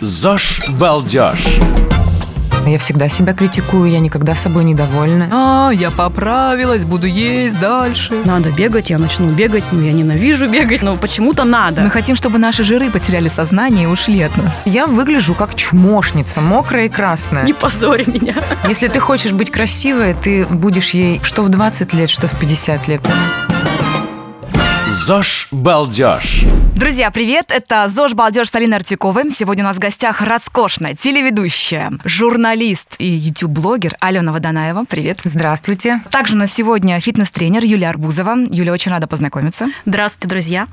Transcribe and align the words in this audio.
ЗОЖ 0.00 0.62
Балдеж. 0.78 1.58
Я 2.66 2.78
всегда 2.78 3.10
себя 3.10 3.34
критикую, 3.34 3.90
я 3.90 4.00
никогда 4.00 4.34
собой 4.34 4.64
недовольна. 4.64 5.28
А, 5.30 5.70
я 5.74 5.90
поправилась, 5.90 6.86
буду 6.86 7.06
есть 7.06 7.60
дальше. 7.60 8.14
Надо 8.24 8.50
бегать, 8.50 8.88
я 8.88 8.98
начну 8.98 9.28
бегать. 9.28 9.64
Ну, 9.72 9.82
я 9.82 9.92
ненавижу 9.92 10.48
бегать, 10.48 10.80
но 10.80 10.96
почему-то 10.96 11.44
надо. 11.44 11.82
Мы 11.82 11.90
хотим, 11.90 12.16
чтобы 12.16 12.38
наши 12.38 12.64
жиры 12.64 12.90
потеряли 12.90 13.28
сознание 13.28 13.84
и 13.84 13.86
ушли 13.86 14.22
от 14.22 14.34
нас. 14.38 14.62
Я 14.64 14.86
выгляжу 14.86 15.34
как 15.34 15.54
чмошница, 15.54 16.40
мокрая 16.40 16.86
и 16.86 16.88
красная. 16.88 17.44
Не 17.44 17.52
позорь 17.52 18.08
меня. 18.08 18.36
Если 18.66 18.88
ты 18.88 19.00
хочешь 19.00 19.32
быть 19.32 19.50
красивой, 19.50 20.14
ты 20.14 20.46
будешь 20.46 20.90
ей 20.90 21.20
что 21.22 21.42
в 21.42 21.50
20 21.50 21.92
лет, 21.92 22.08
что 22.08 22.26
в 22.26 22.38
50 22.38 22.88
лет. 22.88 23.02
ЗОЖ 24.88 25.48
Балдеж. 25.50 26.44
Друзья, 26.80 27.10
привет! 27.10 27.52
Это 27.54 27.88
ЗОЖ 27.88 28.14
Балдеж 28.14 28.48
с 28.48 28.54
Алиной 28.54 28.78
Артюковой. 28.78 29.30
Сегодня 29.30 29.64
у 29.64 29.66
нас 29.66 29.76
в 29.76 29.80
гостях 29.80 30.22
роскошная 30.22 30.94
телеведущая, 30.94 31.92
журналист 32.04 32.96
и 32.98 33.04
ютуб-блогер 33.04 33.98
Алена 34.00 34.32
Водонаева. 34.32 34.86
Привет! 34.88 35.20
Здравствуйте. 35.22 36.00
Также 36.10 36.36
у 36.36 36.38
нас 36.38 36.50
сегодня 36.50 36.98
фитнес-тренер 36.98 37.64
Юлия 37.64 37.90
Арбузова. 37.90 38.34
Юля, 38.48 38.72
очень 38.72 38.90
рада 38.90 39.06
познакомиться. 39.06 39.66
Здравствуйте, 39.84 40.28
друзья. 40.28 40.68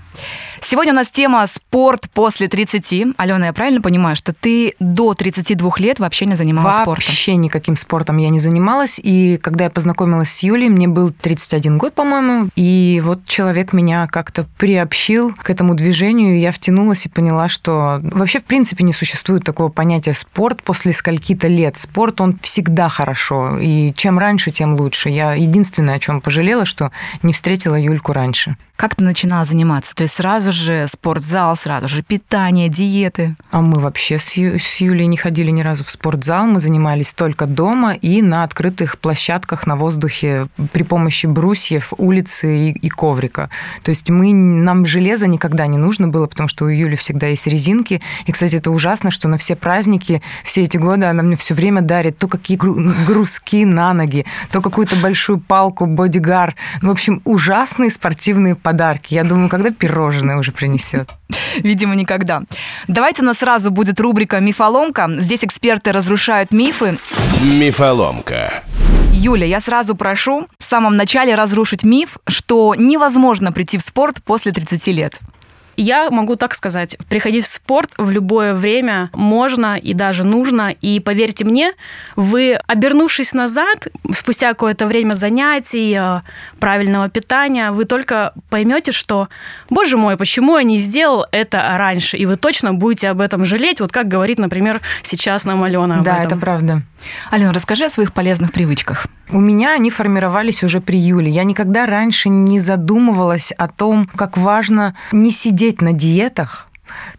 Сегодня 0.62 0.94
у 0.94 0.96
нас 0.96 1.10
тема 1.10 1.46
«Спорт 1.46 2.10
после 2.14 2.48
30». 2.48 3.16
Алена, 3.18 3.48
я 3.48 3.54
правильно 3.54 3.82
понимаю, 3.82 4.16
что 4.16 4.34
ты 4.34 4.76
до 4.80 5.14
32 5.14 5.72
лет 5.80 6.00
вообще 6.00 6.26
не 6.26 6.36
занималась 6.36 6.78
спортом? 6.78 7.04
Вообще 7.06 7.36
никаким 7.36 7.76
спортом 7.76 8.16
я 8.16 8.30
не 8.30 8.40
занималась. 8.40 8.98
И 9.04 9.38
когда 9.44 9.66
я 9.66 9.70
познакомилась 9.70 10.32
с 10.32 10.42
Юлей, 10.42 10.70
мне 10.70 10.88
был 10.88 11.12
31 11.12 11.78
год, 11.78 11.94
по-моему. 11.94 12.50
И 12.56 13.02
вот 13.04 13.26
человек 13.26 13.74
меня 13.74 14.08
как-то 14.08 14.46
приобщил 14.58 15.34
к 15.36 15.50
этому 15.50 15.74
движению, 15.76 15.97
и 16.06 16.40
я 16.40 16.52
втянулась 16.52 17.06
и 17.06 17.10
поняла, 17.10 17.50
что 17.50 18.00
вообще 18.02 18.40
в 18.40 18.44
принципе 18.44 18.84
не 18.84 18.94
существует 18.94 19.44
такого 19.44 19.70
понятия 19.70 20.14
спорт 20.14 20.62
после 20.64 20.94
скольки-то 20.94 21.48
лет. 21.48 21.78
Спорт, 21.78 22.22
он 22.22 22.38
всегда 22.42 22.90
хорошо, 22.90 23.58
и 23.58 23.94
чем 23.96 24.20
раньше, 24.20 24.52
тем 24.52 24.76
лучше. 24.76 25.10
Я 25.10 25.34
единственное, 25.34 25.96
о 25.96 26.00
чем 26.00 26.22
пожалела, 26.22 26.66
что 26.66 26.92
не 27.24 27.34
встретила 27.34 27.76
Юльку 27.76 28.14
раньше. 28.14 28.58
Как 28.76 28.94
ты 28.94 29.04
начинала 29.04 29.44
заниматься? 29.44 29.96
То 29.96 30.04
есть 30.04 30.14
сразу 30.14 30.52
же 30.52 30.86
спортзал, 30.88 31.56
сразу 31.56 31.88
же 31.88 32.04
питание, 32.04 32.70
диеты? 32.70 33.36
А 33.50 33.62
мы 33.62 33.80
вообще 33.80 34.20
с, 34.20 34.34
Ю- 34.34 34.60
с 34.60 34.78
Юлей 34.78 35.08
не 35.08 35.18
ходили 35.18 35.50
ни 35.50 35.62
разу 35.62 35.84
в 35.84 35.90
спортзал, 35.90 36.46
мы 36.46 36.60
занимались 36.60 37.12
только 37.14 37.48
дома 37.48 37.94
и 37.94 38.22
на 38.22 38.44
открытых 38.44 39.00
площадках 39.00 39.66
на 39.66 39.78
воздухе 39.78 40.46
при 40.74 40.84
помощи 40.84 41.26
брусьев, 41.26 41.92
улицы 41.98 42.70
и, 42.70 42.72
и 42.72 42.90
коврика. 42.90 43.50
То 43.82 43.90
есть 43.90 44.12
мы, 44.12 44.32
нам 44.32 44.86
железо 44.86 45.26
никогда 45.26 45.66
не 45.66 45.80
нужно 45.80 45.87
было, 46.08 46.28
потому 46.28 46.50
что 46.50 46.66
у 46.66 46.68
Юли 46.68 46.96
всегда 46.96 47.28
есть 47.28 47.48
резинки. 47.48 48.02
И, 48.26 48.32
кстати, 48.32 48.56
это 48.56 48.72
ужасно, 48.72 49.12
что 49.12 49.28
на 49.28 49.38
все 49.38 49.56
праздники 49.56 50.22
все 50.44 50.64
эти 50.64 50.78
годы 50.78 51.06
она 51.06 51.24
мне 51.24 51.36
все 51.36 51.54
время 51.54 51.82
дарит 51.82 52.18
то 52.18 52.28
какие 52.28 52.58
гру- 52.58 52.94
грузки 53.06 53.64
на 53.66 53.94
ноги, 53.94 54.26
то 54.52 54.62
какую-то 54.62 54.96
большую 54.98 55.40
палку, 55.40 55.86
бодигар. 55.86 56.56
Ну, 56.82 56.90
в 56.90 56.92
общем, 56.92 57.22
ужасные 57.24 57.90
спортивные 57.92 58.56
подарки. 58.56 59.14
Я 59.14 59.24
думаю, 59.24 59.50
когда 59.50 59.72
пирожное 59.72 60.38
уже 60.38 60.52
принесет. 60.52 61.10
Видимо, 61.58 61.96
никогда. 61.96 62.44
Давайте 62.88 63.22
у 63.22 63.26
нас 63.26 63.40
сразу 63.40 63.72
будет 63.72 64.00
рубрика 64.00 64.40
«Мифоломка». 64.40 65.10
Здесь 65.18 65.44
эксперты 65.44 65.92
разрушают 65.92 66.52
мифы. 66.52 66.98
Мифоломка. 67.42 68.64
Юля, 69.12 69.48
я 69.48 69.60
сразу 69.60 69.96
прошу 69.96 70.48
в 70.60 70.64
самом 70.64 70.96
начале 70.96 71.34
разрушить 71.34 71.84
миф, 71.84 72.18
что 72.28 72.76
невозможно 72.76 73.52
прийти 73.52 73.78
в 73.78 73.82
спорт 73.82 74.22
после 74.24 74.52
30 74.52 74.88
лет. 74.88 75.20
Я 75.78 76.10
могу 76.10 76.36
так 76.36 76.56
сказать, 76.56 76.98
приходить 77.08 77.46
в 77.46 77.48
спорт 77.48 77.92
в 78.00 78.10
любое 78.10 78.56
время 78.56 79.12
можно 79.14 79.78
и 79.78 79.94
даже 79.94 80.24
нужно. 80.24 80.72
И 80.72 81.00
поверьте 81.00 81.46
мне, 81.46 81.74
вы, 82.16 82.60
обернувшись 82.66 83.34
назад, 83.34 83.88
спустя 84.12 84.50
какое-то 84.50 84.88
время 84.88 85.14
занятий, 85.14 85.96
э, 85.96 86.22
правильного 86.60 87.10
питания, 87.10 87.72
вы 87.72 87.86
только 87.86 88.34
поймете, 88.50 88.92
что, 88.92 89.30
боже 89.70 89.98
мой, 89.98 90.18
почему 90.18 90.58
я 90.58 90.64
не 90.64 90.80
сделал 90.80 91.28
это 91.32 91.76
раньше? 91.78 92.18
И 92.18 92.26
вы 92.26 92.38
точно 92.38 92.74
будете 92.74 93.10
об 93.10 93.22
этом 93.22 93.46
жалеть, 93.46 93.80
вот 93.80 93.92
как 93.92 94.08
говорит, 94.08 94.40
например, 94.40 94.82
сейчас 95.04 95.46
нам 95.46 95.64
Алена 95.64 96.00
Да, 96.02 96.24
это 96.24 96.36
правда. 96.38 96.82
Алена, 97.30 97.54
расскажи 97.54 97.86
о 97.86 97.90
своих 97.90 98.14
полезных 98.14 98.52
привычках. 98.52 99.06
У 99.30 99.40
меня 99.40 99.74
они 99.74 99.92
формировались 99.92 100.64
уже 100.64 100.80
при 100.80 100.98
Юле. 100.98 101.30
Я 101.30 101.44
никогда 101.44 101.86
раньше 101.86 102.30
не 102.30 102.60
задумывалась 102.60 103.52
о 103.52 103.68
том, 103.68 104.10
как 104.16 104.38
важно 104.38 104.96
не 105.12 105.32
сидеть 105.32 105.82
на 105.82 105.94
диетах, 105.94 106.68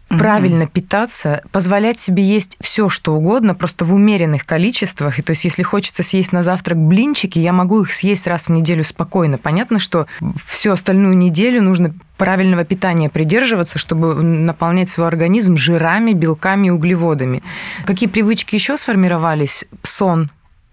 правильно 0.07 0.65
питаться, 0.67 1.41
позволять 1.51 1.99
себе 1.99 2.23
есть 2.23 2.57
все, 2.59 2.89
что 2.89 3.13
угодно, 3.13 3.53
просто 3.53 3.85
в 3.85 3.93
умеренных 3.93 4.45
количествах. 4.45 5.19
И 5.19 5.21
то 5.21 5.31
есть, 5.31 5.43
если 5.43 5.63
хочется 5.63 6.03
съесть 6.03 6.31
на 6.31 6.41
завтрак 6.41 6.77
блинчики, 6.77 7.39
я 7.39 7.53
могу 7.53 7.81
их 7.81 7.93
съесть 7.93 8.27
раз 8.27 8.47
в 8.47 8.49
неделю 8.49 8.83
спокойно. 8.83 9.37
Понятно, 9.37 9.79
что 9.79 10.07
всю 10.45 10.71
остальную 10.71 11.15
неделю 11.15 11.61
нужно 11.61 11.93
правильного 12.17 12.65
питания 12.65 13.09
придерживаться, 13.09 13.79
чтобы 13.79 14.15
наполнять 14.15 14.89
свой 14.89 15.07
организм 15.07 15.55
жирами, 15.55 16.13
белками 16.13 16.67
и 16.67 16.71
углеводами. 16.71 17.43
Какие 17.85 18.09
привычки 18.09 18.55
еще 18.55 18.77
сформировались? 18.77 19.65
Сон, 19.83 20.31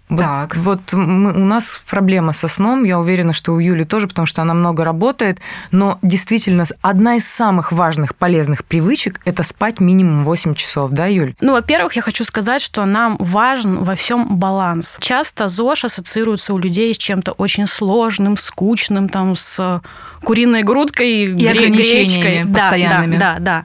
вот, 0.09 0.19
Так. 0.19 0.57
Вот 0.57 0.93
мы- 0.93 1.33
у 1.33 1.45
нас 1.45 1.81
проблема 1.89 2.33
со 2.33 2.49
сном, 2.49 2.85
я 2.85 2.99
уверена, 2.99 3.33
что 3.33 3.53
у 3.53 3.59
Юли 3.59 3.85
тоже, 3.85 4.07
потому 4.09 4.27
что 4.27 4.43
она 4.43 4.55
много 4.55 4.85
работает, 4.85 5.41
но 5.73 5.99
действительно 6.03 6.65
одна 6.83 7.17
из 7.17 7.27
самых 7.29 7.73
важных 7.73 8.15
полезных 8.15 8.65
привычек– 8.65 9.21
это 9.25 9.43
спать 9.43 9.81
минимум 9.81 10.23
8 10.23 10.55
часов, 10.55 10.91
да, 10.93 11.07
Юль? 11.07 11.35
Ну, 11.41 11.53
во-первых, 11.53 11.97
я 11.97 12.03
хочу 12.03 12.25
сказать, 12.25 12.61
что 12.63 12.85
нам 12.85 13.17
важен 13.19 13.83
во 13.83 13.95
всем 13.95 14.37
баланс. 14.37 14.97
Часто 15.01 15.49
ЗОЖ 15.49 15.85
ассоциируется 15.87 16.55
у 16.55 16.59
людей 16.59 16.95
с 16.95 16.99
чем-то 16.99 17.33
очень 17.33 17.67
сложным, 17.67 18.37
скучным, 18.37 19.09
там, 19.09 19.37
с 19.37 19.81
куриной 20.23 20.63
грудкой 20.63 21.25
и, 21.25 21.27
гре- 21.27 21.51
ограничениями 21.51 22.23
гречкой. 22.23 22.45
Да, 22.45 22.61
постоянными. 22.61 23.17
Да, 23.17 23.35
да, 23.35 23.41
да. 23.41 23.65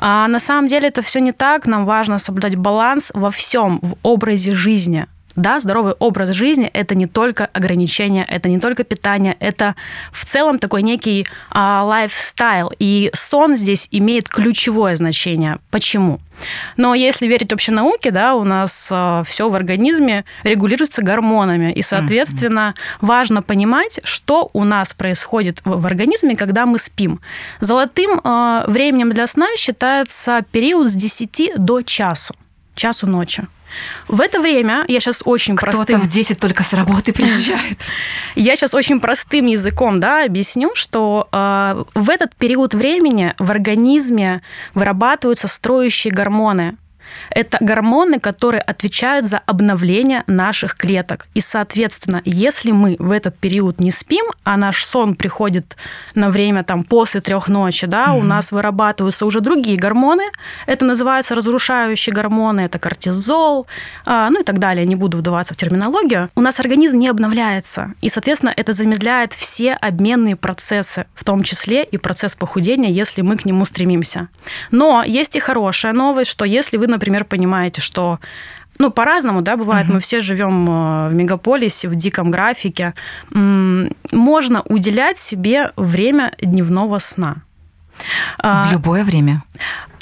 А 0.00 0.28
на 0.28 0.38
самом 0.40 0.68
деле 0.68 0.88
это 0.88 1.02
все 1.02 1.20
не 1.20 1.32
так. 1.32 1.66
Нам 1.66 1.84
важно 1.84 2.18
соблюдать 2.18 2.56
баланс 2.56 3.10
во 3.14 3.30
всем, 3.30 3.78
в 3.82 3.94
образе 4.02 4.52
жизни. 4.52 5.06
Да, 5.36 5.60
здоровый 5.60 5.94
образ 5.98 6.30
жизни– 6.30 6.66
это 6.72 6.94
не 6.94 7.06
только 7.06 7.46
ограничения, 7.46 8.24
это 8.24 8.48
не 8.48 8.58
только 8.58 8.84
питание, 8.84 9.36
это 9.40 9.74
в 10.12 10.24
целом 10.24 10.58
такой 10.58 10.82
некий 10.82 11.26
а, 11.50 11.84
лайфстайл. 11.84 12.72
И 12.78 13.10
сон 13.14 13.56
здесь 13.56 13.88
имеет 13.90 14.28
ключевое 14.28 14.96
значение. 14.96 15.58
Почему? 15.70 16.20
Но 16.76 16.94
если 16.94 17.26
верить 17.26 17.52
общей 17.52 17.72
науке, 17.72 18.10
да, 18.10 18.34
у 18.34 18.42
нас 18.42 18.90
все 19.26 19.50
в 19.50 19.54
организме 19.54 20.24
регулируется 20.44 21.02
гормонами. 21.02 21.72
И, 21.72 21.82
соответственно, 21.82 22.74
важно 23.00 23.42
понимать, 23.42 24.00
что 24.04 24.48
у 24.54 24.64
нас 24.64 24.94
происходит 24.94 25.60
в 25.64 25.82
в 25.82 25.86
организме, 25.86 26.34
когда 26.36 26.64
мы 26.64 26.78
спим. 26.78 27.20
Золотым 27.60 28.20
э, 28.22 28.64
временем 28.68 29.10
для 29.10 29.26
сна 29.26 29.48
считается 29.56 30.44
период 30.52 30.90
с 30.90 30.94
10 30.94 31.52
до 31.58 31.82
часу, 31.82 32.34
часу 32.74 33.06
ночи. 33.06 33.46
В 34.08 34.20
это 34.20 34.40
время 34.40 34.84
я 34.88 35.00
сейчас 35.00 35.22
очень 35.24 35.56
Кто-то 35.56 35.76
простым... 35.78 36.00
в 36.00 36.08
10 36.08 36.38
только 36.38 36.62
с 36.62 36.72
работы 36.74 37.12
приезжает. 37.14 37.86
Я 38.34 38.54
сейчас 38.56 38.74
очень 38.74 39.00
простым 39.00 39.46
языком 39.46 40.00
да, 40.00 40.24
объясню, 40.24 40.70
что 40.74 41.28
э, 41.32 41.84
в 41.94 42.10
этот 42.10 42.34
период 42.34 42.74
времени 42.74 43.34
в 43.38 43.50
организме 43.50 44.42
вырабатываются 44.74 45.48
строящие 45.48 46.12
гормоны. 46.12 46.76
Это 47.30 47.58
гормоны, 47.60 48.18
которые 48.20 48.60
отвечают 48.60 49.26
за 49.26 49.38
обновление 49.38 50.24
наших 50.26 50.76
клеток. 50.76 51.26
И, 51.34 51.40
соответственно, 51.40 52.20
если 52.24 52.72
мы 52.72 52.96
в 52.98 53.10
этот 53.10 53.38
период 53.38 53.80
не 53.80 53.90
спим, 53.90 54.24
а 54.44 54.56
наш 54.56 54.84
сон 54.84 55.14
приходит 55.14 55.76
на 56.14 56.30
время 56.30 56.64
там, 56.64 56.84
после 56.84 57.20
трех 57.20 57.48
ночи, 57.48 57.86
да, 57.86 58.12
у 58.12 58.22
нас 58.22 58.52
вырабатываются 58.52 59.26
уже 59.26 59.40
другие 59.40 59.76
гормоны. 59.76 60.24
Это 60.66 60.84
называются 60.84 61.34
разрушающие 61.34 62.14
гормоны, 62.14 62.62
это 62.62 62.78
кортизол, 62.78 63.66
а, 64.04 64.30
ну 64.30 64.40
и 64.40 64.44
так 64.44 64.58
далее. 64.58 64.86
Не 64.86 64.96
буду 64.96 65.18
вдаваться 65.18 65.54
в 65.54 65.56
терминологию. 65.56 66.30
У 66.34 66.40
нас 66.40 66.60
организм 66.60 66.98
не 66.98 67.08
обновляется. 67.08 67.94
И, 68.00 68.08
соответственно, 68.08 68.52
это 68.56 68.72
замедляет 68.72 69.32
все 69.32 69.72
обменные 69.72 70.36
процессы, 70.36 71.06
в 71.14 71.24
том 71.24 71.42
числе 71.42 71.84
и 71.84 71.98
процесс 71.98 72.34
похудения, 72.34 72.90
если 72.90 73.22
мы 73.22 73.36
к 73.36 73.44
нему 73.44 73.64
стремимся. 73.64 74.28
Но 74.70 75.02
есть 75.04 75.36
и 75.36 75.40
хорошая 75.40 75.92
новость, 75.92 76.30
что 76.30 76.44
если 76.44 76.76
вы, 76.76 76.86
например, 76.86 77.01
понимаете, 77.24 77.80
что 77.80 78.18
ну, 78.78 78.90
по-разному, 78.90 79.42
да, 79.42 79.56
бывает. 79.56 79.88
Мы 79.88 80.00
все 80.00 80.20
живем 80.20 80.68
э, 80.68 81.08
в 81.08 81.14
мегаполисе, 81.14 81.88
в 81.88 81.94
диком 81.94 82.30
графике. 82.30 82.94
Можно 83.30 84.62
уделять 84.68 85.18
себе 85.18 85.70
время 85.76 86.32
дневного 86.40 86.98
сна. 86.98 87.36
А, 88.38 88.68
В 88.68 88.72
любое 88.72 89.04
время. 89.04 89.42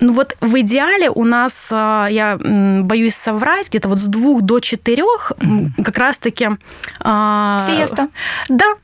Ну 0.00 0.14
вот 0.14 0.34
в 0.40 0.60
идеале 0.60 1.10
у 1.10 1.24
нас, 1.24 1.68
а, 1.70 2.06
я 2.06 2.38
боюсь 2.38 3.14
соврать, 3.14 3.68
где-то 3.68 3.88
вот 3.88 3.98
с 3.98 4.06
двух 4.06 4.42
до 4.42 4.60
четырех 4.60 5.32
как 5.82 5.98
раз-таки... 5.98 6.48
а, 7.00 7.58
Сиеста. 7.58 8.08
Да, 8.48 8.74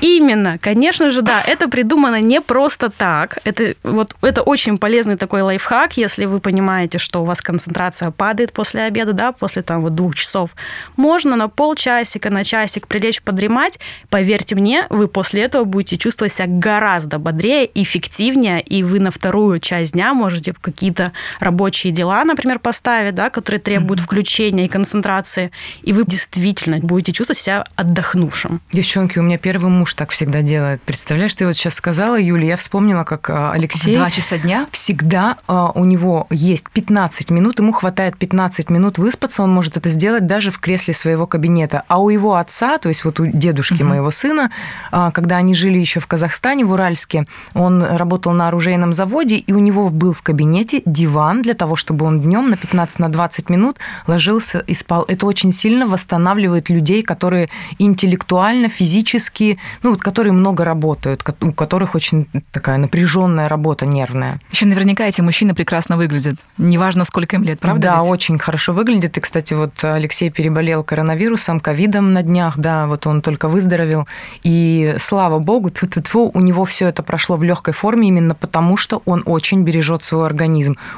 именно, 0.00 0.58
конечно 0.58 1.10
же, 1.10 1.22
да. 1.22 1.40
Это 1.40 1.68
придумано 1.68 2.20
не 2.20 2.40
просто 2.40 2.90
так. 2.90 3.38
Это, 3.44 3.74
вот, 3.82 4.14
это 4.20 4.42
очень 4.42 4.76
полезный 4.76 5.16
такой 5.16 5.42
лайфхак, 5.42 5.96
если 5.96 6.26
вы 6.26 6.40
понимаете, 6.40 6.98
что 6.98 7.22
у 7.22 7.24
вас 7.24 7.40
концентрация 7.40 8.10
падает 8.10 8.52
после 8.52 8.82
обеда, 8.82 9.12
да, 9.12 9.32
после 9.32 9.62
там 9.62 9.80
вот 9.82 9.94
двух 9.94 10.14
часов. 10.14 10.50
Можно 10.96 11.36
на 11.36 11.48
полчасика, 11.48 12.30
на 12.30 12.44
часик 12.44 12.86
прилечь 12.86 13.22
подремать. 13.22 13.80
Поверьте 14.10 14.54
мне, 14.54 14.86
вы 14.90 15.08
после 15.08 15.42
этого 15.42 15.64
будете 15.64 15.96
чувствовать 15.96 16.34
себя 16.34 16.46
гораздо 16.48 17.18
бодрее, 17.18 17.68
эффективнее, 17.74 18.60
и 18.60 18.82
вы 18.82 19.00
на 19.00 19.10
вторую 19.10 19.58
часть 19.60 19.92
дня 19.92 20.12
можете 20.12 20.52
какие-то 20.66 21.12
рабочие 21.38 21.92
дела, 21.92 22.24
например, 22.24 22.58
поставить, 22.58 23.14
да, 23.14 23.30
которые 23.30 23.60
требуют 23.60 24.00
включения 24.00 24.64
и 24.64 24.68
концентрации, 24.68 25.52
и 25.82 25.92
вы 25.92 26.04
действительно 26.04 26.78
будете 26.78 27.12
чувствовать 27.12 27.38
себя 27.38 27.64
отдохнувшим. 27.76 28.60
Девчонки, 28.72 29.20
у 29.20 29.22
меня 29.22 29.38
первый 29.38 29.70
муж 29.70 29.94
так 29.94 30.10
всегда 30.10 30.42
делает. 30.42 30.82
Представляешь, 30.82 31.34
ты 31.34 31.46
вот 31.46 31.56
сейчас 31.56 31.74
сказала, 31.74 32.20
Юля, 32.20 32.46
я 32.46 32.56
вспомнила, 32.56 33.04
как 33.04 33.30
а, 33.30 33.52
Алексей... 33.52 33.94
В 33.94 33.98
два 33.98 34.10
часа 34.10 34.38
дня? 34.38 34.66
Всегда 34.72 35.36
а, 35.46 35.70
у 35.70 35.84
него 35.84 36.26
есть 36.30 36.68
15 36.70 37.30
минут, 37.30 37.60
ему 37.60 37.72
хватает 37.72 38.16
15 38.18 38.68
минут 38.70 38.98
выспаться, 38.98 39.44
он 39.44 39.52
может 39.52 39.76
это 39.76 39.88
сделать 39.88 40.26
даже 40.26 40.50
в 40.50 40.58
кресле 40.58 40.94
своего 40.94 41.28
кабинета. 41.28 41.84
А 41.86 42.00
у 42.00 42.10
его 42.10 42.34
отца, 42.34 42.78
то 42.78 42.88
есть 42.88 43.04
вот 43.04 43.20
у 43.20 43.26
дедушки 43.26 43.84
моего 43.84 44.10
сына, 44.10 44.50
а, 44.90 45.12
когда 45.12 45.36
они 45.36 45.54
жили 45.54 45.78
еще 45.78 46.00
в 46.00 46.08
Казахстане, 46.08 46.64
в 46.64 46.72
Уральске, 46.72 47.26
он 47.54 47.84
работал 47.84 48.32
на 48.32 48.48
оружейном 48.48 48.92
заводе, 48.92 49.36
и 49.36 49.52
у 49.52 49.60
него 49.60 49.90
был 49.90 50.12
в 50.12 50.22
кабинете 50.22 50.55
диван 50.64 51.42
для 51.42 51.54
того, 51.54 51.76
чтобы 51.76 52.06
он 52.06 52.20
днем 52.20 52.50
на 52.50 52.56
15 52.56 52.98
на 52.98 53.08
20 53.10 53.50
минут 53.50 53.78
ложился 54.06 54.60
и 54.66 54.74
спал. 54.74 55.04
Это 55.08 55.26
очень 55.26 55.52
сильно 55.52 55.86
восстанавливает 55.86 56.70
людей, 56.70 57.02
которые 57.02 57.48
интеллектуально, 57.78 58.68
физически, 58.68 59.58
ну 59.82 59.90
вот 59.90 60.00
которые 60.00 60.32
много 60.32 60.64
работают, 60.64 61.24
у 61.40 61.52
которых 61.52 61.94
очень 61.94 62.26
такая 62.52 62.78
напряженная 62.78 63.48
работа 63.48 63.86
нервная. 63.86 64.40
Еще 64.50 64.66
наверняка 64.66 65.04
эти 65.06 65.20
мужчины 65.20 65.54
прекрасно 65.54 65.96
выглядят. 65.96 66.36
Неважно, 66.58 67.04
сколько 67.04 67.36
им 67.36 67.42
лет, 67.44 67.60
правда? 67.60 67.82
Да, 67.82 68.00
ведь? 68.00 68.10
очень 68.10 68.38
хорошо 68.38 68.72
выглядит. 68.72 69.16
И, 69.18 69.20
кстати, 69.20 69.54
вот 69.54 69.72
Алексей 69.82 70.30
переболел 70.30 70.82
коронавирусом, 70.82 71.60
ковидом 71.60 72.12
на 72.12 72.22
днях, 72.22 72.58
да, 72.58 72.86
вот 72.86 73.06
он 73.06 73.20
только 73.20 73.48
выздоровел. 73.48 74.06
И 74.42 74.94
слава 74.98 75.38
богу, 75.38 75.70
тьфу-тьфу-тьфу, 75.70 76.30
у 76.32 76.40
него 76.40 76.64
все 76.64 76.88
это 76.88 77.02
прошло 77.02 77.36
в 77.36 77.42
легкой 77.42 77.74
форме 77.74 78.08
именно 78.08 78.34
потому, 78.34 78.76
что 78.76 79.02
он 79.04 79.22
очень 79.26 79.62
бережет 79.62 80.04
свой 80.04 80.26
организм. 80.26 80.45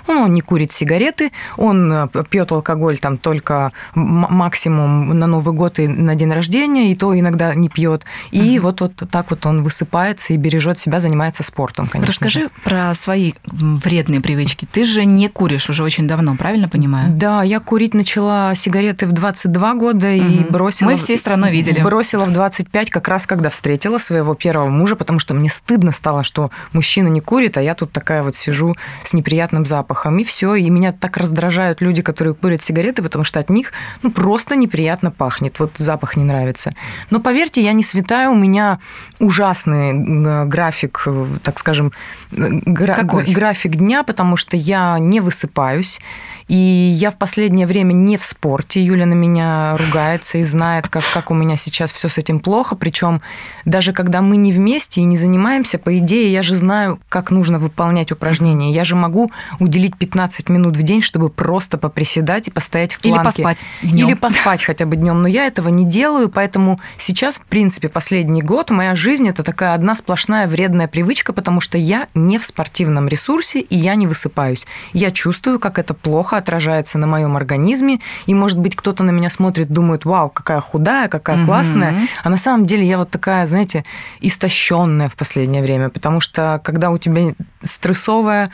Он, 0.06 0.17
он 0.19 0.35
не 0.35 0.41
курит 0.41 0.73
сигареты, 0.73 1.31
он 1.56 1.93
э, 1.93 2.09
пьет 2.29 2.53
алкоголь 2.53 2.99
там 2.99 3.17
только 3.17 3.73
максимум 3.95 5.19
на 5.19 5.27
Новый 5.27 5.55
год 5.55 5.79
и 5.79 5.89
на 5.89 6.15
день 6.15 6.33
рождения, 6.33 6.91
и 6.91 6.95
то 6.95 7.19
иногда 7.19 7.55
не 7.55 7.69
пьет. 7.69 8.05
И 8.31 8.59
вот, 8.59 8.81
вот 8.81 8.93
так 9.11 9.31
вот 9.31 9.47
он 9.47 9.62
высыпается 9.62 10.33
и 10.33 10.37
бережет 10.37 10.79
себя, 10.79 11.00
занимается 11.00 11.43
спортом, 11.43 11.87
конечно. 11.87 12.29
же. 12.29 12.41
Расскажи 12.41 12.50
про 12.65 12.95
свои 12.95 13.33
вредные 13.47 14.21
привычки. 14.21 14.67
Ты 14.71 14.85
же 14.85 15.05
не 15.05 15.29
куришь 15.29 15.71
уже 15.71 15.83
очень 15.83 16.06
давно, 16.06 16.35
правильно 16.37 16.69
понимаю? 16.69 17.12
Да, 17.15 17.43
я 17.43 17.61
курить 17.61 17.95
начала 17.95 18.55
сигареты 18.55 19.06
в 19.06 19.12
22 19.12 19.75
года 19.75 20.11
и 20.11 20.21
Мгм. 20.21 20.47
бросила... 20.50 20.91
Мы 20.91 20.97
всей 20.97 21.19
страной 21.19 21.50
видели. 21.50 21.83
Бросила 21.83 22.25
в 22.25 22.33
25, 22.33 22.91
как 22.91 23.09
раз 23.09 23.27
когда 23.27 23.50
встретила 23.50 23.99
своего 23.99 24.35
первого 24.35 24.69
мужа, 24.69 24.97
потому 24.97 25.19
что 25.19 25.35
мне 25.35 25.49
стыдно 25.50 25.93
стало, 25.93 26.23
что 26.23 26.50
мужчина 26.73 27.09
не 27.09 27.21
курит, 27.21 27.56
а 27.56 27.62
я 27.62 27.75
тут 27.75 27.93
такая 27.93 28.23
вот 28.23 28.35
сижу 28.37 28.75
с 29.03 29.15
неприятным 29.38 29.64
запахом. 29.64 30.19
И 30.19 30.25
все, 30.25 30.55
и 30.56 30.69
меня 30.70 30.93
так 30.93 31.17
раздражают 31.17 31.81
люди, 31.81 32.02
которые 32.02 32.35
курят 32.35 32.62
сигареты, 32.62 33.02
потому 33.02 33.25
что 33.25 33.38
от 33.38 33.50
них 33.50 33.73
ну, 34.02 34.11
просто 34.11 34.56
неприятно 34.56 35.11
пахнет. 35.11 35.61
Вот 35.61 35.73
запах 35.76 36.17
не 36.17 36.25
нравится. 36.25 36.75
Но 37.11 37.20
поверьте, 37.20 37.62
я 37.62 37.73
не 37.73 37.85
святая, 37.85 38.29
у 38.31 38.35
меня 38.35 38.79
ужасный 39.20 39.90
э, 39.93 40.44
график, 40.46 41.02
э, 41.06 41.26
так 41.43 41.58
скажем, 41.58 41.93
э, 42.32 42.49
гра- 42.67 42.96
Какой? 42.96 43.25
график 43.25 43.76
дня, 43.76 44.02
потому 44.02 44.37
что 44.37 44.56
я 44.56 44.99
не 44.99 45.20
высыпаюсь. 45.20 46.00
И 46.49 46.56
я 46.56 47.11
в 47.11 47.17
последнее 47.17 47.67
время 47.67 47.93
не 47.93 48.17
в 48.17 48.25
спорте. 48.25 48.82
Юля 48.82 49.06
на 49.06 49.14
меня 49.14 49.76
ругается 49.76 50.38
и 50.38 50.44
знает, 50.44 50.88
как, 50.88 51.05
как 51.12 51.31
у 51.31 51.35
меня 51.35 51.56
сейчас 51.56 51.93
все 51.93 52.08
с 52.08 52.19
этим 52.19 52.40
плохо. 52.40 52.75
Причем 52.75 53.20
даже 53.67 53.93
когда 53.93 54.23
мы 54.23 54.37
не 54.37 54.52
вместе 54.52 55.02
и 55.02 55.05
не 55.05 55.17
занимаемся, 55.19 55.79
по 55.79 55.96
идее, 55.99 56.32
я 56.32 56.43
же 56.43 56.56
знаю, 56.56 56.99
как 57.11 57.31
нужно 57.31 57.58
выполнять 57.58 58.12
упражнения. 58.12 58.73
Я 58.73 58.85
же 58.85 58.96
могу 58.96 59.18
уделить 59.59 59.97
15 59.97 60.49
минут 60.49 60.76
в 60.76 60.82
день, 60.82 61.00
чтобы 61.03 61.29
просто 61.31 61.79
поприседать 61.79 62.49
и 62.49 62.50
постоять 62.50 62.94
в 62.94 63.05
Или 63.05 63.12
планке. 63.12 63.25
поспать 63.43 63.65
днём. 63.82 64.09
Или 64.09 64.15
поспать 64.15 64.62
хотя 64.62 64.87
бы 64.87 64.97
днем. 64.97 65.23
Но 65.23 65.29
я 65.29 65.47
этого 65.47 65.69
не 65.69 65.85
делаю, 65.85 66.29
поэтому 66.29 66.81
сейчас, 66.97 67.38
в 67.38 67.43
принципе, 67.43 67.88
последний 67.88 68.43
год 68.43 68.70
моя 68.70 68.94
жизнь 68.94 69.29
это 69.29 69.43
такая 69.43 69.75
одна 69.75 69.94
сплошная 69.94 70.47
вредная 70.47 70.88
привычка, 70.88 71.32
потому 71.32 71.61
что 71.61 71.79
я 71.79 72.06
не 72.15 72.38
в 72.38 72.47
спортивном 72.47 73.09
ресурсе 73.09 73.61
и 73.61 73.76
я 73.76 73.94
не 73.94 74.06
высыпаюсь. 74.06 74.67
Я 74.93 75.11
чувствую, 75.11 75.59
как 75.59 75.79
это 75.79 75.94
плохо 75.94 76.37
отражается 76.37 76.99
на 76.99 77.06
моем 77.06 77.37
организме, 77.37 78.00
и, 78.26 78.35
может 78.35 78.59
быть, 78.59 78.76
кто-то 78.76 79.03
на 79.03 79.11
меня 79.11 79.31
смотрит, 79.31 79.69
думает, 79.69 80.05
вау, 80.05 80.29
какая 80.31 80.61
худая, 80.61 81.09
какая 81.09 81.37
Мгм. 81.38 81.47
классная, 81.47 81.97
а 82.23 82.31
на 82.31 82.37
самом 82.37 82.67
деле 82.67 82.87
я 82.87 82.99
вот 82.99 83.11
такая, 83.11 83.47
знаете, 83.47 83.85
истощенная 84.21 85.09
в 85.09 85.17
последнее 85.17 85.62
время, 85.62 85.88
потому 85.88 86.21
что 86.21 86.61
когда 86.64 86.91
у 86.91 86.99
тебя 86.99 87.32
стрессовая 87.64 88.50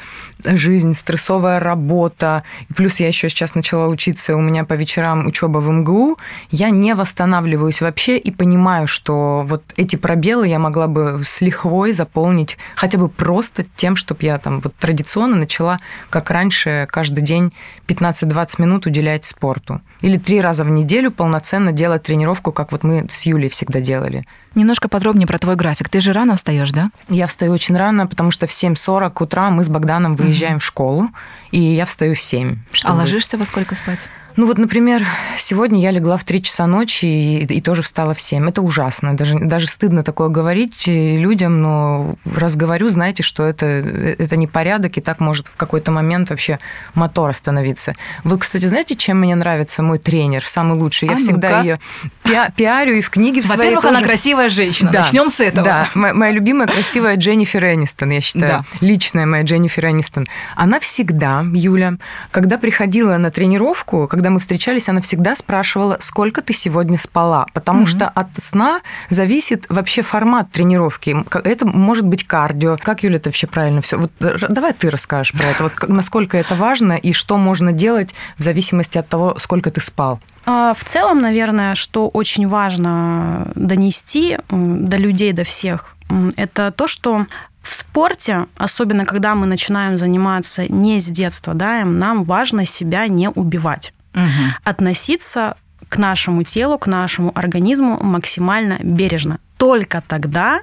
жизнь, 0.56 0.94
стрессовая 0.94 1.60
работа, 1.60 2.42
плюс 2.74 3.00
я 3.00 3.08
еще 3.08 3.28
сейчас 3.28 3.54
начала 3.54 3.86
учиться, 3.86 4.36
у 4.36 4.40
меня 4.40 4.64
по 4.64 4.74
вечерам 4.74 5.26
учеба 5.26 5.58
в 5.58 5.70
МГУ, 5.70 6.18
я 6.50 6.70
не 6.70 6.94
восстанавливаюсь 6.94 7.80
вообще 7.80 8.18
и 8.18 8.30
понимаю, 8.30 8.86
что 8.86 9.42
вот 9.46 9.62
эти 9.76 9.96
пробелы 9.96 10.48
я 10.48 10.58
могла 10.58 10.86
бы 10.86 11.20
с 11.24 11.40
лихвой 11.40 11.92
заполнить 11.92 12.58
хотя 12.74 12.98
бы 12.98 13.08
просто 13.08 13.64
тем, 13.76 13.96
чтобы 13.96 14.20
я 14.22 14.38
там 14.38 14.60
вот 14.60 14.74
традиционно 14.76 15.36
начала, 15.36 15.80
как 16.10 16.30
раньше, 16.30 16.86
каждый 16.90 17.22
день 17.22 17.52
15-20 17.88 18.60
минут 18.60 18.86
уделять 18.86 19.24
спорту. 19.24 19.80
Или 20.00 20.18
три 20.18 20.40
раза 20.40 20.64
в 20.64 20.70
неделю 20.70 21.10
полноценно 21.10 21.72
делать 21.72 22.02
тренировку, 22.02 22.52
как 22.52 22.72
вот 22.72 22.82
мы 22.82 23.06
с 23.08 23.26
Юлей 23.26 23.48
всегда 23.48 23.80
делали. 23.80 24.24
Немножко 24.54 24.88
подробнее 24.88 25.26
про 25.26 25.38
твой 25.38 25.56
график. 25.56 25.88
Ты 25.88 26.00
же 26.00 26.12
рано 26.12 26.36
встаешь, 26.36 26.70
да? 26.70 26.90
Я 27.08 27.26
встаю 27.26 27.52
очень 27.52 27.76
рано, 27.76 28.06
потому 28.06 28.30
что 28.30 28.46
в 28.46 28.50
7.40 28.50 29.22
утра 29.22 29.50
мы 29.50 29.64
с 29.64 29.68
Богданом 29.68 30.14
выезжаем 30.16 30.58
в 30.58 30.64
школу, 30.64 31.08
и 31.50 31.60
я 31.60 31.84
встаю 31.84 32.14
в 32.14 32.20
7. 32.20 32.58
А 32.70 32.74
чтобы- 32.74 32.96
ложишься 32.98 33.36
во 33.36 33.44
сколько 33.44 33.74
спать? 33.74 34.08
Ну 34.36 34.46
вот, 34.46 34.58
например, 34.58 35.06
сегодня 35.38 35.80
я 35.80 35.92
легла 35.92 36.16
в 36.16 36.24
3 36.24 36.42
часа 36.42 36.66
ночи 36.66 37.04
и, 37.04 37.44
и 37.44 37.60
тоже 37.60 37.82
встала 37.82 38.14
в 38.14 38.20
7. 38.20 38.48
Это 38.48 38.62
ужасно. 38.62 39.16
Даже, 39.16 39.38
даже 39.38 39.68
стыдно 39.68 40.02
такое 40.02 40.28
говорить 40.28 40.88
э, 40.88 41.16
людям, 41.16 41.62
но 41.62 42.16
раз 42.24 42.56
говорю, 42.56 42.88
знаете, 42.88 43.22
что 43.22 43.44
это, 43.44 43.66
это 43.66 44.36
не 44.36 44.48
порядок, 44.48 44.98
и 44.98 45.00
так 45.00 45.20
может 45.20 45.46
в 45.46 45.56
какой-то 45.56 45.92
момент 45.92 46.30
вообще 46.30 46.58
мотор 46.94 47.30
остановиться. 47.30 47.94
Вы, 48.24 48.38
кстати, 48.38 48.64
знаете, 48.66 48.96
чем 48.96 49.20
мне 49.20 49.36
нравится 49.36 49.82
мой 49.82 49.98
тренер, 49.98 50.44
самый 50.44 50.76
лучший? 50.78 51.08
Я 51.08 51.14
А 51.14 51.18
всегда 51.18 51.62
ну-ка. 51.62 51.78
ее 52.24 52.50
пиарю 52.56 52.96
и 52.96 53.00
в 53.02 53.10
книге 53.10 53.40
в 53.40 53.46
Во-первых, 53.46 53.84
она 53.84 53.94
тоже. 53.94 54.04
красивая 54.04 54.48
женщина. 54.48 54.90
Да, 54.90 55.02
Начнем 55.02 55.28
с 55.30 55.38
этого. 55.38 55.64
Да, 55.64 55.88
моя, 55.94 56.12
моя 56.12 56.32
любимая 56.32 56.66
красивая 56.66 57.14
Дженнифер 57.16 57.64
Энистон, 57.66 58.10
я 58.10 58.20
считаю. 58.20 58.48
Да. 58.48 58.64
Личная 58.80 59.26
моя 59.26 59.44
Дженнифер 59.44 59.86
Энистон. 59.86 60.26
Она 60.56 60.80
всегда, 60.80 61.44
Юля, 61.54 61.94
когда 62.32 62.58
приходила 62.58 63.16
на 63.16 63.30
тренировку, 63.30 64.08
когда 64.08 64.23
мы 64.30 64.40
встречались, 64.40 64.88
она 64.88 65.00
всегда 65.00 65.34
спрашивала, 65.34 65.96
сколько 66.00 66.42
ты 66.42 66.52
сегодня 66.52 66.98
спала. 66.98 67.46
Потому 67.52 67.86
что 67.86 68.08
от 68.08 68.28
сна 68.36 68.80
зависит 69.10 69.66
вообще 69.68 70.02
формат 70.02 70.50
тренировки. 70.50 71.16
Это 71.44 71.66
может 71.66 72.06
быть 72.06 72.24
кардио. 72.26 72.76
Как, 72.82 73.02
Юля, 73.02 73.16
это 73.16 73.28
вообще 73.28 73.46
правильно 73.46 73.80
все? 73.80 73.96
Вот 73.98 74.12
давай 74.18 74.72
ты 74.72 74.90
расскажешь 74.90 75.32
про 75.32 75.46
это. 75.46 75.64
Вот 75.64 75.88
насколько 75.88 76.36
это 76.36 76.54
важно 76.54 76.92
и 76.92 77.12
что 77.12 77.36
можно 77.36 77.72
делать 77.72 78.14
в 78.38 78.42
зависимости 78.42 78.98
от 78.98 79.08
того, 79.08 79.36
сколько 79.38 79.70
ты 79.70 79.80
спал. 79.80 80.20
А, 80.46 80.74
В 80.74 80.84
целом, 80.84 81.20
наверное, 81.20 81.74
что 81.74 82.08
очень 82.08 82.48
важно 82.48 83.50
донести 83.54 84.38
м, 84.50 84.86
до 84.86 84.96
людей, 84.96 85.32
до 85.32 85.44
всех, 85.44 85.96
это 86.36 86.70
то, 86.70 86.86
что 86.86 87.26
в 87.62 87.72
спорте, 87.72 88.46
особенно 88.58 89.06
когда 89.06 89.34
мы 89.34 89.46
начинаем 89.46 89.96
заниматься 89.96 90.70
не 90.70 91.00
с 91.00 91.06
детства, 91.06 91.54
да, 91.54 91.84
нам 91.84 92.24
важно 92.24 92.66
себя 92.66 93.06
не 93.08 93.30
убивать. 93.30 93.94
Мгм. 94.14 94.54
Относиться 94.64 95.56
к 95.88 95.98
нашему 95.98 96.42
телу, 96.44 96.78
к 96.78 96.86
нашему 96.86 97.32
организму 97.34 97.98
максимально 98.02 98.78
бережно. 98.80 99.38
Только 99.58 100.02
тогда 100.06 100.60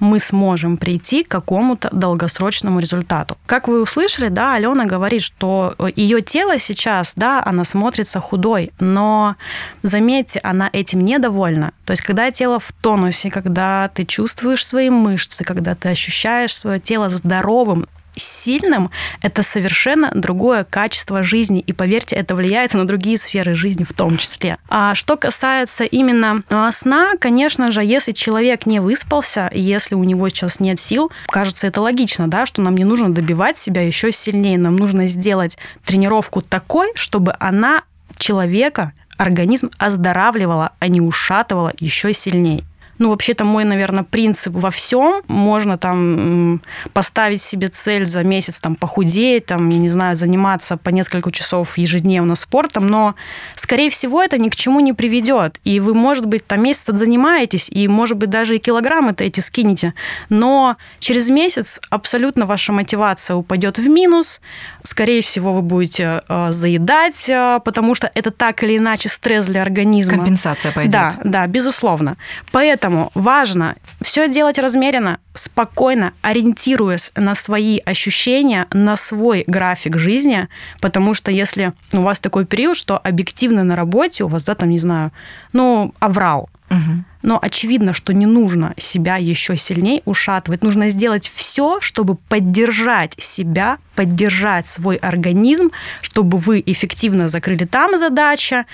мы 0.00 0.18
сможем 0.18 0.76
прийти 0.76 1.22
к 1.22 1.28
какому-то 1.28 1.88
долгосрочному 1.92 2.80
результату. 2.80 3.38
Как 3.46 3.68
вы 3.68 3.80
услышали, 3.80 4.28
да, 4.28 4.54
Алена 4.54 4.84
говорит, 4.84 5.22
что 5.22 5.76
ее 5.94 6.22
тело 6.22 6.58
сейчас, 6.58 7.14
да, 7.14 7.40
она 7.44 7.64
смотрится 7.64 8.18
худой, 8.18 8.72
но 8.80 9.36
заметьте, 9.84 10.40
она 10.42 10.68
этим 10.72 11.04
недовольна. 11.04 11.72
То 11.84 11.92
есть, 11.92 12.02
когда 12.02 12.30
тело 12.32 12.58
в 12.58 12.72
тонусе, 12.72 13.30
когда 13.30 13.90
ты 13.94 14.04
чувствуешь 14.04 14.66
свои 14.66 14.90
мышцы, 14.90 15.44
когда 15.44 15.76
ты 15.76 15.90
ощущаешь 15.90 16.56
свое 16.56 16.80
тело 16.80 17.08
здоровым, 17.08 17.86
сильным, 18.16 18.90
это 19.22 19.42
совершенно 19.42 20.10
другое 20.14 20.64
качество 20.64 21.22
жизни. 21.22 21.60
И 21.60 21.72
поверьте, 21.72 22.16
это 22.16 22.34
влияет 22.34 22.74
на 22.74 22.86
другие 22.86 23.18
сферы 23.18 23.54
жизни 23.54 23.84
в 23.84 23.92
том 23.92 24.16
числе. 24.16 24.58
А 24.68 24.94
что 24.94 25.16
касается 25.16 25.84
именно 25.84 26.42
а, 26.50 26.70
сна, 26.72 27.12
конечно 27.18 27.70
же, 27.70 27.82
если 27.82 28.12
человек 28.12 28.66
не 28.66 28.80
выспался, 28.80 29.50
если 29.52 29.94
у 29.94 30.04
него 30.04 30.28
сейчас 30.28 30.60
нет 30.60 30.80
сил, 30.80 31.10
кажется, 31.26 31.66
это 31.66 31.80
логично, 31.80 32.28
да, 32.28 32.46
что 32.46 32.62
нам 32.62 32.76
не 32.76 32.84
нужно 32.84 33.12
добивать 33.12 33.58
себя 33.58 33.82
еще 33.82 34.12
сильнее. 34.12 34.58
Нам 34.58 34.76
нужно 34.76 35.06
сделать 35.08 35.58
тренировку 35.84 36.42
такой, 36.42 36.92
чтобы 36.94 37.34
она 37.38 37.82
человека, 38.18 38.92
организм 39.16 39.70
оздоравливала, 39.78 40.72
а 40.78 40.88
не 40.88 41.00
ушатывала 41.00 41.72
еще 41.78 42.12
сильнее. 42.12 42.64
Ну, 42.98 43.10
вообще-то 43.10 43.44
мой, 43.44 43.64
наверное, 43.64 44.04
принцип 44.04 44.52
во 44.54 44.70
всем. 44.70 45.22
Можно 45.26 45.78
там 45.78 46.60
поставить 46.92 47.40
себе 47.40 47.68
цель 47.68 48.04
за 48.04 48.22
месяц 48.22 48.60
там 48.60 48.74
похудеть, 48.76 49.46
там, 49.46 49.68
я 49.68 49.78
не 49.78 49.88
знаю, 49.88 50.14
заниматься 50.14 50.76
по 50.76 50.90
несколько 50.90 51.30
часов 51.30 51.78
ежедневно 51.78 52.34
спортом, 52.34 52.86
но, 52.86 53.14
скорее 53.56 53.90
всего, 53.90 54.22
это 54.22 54.38
ни 54.38 54.48
к 54.48 54.56
чему 54.56 54.80
не 54.80 54.92
приведет. 54.92 55.58
И 55.64 55.80
вы, 55.80 55.94
может 55.94 56.26
быть, 56.26 56.46
там 56.46 56.62
месяц 56.62 56.84
занимаетесь, 56.86 57.68
и, 57.70 57.88
может 57.88 58.18
быть, 58.18 58.30
даже 58.30 58.56
и 58.56 58.58
килограммы-то 58.58 59.24
эти 59.24 59.40
скинете, 59.40 59.94
но 60.28 60.76
через 61.00 61.30
месяц 61.30 61.80
абсолютно 61.90 62.46
ваша 62.46 62.72
мотивация 62.72 63.36
упадет 63.36 63.78
в 63.78 63.88
минус, 63.88 64.40
скорее 64.82 65.22
всего, 65.22 65.52
вы 65.54 65.62
будете 65.62 66.22
э, 66.28 66.52
заедать, 66.52 67.28
э, 67.28 67.60
потому 67.64 67.94
что 67.94 68.10
это 68.14 68.30
так 68.30 68.62
или 68.62 68.76
иначе 68.76 69.08
стресс 69.08 69.46
для 69.46 69.62
организма. 69.62 70.16
Компенсация 70.16 70.72
пойдет. 70.72 70.92
Да, 70.92 71.14
да, 71.24 71.46
безусловно. 71.46 72.16
Поэтому 72.50 72.81
важно 73.14 73.76
все 74.00 74.28
делать 74.28 74.58
размеренно, 74.58 75.18
спокойно, 75.34 76.12
ориентируясь 76.22 77.12
на 77.14 77.34
свои 77.34 77.78
ощущения, 77.78 78.66
на 78.72 78.96
свой 78.96 79.44
график 79.46 79.96
жизни, 79.96 80.48
потому 80.80 81.14
что 81.14 81.30
если 81.30 81.72
у 81.92 82.00
вас 82.00 82.18
такой 82.20 82.46
период, 82.46 82.76
что 82.76 82.98
объективно 82.98 83.64
на 83.64 83.76
работе 83.76 84.24
у 84.24 84.28
вас, 84.28 84.44
да, 84.44 84.54
там, 84.54 84.70
не 84.70 84.78
знаю, 84.78 85.12
ну, 85.52 85.94
аврал, 86.00 86.48
угу 86.70 87.04
но 87.22 87.38
очевидно, 87.40 87.94
что 87.94 88.12
не 88.12 88.26
нужно 88.26 88.74
себя 88.76 89.16
еще 89.16 89.56
сильнее 89.56 90.02
ушатывать. 90.04 90.62
Нужно 90.62 90.90
сделать 90.90 91.28
все, 91.28 91.80
чтобы 91.80 92.16
поддержать 92.16 93.14
себя, 93.18 93.78
поддержать 93.94 94.66
свой 94.66 94.96
организм, 94.96 95.70
чтобы 96.02 96.38
вы 96.38 96.62
эффективно 96.64 97.28
закрыли 97.28 97.64
там 97.64 97.96
задачи, 97.96 98.64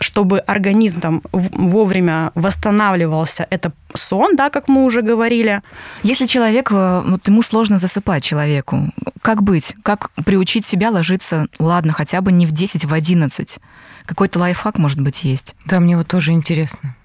чтобы 0.00 0.40
организм 0.40 1.00
там 1.00 1.22
вовремя 1.32 2.32
восстанавливался. 2.34 3.46
Это 3.50 3.72
сон, 3.94 4.36
да, 4.36 4.50
как 4.50 4.68
мы 4.68 4.84
уже 4.84 5.02
говорили. 5.02 5.62
Если 6.02 6.26
человек, 6.26 6.70
э, 6.72 7.02
вот 7.06 7.28
ему 7.28 7.42
сложно 7.42 7.76
засыпать 7.76 8.24
человеку, 8.24 8.92
как 9.22 9.42
быть? 9.42 9.74
Как 9.82 10.10
приучить 10.24 10.64
себя 10.64 10.90
ложиться, 10.90 11.46
ладно, 11.58 11.92
хотя 11.92 12.20
бы 12.20 12.32
не 12.32 12.46
в 12.46 12.52
10, 12.52 12.84
в 12.84 12.92
11? 12.92 13.58
Какой-то 14.06 14.38
лайфхак, 14.38 14.78
может 14.78 15.00
быть, 15.00 15.24
есть? 15.24 15.54
Да, 15.66 15.80
мне 15.80 15.96
вот 15.96 16.08
тоже 16.08 16.32
интересно. 16.32 16.96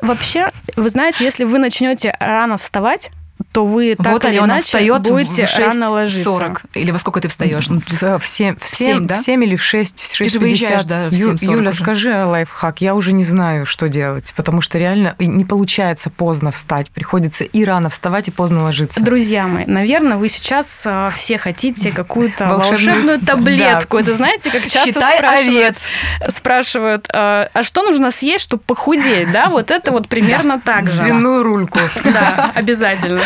Вообще, 0.00 0.50
вы 0.76 0.90
знаете, 0.90 1.24
если 1.24 1.44
вы 1.44 1.58
начнете 1.58 2.14
рано 2.18 2.58
вставать, 2.58 3.10
то 3.52 3.66
вы 3.66 3.94
так 3.96 4.12
вот 4.12 4.24
или 4.24 4.32
Алена 4.32 4.46
иначе 4.46 4.64
встает 4.64 5.02
будете 5.08 5.46
в 5.46 5.48
6, 5.48 5.58
рано 5.58 5.90
ложиться. 5.90 6.30
40. 6.30 6.62
Или 6.74 6.90
во 6.90 6.98
сколько 6.98 7.20
ты 7.20 7.28
встаешь? 7.28 7.68
Ну, 7.68 7.80
в 7.80 7.86
7, 7.90 8.18
в 8.18 8.26
7, 8.26 8.56
7, 8.62 9.06
да? 9.06 9.14
в 9.14 9.18
7 9.18 9.44
или 9.44 9.56
в 9.56 9.62
6, 9.62 10.00
в 10.00 10.16
6 10.16 10.18
Ты 10.18 10.30
же 10.30 10.38
выезжаешь, 10.38 10.84
да, 10.84 11.08
в 11.08 11.14
7, 11.14 11.36
Юля, 11.40 11.68
уже. 11.68 11.78
скажи 11.78 12.24
лайфхак. 12.24 12.80
Я 12.80 12.94
уже 12.94 13.12
не 13.12 13.24
знаю, 13.24 13.66
что 13.66 13.88
делать, 13.88 14.32
потому 14.36 14.62
что 14.62 14.78
реально 14.78 15.14
не 15.18 15.44
получается 15.44 16.08
поздно 16.08 16.50
встать. 16.50 16.90
Приходится 16.90 17.44
и 17.44 17.64
рано 17.64 17.90
вставать, 17.90 18.28
и 18.28 18.30
поздно 18.30 18.62
ложиться. 18.62 19.02
Друзья 19.02 19.46
мои, 19.46 19.64
наверное, 19.66 20.16
вы 20.16 20.30
сейчас 20.30 20.84
а, 20.86 21.10
все 21.14 21.36
хотите 21.36 21.92
какую-то 21.92 22.46
волшебную, 22.46 22.70
волшебную 22.70 23.20
таблетку. 23.26 23.98
Да. 23.98 24.02
Это 24.02 24.14
знаете, 24.14 24.50
как 24.50 24.62
часто 24.62 24.86
Считай 24.86 25.18
спрашивают, 25.18 25.56
овец. 25.56 25.88
спрашивают, 26.34 27.08
а, 27.12 27.50
а 27.52 27.62
что 27.62 27.82
нужно 27.82 28.10
съесть, 28.10 28.44
чтобы 28.44 28.62
похудеть? 28.62 29.30
Да, 29.30 29.48
вот 29.48 29.70
это 29.70 29.90
вот 29.90 30.08
примерно 30.08 30.58
так 30.58 30.88
же. 30.88 30.98
Свиную 30.98 31.42
рульку. 31.42 31.80
Да, 32.04 32.50
обязательно. 32.54 33.20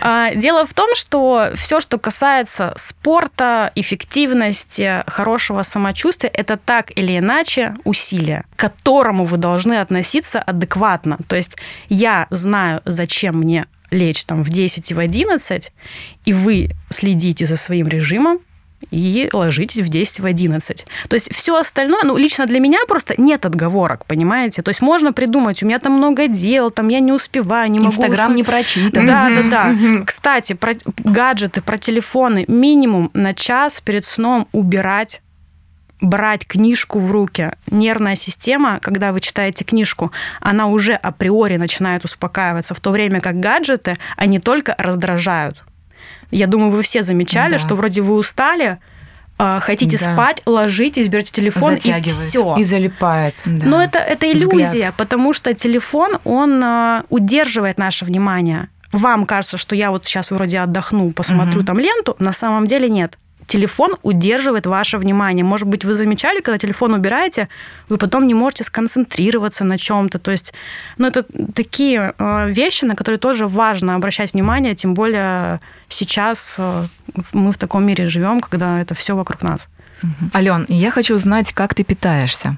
А, 0.00 0.34
Дело 0.34 0.64
в 0.64 0.74
том, 0.74 0.94
что 0.94 1.50
все, 1.54 1.80
что 1.80 1.98
касается 1.98 2.72
спорта, 2.76 3.72
эффективности, 3.74 5.02
хорошего 5.06 5.62
самочувствия, 5.62 6.30
это 6.32 6.56
так 6.56 6.96
или 6.96 7.18
иначе 7.18 7.74
усилие, 7.84 8.44
к 8.54 8.60
которому 8.60 9.24
вы 9.24 9.38
должны 9.38 9.80
относиться 9.80 10.38
адекватно. 10.40 11.18
То 11.26 11.36
есть 11.36 11.56
я 11.88 12.26
знаю, 12.30 12.80
зачем 12.84 13.38
мне 13.38 13.66
лечь 13.90 14.24
там 14.24 14.42
в 14.42 14.50
10 14.50 14.90
и 14.90 14.94
в 14.94 14.98
11, 14.98 15.72
и 16.24 16.32
вы 16.32 16.70
следите 16.90 17.46
за 17.46 17.56
своим 17.56 17.88
режимом, 17.88 18.38
и 18.90 19.28
ложитесь 19.32 19.80
в 19.80 19.88
10, 19.88 20.20
в 20.20 20.26
11. 20.26 20.86
То 21.08 21.14
есть 21.14 21.34
все 21.34 21.56
остальное, 21.56 22.02
ну, 22.04 22.16
лично 22.16 22.46
для 22.46 22.60
меня 22.60 22.78
просто 22.86 23.14
нет 23.18 23.46
отговорок, 23.46 24.04
понимаете? 24.06 24.62
То 24.62 24.70
есть 24.70 24.82
можно 24.82 25.12
придумать, 25.12 25.62
у 25.62 25.66
меня 25.66 25.78
там 25.78 25.92
много 25.92 26.28
дел, 26.28 26.70
там 26.70 26.88
я 26.88 27.00
не 27.00 27.12
успеваю, 27.12 27.70
не 27.70 27.78
могу... 27.78 27.90
Инстаграм 27.90 28.34
не 28.34 28.42
прочитан. 28.42 29.06
Да, 29.06 29.30
да, 29.30 29.42
да. 29.42 30.02
Кстати, 30.04 30.52
про 30.52 30.72
гаджеты, 31.04 31.60
про 31.60 31.78
телефоны 31.78 32.44
минимум 32.48 33.10
на 33.14 33.34
час 33.34 33.80
перед 33.80 34.04
сном 34.04 34.48
убирать 34.52 35.20
брать 36.00 36.46
книжку 36.46 36.98
в 36.98 37.10
руки. 37.10 37.52
Нервная 37.70 38.14
система, 38.14 38.78
когда 38.80 39.12
вы 39.12 39.20
читаете 39.20 39.64
книжку, 39.64 40.12
она 40.40 40.66
уже 40.66 40.92
априори 40.92 41.56
начинает 41.56 42.04
успокаиваться, 42.04 42.74
в 42.74 42.80
то 42.80 42.90
время 42.90 43.20
как 43.20 43.40
гаджеты, 43.40 43.98
они 44.16 44.38
только 44.38 44.74
раздражают. 44.78 45.64
Я 46.30 46.46
думаю, 46.46 46.70
вы 46.70 46.82
все 46.82 47.02
замечали, 47.02 47.52
да. 47.52 47.58
что 47.58 47.74
вроде 47.74 48.02
вы 48.02 48.14
устали, 48.14 48.78
а, 49.38 49.60
хотите 49.60 49.96
да. 49.98 50.12
спать, 50.12 50.42
ложитесь, 50.46 51.08
берете 51.08 51.32
телефон 51.32 51.74
и 51.74 52.02
все. 52.02 52.56
И 52.56 52.64
залипает. 52.64 53.34
Да. 53.44 53.66
Но 53.66 53.82
это, 53.82 53.98
это 53.98 54.30
иллюзия, 54.30 54.66
Взгляд. 54.66 54.94
потому 54.96 55.32
что 55.32 55.54
телефон, 55.54 56.18
он 56.24 56.62
а, 56.62 57.04
удерживает 57.08 57.78
наше 57.78 58.04
внимание. 58.04 58.68
Вам 58.92 59.26
кажется, 59.26 59.56
что 59.56 59.76
я 59.76 59.90
вот 59.90 60.04
сейчас 60.06 60.30
вроде 60.30 60.60
отдохну, 60.60 61.12
посмотрю 61.12 61.60
угу. 61.60 61.66
там 61.66 61.78
ленту, 61.78 62.16
на 62.18 62.32
самом 62.32 62.66
деле 62.66 62.88
нет 62.88 63.18
телефон 63.48 63.96
удерживает 64.02 64.66
ваше 64.66 64.98
внимание. 64.98 65.44
Может 65.44 65.66
быть, 65.66 65.84
вы 65.84 65.94
замечали, 65.94 66.40
когда 66.40 66.58
телефон 66.58 66.94
убираете, 66.94 67.48
вы 67.88 67.96
потом 67.96 68.26
не 68.26 68.34
можете 68.34 68.64
сконцентрироваться 68.64 69.64
на 69.64 69.78
чем-то. 69.78 70.18
То 70.18 70.30
есть, 70.30 70.54
ну, 70.98 71.08
это 71.08 71.24
такие 71.54 72.14
э, 72.18 72.52
вещи, 72.52 72.84
на 72.84 72.94
которые 72.94 73.18
тоже 73.18 73.46
важно 73.46 73.94
обращать 73.94 74.34
внимание, 74.34 74.74
тем 74.74 74.94
более 74.94 75.60
сейчас 75.88 76.56
э, 76.58 76.86
мы 77.32 77.50
в 77.50 77.58
таком 77.58 77.86
мире 77.86 78.06
живем, 78.06 78.40
когда 78.40 78.80
это 78.80 78.94
все 78.94 79.16
вокруг 79.16 79.42
нас. 79.42 79.68
Ален, 80.34 80.66
я 80.68 80.90
хочу 80.90 81.14
узнать, 81.14 81.52
как 81.52 81.74
ты 81.74 81.84
питаешься. 81.84 82.56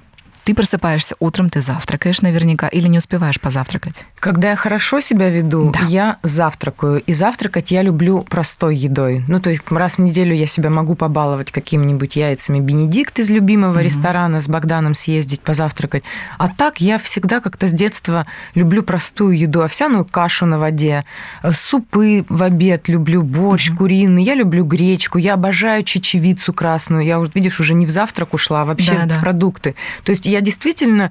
Ты 0.50 0.54
просыпаешься 0.57 1.14
утром, 1.21 1.49
ты 1.49 1.61
завтракаешь 1.61 2.23
наверняка 2.23 2.66
или 2.66 2.88
не 2.88 2.99
успеваешь 2.99 3.40
позавтракать? 3.40 4.04
Когда 4.16 4.50
я 4.50 4.57
хорошо 4.57 4.99
себя 4.99 5.28
веду, 5.28 5.71
да. 5.71 5.87
я 5.87 6.16
завтракаю. 6.25 7.00
И 7.02 7.12
завтракать 7.12 7.71
я 7.71 7.83
люблю 7.83 8.23
простой 8.28 8.75
едой. 8.75 9.25
Ну, 9.28 9.40
то 9.40 9.50
есть 9.50 9.62
раз 9.71 9.99
в 9.99 10.00
неделю 10.00 10.35
я 10.35 10.49
себя 10.49 10.69
могу 10.69 10.97
побаловать 10.97 11.52
какими-нибудь 11.52 12.16
яйцами 12.16 12.59
Бенедикт 12.59 13.21
из 13.21 13.30
любимого 13.30 13.76
угу. 13.76 13.85
ресторана 13.85 14.40
с 14.40 14.49
Богданом 14.49 14.97
съездить, 14.97 15.40
позавтракать. 15.40 16.02
А 16.37 16.49
так 16.49 16.80
я 16.80 16.99
всегда 16.99 17.38
как-то 17.38 17.69
с 17.69 17.73
детства 17.73 18.26
люблю 18.57 18.83
простую 18.83 19.38
еду. 19.38 19.62
Овсяную 19.62 20.04
кашу 20.04 20.47
на 20.47 20.59
воде, 20.59 21.04
э, 21.45 21.52
супы 21.52 22.25
в 22.28 22.42
обед 22.42 22.88
люблю, 22.88 23.23
борщ 23.23 23.71
угу. 23.71 23.78
куриный. 23.78 24.25
Я 24.25 24.35
люблю 24.35 24.64
гречку, 24.64 25.19
я 25.19 25.35
обожаю 25.35 25.85
чечевицу 25.85 26.52
красную. 26.52 27.07
Я, 27.07 27.25
видишь, 27.37 27.61
уже 27.61 27.73
не 27.75 27.87
в 27.87 27.90
завтрак 27.90 28.35
ушла, 28.35 28.62
а 28.62 28.64
вообще 28.64 28.95
да, 28.95 29.04
в 29.04 29.07
да. 29.07 29.21
продукты. 29.21 29.76
То 30.02 30.11
есть 30.11 30.26
я 30.26 30.39
действительно 30.40 31.11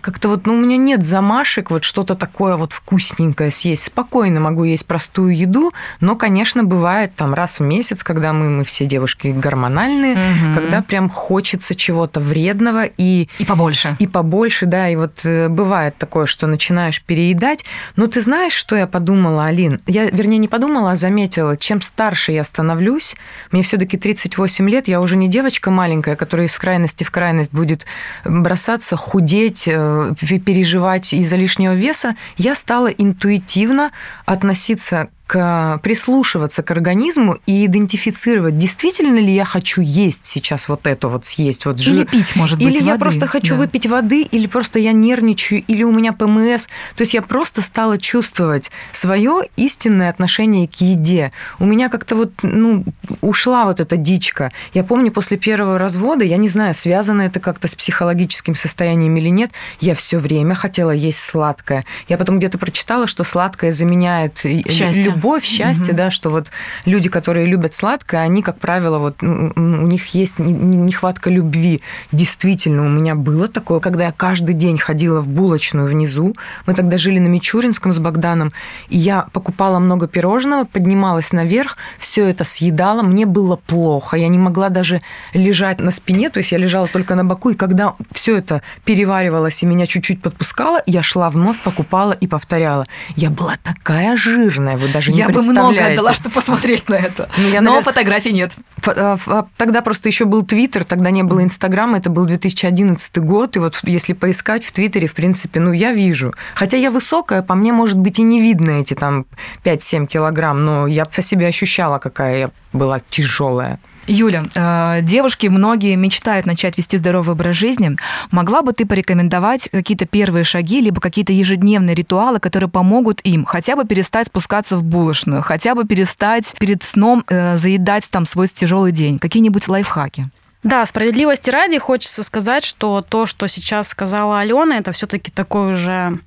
как-то 0.00 0.28
вот, 0.28 0.46
ну, 0.46 0.54
у 0.54 0.60
меня 0.60 0.76
нет 0.76 1.04
замашек, 1.04 1.70
вот 1.70 1.84
что-то 1.84 2.14
такое 2.14 2.56
вот 2.56 2.72
вкусненькое 2.72 3.50
съесть. 3.50 3.84
Спокойно 3.84 4.40
могу 4.40 4.64
есть 4.64 4.86
простую 4.86 5.36
еду, 5.36 5.72
но, 6.00 6.16
конечно, 6.16 6.64
бывает 6.64 7.14
там 7.14 7.34
раз 7.34 7.60
в 7.60 7.62
месяц, 7.62 8.02
когда 8.02 8.32
мы, 8.32 8.50
мы 8.50 8.64
все 8.64 8.86
девушки 8.86 9.28
гормональные, 9.28 10.14
угу. 10.14 10.54
когда 10.54 10.82
прям 10.82 11.08
хочется 11.08 11.74
чего-то 11.74 12.20
вредного 12.20 12.84
и... 12.84 13.28
И 13.38 13.44
побольше. 13.44 13.96
И 13.98 14.06
побольше, 14.06 14.66
да, 14.66 14.88
и 14.88 14.96
вот 14.96 15.24
э, 15.24 15.48
бывает 15.48 15.96
такое, 15.96 16.26
что 16.26 16.46
начинаешь 16.46 17.02
переедать. 17.02 17.64
Но 17.96 18.06
ты 18.06 18.20
знаешь, 18.20 18.52
что 18.52 18.76
я 18.76 18.86
подумала, 18.86 19.46
Алин? 19.46 19.80
Я, 19.86 20.06
вернее, 20.10 20.38
не 20.38 20.48
подумала, 20.48 20.92
а 20.92 20.96
заметила, 20.96 21.56
чем 21.56 21.80
старше 21.80 22.32
я 22.32 22.44
становлюсь, 22.44 23.16
мне 23.52 23.62
все 23.62 23.76
таки 23.76 23.96
38 23.96 24.68
лет, 24.68 24.88
я 24.88 25.00
уже 25.00 25.16
не 25.16 25.28
девочка 25.28 25.70
маленькая, 25.70 26.16
которая 26.16 26.46
из 26.46 26.58
крайности 26.58 27.04
в 27.04 27.10
крайность 27.10 27.52
будет 27.52 27.86
бросать 28.24 28.65
бросаться, 28.66 28.96
худеть, 28.96 29.68
э, 29.68 30.12
переживать 30.44 31.12
из-за 31.12 31.36
лишнего 31.36 31.72
веса, 31.72 32.16
я 32.36 32.54
стала 32.54 32.88
интуитивно 32.88 33.92
относиться 34.24 35.08
к, 35.26 35.80
прислушиваться 35.82 36.62
к 36.62 36.70
организму 36.70 37.38
и 37.46 37.66
идентифицировать, 37.66 38.58
действительно 38.58 39.18
ли 39.18 39.32
я 39.34 39.44
хочу 39.44 39.80
есть 39.80 40.24
сейчас 40.24 40.68
вот 40.68 40.86
это 40.86 41.08
вот 41.08 41.26
съесть, 41.26 41.66
вот 41.66 41.80
жир. 41.80 41.94
Или 41.94 42.04
пить, 42.04 42.36
может 42.36 42.58
быть, 42.58 42.68
Или 42.76 42.82
я 42.84 42.92
воды, 42.92 43.00
просто 43.00 43.26
хочу 43.26 43.54
да. 43.54 43.60
выпить 43.62 43.86
воды, 43.86 44.22
или 44.22 44.46
просто 44.46 44.78
я 44.78 44.92
нервничаю, 44.92 45.64
или 45.66 45.82
у 45.82 45.90
меня 45.90 46.12
ПМС. 46.12 46.66
То 46.94 47.02
есть 47.02 47.14
я 47.14 47.22
просто 47.22 47.60
стала 47.60 47.98
чувствовать 47.98 48.70
свое 48.92 49.42
истинное 49.56 50.10
отношение 50.10 50.68
к 50.68 50.74
еде. 50.76 51.32
У 51.58 51.64
меня 51.64 51.88
как-то 51.88 52.14
вот, 52.14 52.32
ну, 52.42 52.84
ушла 53.20 53.64
вот 53.64 53.80
эта 53.80 53.96
дичка. 53.96 54.52
Я 54.74 54.84
помню, 54.84 55.10
после 55.10 55.36
первого 55.36 55.76
развода, 55.76 56.24
я 56.24 56.36
не 56.36 56.48
знаю, 56.48 56.72
связано 56.74 57.22
это 57.22 57.40
как-то 57.40 57.66
с 57.66 57.74
психологическим 57.74 58.54
состоянием 58.54 59.16
или 59.16 59.28
нет, 59.28 59.50
я 59.80 59.96
все 59.96 60.18
время 60.18 60.54
хотела 60.54 60.92
есть 60.92 61.18
сладкое. 61.20 61.84
Я 62.08 62.16
потом 62.16 62.38
где-то 62.38 62.58
прочитала, 62.58 63.08
что 63.08 63.24
сладкое 63.24 63.72
заменяет 63.72 64.44
и- 64.44 64.62
Счастье. 64.70 65.15
Любовь, 65.16 65.44
счастье, 65.44 65.94
да, 65.94 66.10
что 66.10 66.30
вот 66.30 66.50
люди, 66.84 67.08
которые 67.08 67.46
любят 67.46 67.74
сладкое, 67.74 68.20
они, 68.20 68.42
как 68.42 68.58
правило, 68.58 68.98
вот 68.98 69.22
у 69.22 69.86
них 69.86 70.14
есть 70.14 70.38
не- 70.38 70.52
не- 70.52 70.76
нехватка 70.76 71.30
любви. 71.30 71.80
Действительно, 72.12 72.84
у 72.84 72.88
меня 72.88 73.14
было 73.14 73.48
такое, 73.48 73.80
когда 73.80 74.04
я 74.04 74.12
каждый 74.12 74.54
день 74.54 74.78
ходила 74.78 75.20
в 75.20 75.28
булочную 75.28 75.88
внизу. 75.88 76.36
Мы 76.66 76.74
тогда 76.74 76.98
жили 76.98 77.18
на 77.18 77.28
Мичуринском 77.28 77.92
с 77.92 77.98
Богданом, 77.98 78.52
и 78.88 78.98
я 78.98 79.26
покупала 79.32 79.78
много 79.78 80.06
пирожного, 80.06 80.64
поднималась 80.64 81.32
наверх, 81.32 81.76
все 81.98 82.26
это 82.28 82.44
съедала, 82.44 83.02
мне 83.02 83.24
было 83.26 83.56
плохо, 83.56 84.16
я 84.16 84.28
не 84.28 84.38
могла 84.38 84.68
даже 84.68 85.00
лежать 85.32 85.80
на 85.80 85.90
спине, 85.90 86.28
то 86.28 86.38
есть 86.38 86.52
я 86.52 86.58
лежала 86.58 86.86
только 86.86 87.14
на 87.14 87.24
боку, 87.24 87.50
и 87.50 87.54
когда 87.54 87.94
все 88.12 88.36
это 88.36 88.62
переваривалось 88.84 89.62
и 89.62 89.66
меня 89.66 89.86
чуть-чуть 89.86 90.20
подпускало, 90.20 90.82
я 90.86 91.02
шла 91.02 91.30
вновь, 91.30 91.58
покупала 91.62 92.12
и 92.12 92.26
повторяла. 92.26 92.86
Я 93.16 93.30
была 93.30 93.56
такая 93.62 94.16
жирная, 94.16 94.76
вы 94.76 94.88
даже 94.88 95.05
не 95.12 95.18
Я 95.18 95.26
бы 95.28 95.42
много 95.42 95.44
представляете. 95.70 95.92
отдала, 95.94 96.14
чтобы 96.14 96.30
посмотреть 96.34 96.88
на 96.88 96.94
это. 96.94 97.28
Ну, 97.36 97.48
я, 97.48 97.60
Но 97.60 97.82
фотографий 97.82 98.32
нет. 98.32 98.52
Ф- 98.78 98.88
а, 99.28 99.46
Тогда 99.56 99.82
просто 99.82 100.08
еще 100.08 100.24
был 100.24 100.42
Твиттер, 100.44 100.84
тогда 100.84 101.10
не 101.10 101.22
было 101.22 101.42
Инстаграма, 101.42 101.98
это 101.98 102.10
был 102.10 102.24
2011 102.24 103.18
год, 103.18 103.56
и 103.56 103.58
вот 103.58 103.78
если 103.84 104.12
поискать 104.12 104.64
в 104.64 104.72
Твиттере, 104.72 105.06
в 105.06 105.14
принципе, 105.14 105.60
ну, 105.60 105.72
я 105.72 105.92
вижу. 105.92 106.32
Хотя 106.54 106.76
я 106.76 106.90
высокая, 106.90 107.42
по 107.42 107.54
мне, 107.54 107.72
может 107.72 107.98
быть, 107.98 108.18
и 108.18 108.22
не 108.22 108.40
видно 108.40 108.72
эти 108.80 108.94
там 108.94 109.26
5-7 109.64 110.06
килограмм, 110.06 110.64
но 110.64 110.86
я 110.86 111.04
по 111.04 111.22
себе 111.22 111.46
ощущала, 111.48 111.98
какая 111.98 112.38
я 112.38 112.50
была 112.72 113.00
тяжелая. 113.08 113.78
Юля, 114.06 114.44
э, 114.54 115.02
девушки 115.02 115.48
многие 115.48 115.96
мечтают 115.96 116.46
начать 116.46 116.78
вести 116.78 116.96
здоровый 116.96 117.32
образ 117.32 117.56
жизни. 117.56 117.96
Могла 118.30 118.62
бы 118.62 118.72
ты 118.72 118.86
порекомендовать 118.86 119.68
какие-то 119.70 120.06
первые 120.06 120.44
шаги, 120.44 120.80
либо 120.80 121.00
какие-то 121.00 121.32
ежедневные 121.32 121.94
ритуалы, 121.94 122.38
которые 122.38 122.70
помогут 122.70 123.20
им 123.24 123.44
хотя 123.44 123.74
бы 123.76 123.84
перестать 123.84 124.28
спускаться 124.28 124.76
в 124.76 124.84
булочную, 124.84 125.42
хотя 125.42 125.74
бы 125.74 125.84
перестать 125.84 126.54
перед 126.58 126.82
сном 126.82 127.24
э, 127.28 127.58
заедать 127.58 128.08
там 128.10 128.26
свой 128.26 128.46
тяжелый 128.46 128.92
день? 128.92 129.18
Какие-нибудь 129.18 129.66
лайфхаки? 129.66 130.28
Да, 130.66 130.84
справедливости 130.84 131.48
ради 131.48 131.78
хочется 131.78 132.24
сказать, 132.24 132.64
что 132.64 133.00
то, 133.00 133.24
что 133.24 133.46
сейчас 133.46 133.86
сказала 133.86 134.40
Алена, 134.40 134.78
это 134.78 134.90
все-таки 134.90 135.30
такой 135.30 135.70
уже 135.70 136.18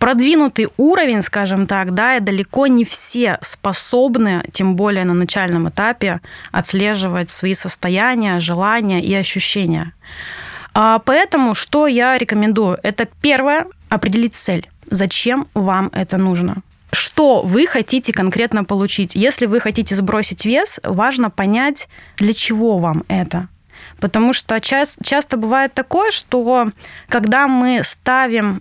продвинутый 0.00 0.66
уровень, 0.76 1.22
скажем 1.22 1.68
так, 1.68 1.94
да, 1.94 2.16
и 2.16 2.20
далеко 2.20 2.66
не 2.66 2.84
все 2.84 3.38
способны, 3.40 4.42
тем 4.52 4.74
более 4.74 5.04
на 5.04 5.14
начальном 5.14 5.68
этапе, 5.68 6.20
отслеживать 6.50 7.30
свои 7.30 7.54
состояния, 7.54 8.40
желания 8.40 9.00
и 9.00 9.14
ощущения. 9.14 9.92
А, 10.74 10.98
Поэтому 10.98 11.54
что 11.54 11.86
я 11.86 12.18
рекомендую? 12.18 12.80
Это 12.82 13.06
первое, 13.22 13.66
определить 13.90 14.34
цель. 14.34 14.68
Зачем 14.90 15.46
вам 15.54 15.92
это 15.92 16.16
нужно? 16.16 16.56
Что 16.90 17.42
вы 17.42 17.64
хотите 17.68 18.12
конкретно 18.12 18.64
получить? 18.64 19.14
Если 19.14 19.46
вы 19.46 19.60
хотите 19.60 19.94
сбросить 19.94 20.44
вес, 20.44 20.80
важно 20.82 21.30
понять, 21.30 21.88
для 22.16 22.32
чего 22.32 22.78
вам 22.78 23.04
это. 23.06 23.46
Потому 24.00 24.32
что 24.32 24.60
час- 24.60 24.98
часто 25.02 25.36
бывает 25.36 25.72
такое, 25.74 26.10
что 26.10 26.68
когда 27.08 27.48
мы 27.48 27.82
ставим 27.84 28.60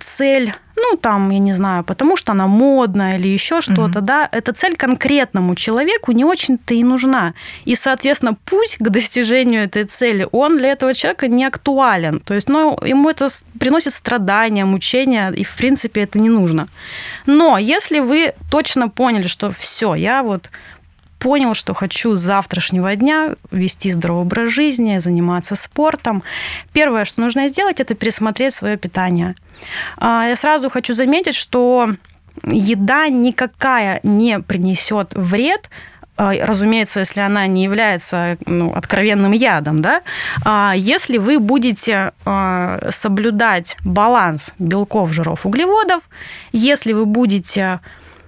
цель, 0.00 0.52
ну 0.76 0.96
там, 0.96 1.30
я 1.30 1.38
не 1.38 1.52
знаю, 1.52 1.84
потому 1.84 2.16
что 2.16 2.32
она 2.32 2.46
модная 2.46 3.18
или 3.18 3.28
еще 3.28 3.60
что-то, 3.60 4.00
да, 4.00 4.28
эта 4.32 4.52
цель 4.52 4.76
конкретному 4.76 5.54
человеку 5.54 6.12
не 6.12 6.24
очень-то 6.24 6.74
и 6.74 6.82
нужна. 6.82 7.34
И, 7.66 7.74
соответственно, 7.74 8.34
путь 8.44 8.76
к 8.80 8.88
достижению 8.88 9.64
этой 9.64 9.84
цели, 9.84 10.26
он 10.32 10.56
для 10.56 10.72
этого 10.72 10.94
человека 10.94 11.28
не 11.28 11.44
актуален. 11.44 12.20
То 12.20 12.34
есть, 12.34 12.48
ну, 12.48 12.78
ему 12.82 13.10
это 13.10 13.28
приносит 13.60 13.92
страдания, 13.92 14.64
мучения, 14.64 15.30
и, 15.30 15.44
в 15.44 15.56
принципе, 15.56 16.02
это 16.02 16.18
не 16.18 16.30
нужно. 16.30 16.66
Но 17.26 17.58
если 17.58 18.00
вы 18.00 18.32
точно 18.50 18.88
поняли, 18.88 19.28
что 19.28 19.50
все, 19.50 19.94
я 19.94 20.22
вот 20.22 20.48
понял, 21.24 21.54
что 21.54 21.72
хочу 21.72 22.14
с 22.14 22.18
завтрашнего 22.18 22.94
дня 22.96 23.36
вести 23.50 23.90
здоровый 23.90 24.24
образ 24.24 24.50
жизни, 24.50 24.98
заниматься 24.98 25.56
спортом. 25.56 26.22
Первое, 26.74 27.06
что 27.06 27.22
нужно 27.22 27.48
сделать, 27.48 27.80
это 27.80 27.94
пересмотреть 27.94 28.52
свое 28.52 28.76
питание. 28.76 29.34
А, 29.96 30.26
Я 30.28 30.36
сразу 30.36 30.68
хочу 30.68 30.92
заметить, 30.92 31.34
что 31.34 31.88
еда 32.42 33.08
никакая 33.08 34.00
не 34.02 34.38
принесет 34.38 35.14
вред, 35.14 35.70
а, 36.18 36.34
разумеется, 36.42 37.00
если 37.00 37.22
она 37.22 37.46
не 37.46 37.64
является 37.64 38.36
ну, 38.44 38.74
откровенным 38.74 39.32
ядом, 39.32 39.80
да, 39.80 40.02
А 40.44 40.74
если 40.76 41.16
вы 41.16 41.38
будете 41.38 42.12
соблюдать 42.90 43.78
баланс 43.82 44.52
белков, 44.58 45.10
жиров, 45.10 45.46
углеводов, 45.46 46.02
если 46.52 46.92
вы 46.92 47.06
будете 47.06 47.80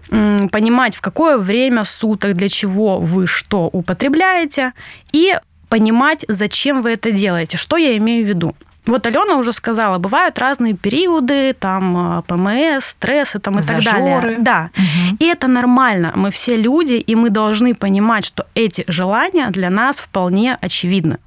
понимать, 0.09 0.95
в 0.95 1.01
какое 1.01 1.39
время 1.39 1.85
суток, 1.85 2.35
для 2.35 2.49
чего 2.49 2.99
вы 2.99 3.27
что 3.27 3.69
употребляете, 3.73 4.73
и 5.13 5.35
понимать, 5.69 6.25
зачем 6.29 6.83
вы 6.83 6.93
это 6.93 7.11
делаете. 7.11 7.57
Что 7.57 7.77
я 7.77 7.97
имею 7.97 8.25
в 8.25 8.29
виду? 8.29 8.55
Вот 8.87 9.05
Алена 9.05 9.37
уже 9.37 9.53
сказала, 9.53 9.99
бывают 9.99 10.39
разные 10.39 10.75
периоды, 10.75 11.55
там 11.55 12.19
э, 12.19 12.23
ПМС, 12.23 12.85
стрессы 12.85 13.41
там, 13.41 13.55
и 13.59 13.63
так 13.63 13.83
Зажоры. 13.83 14.05
далее. 14.05 14.37
Да. 14.39 14.71
И 15.19 15.27
это 15.27 15.49
нормально. 15.49 16.13
Мы 16.15 16.31
все 16.31 16.57
люди, 16.57 16.95
и 16.95 17.17
мы 17.17 17.31
должны 17.31 17.75
понимать, 17.75 18.25
что 18.25 18.47
эти 18.55 18.85
желания 18.87 19.51
для 19.51 19.71
нас 19.71 19.99
вполне 19.99 20.57
очевидны. 20.61 21.19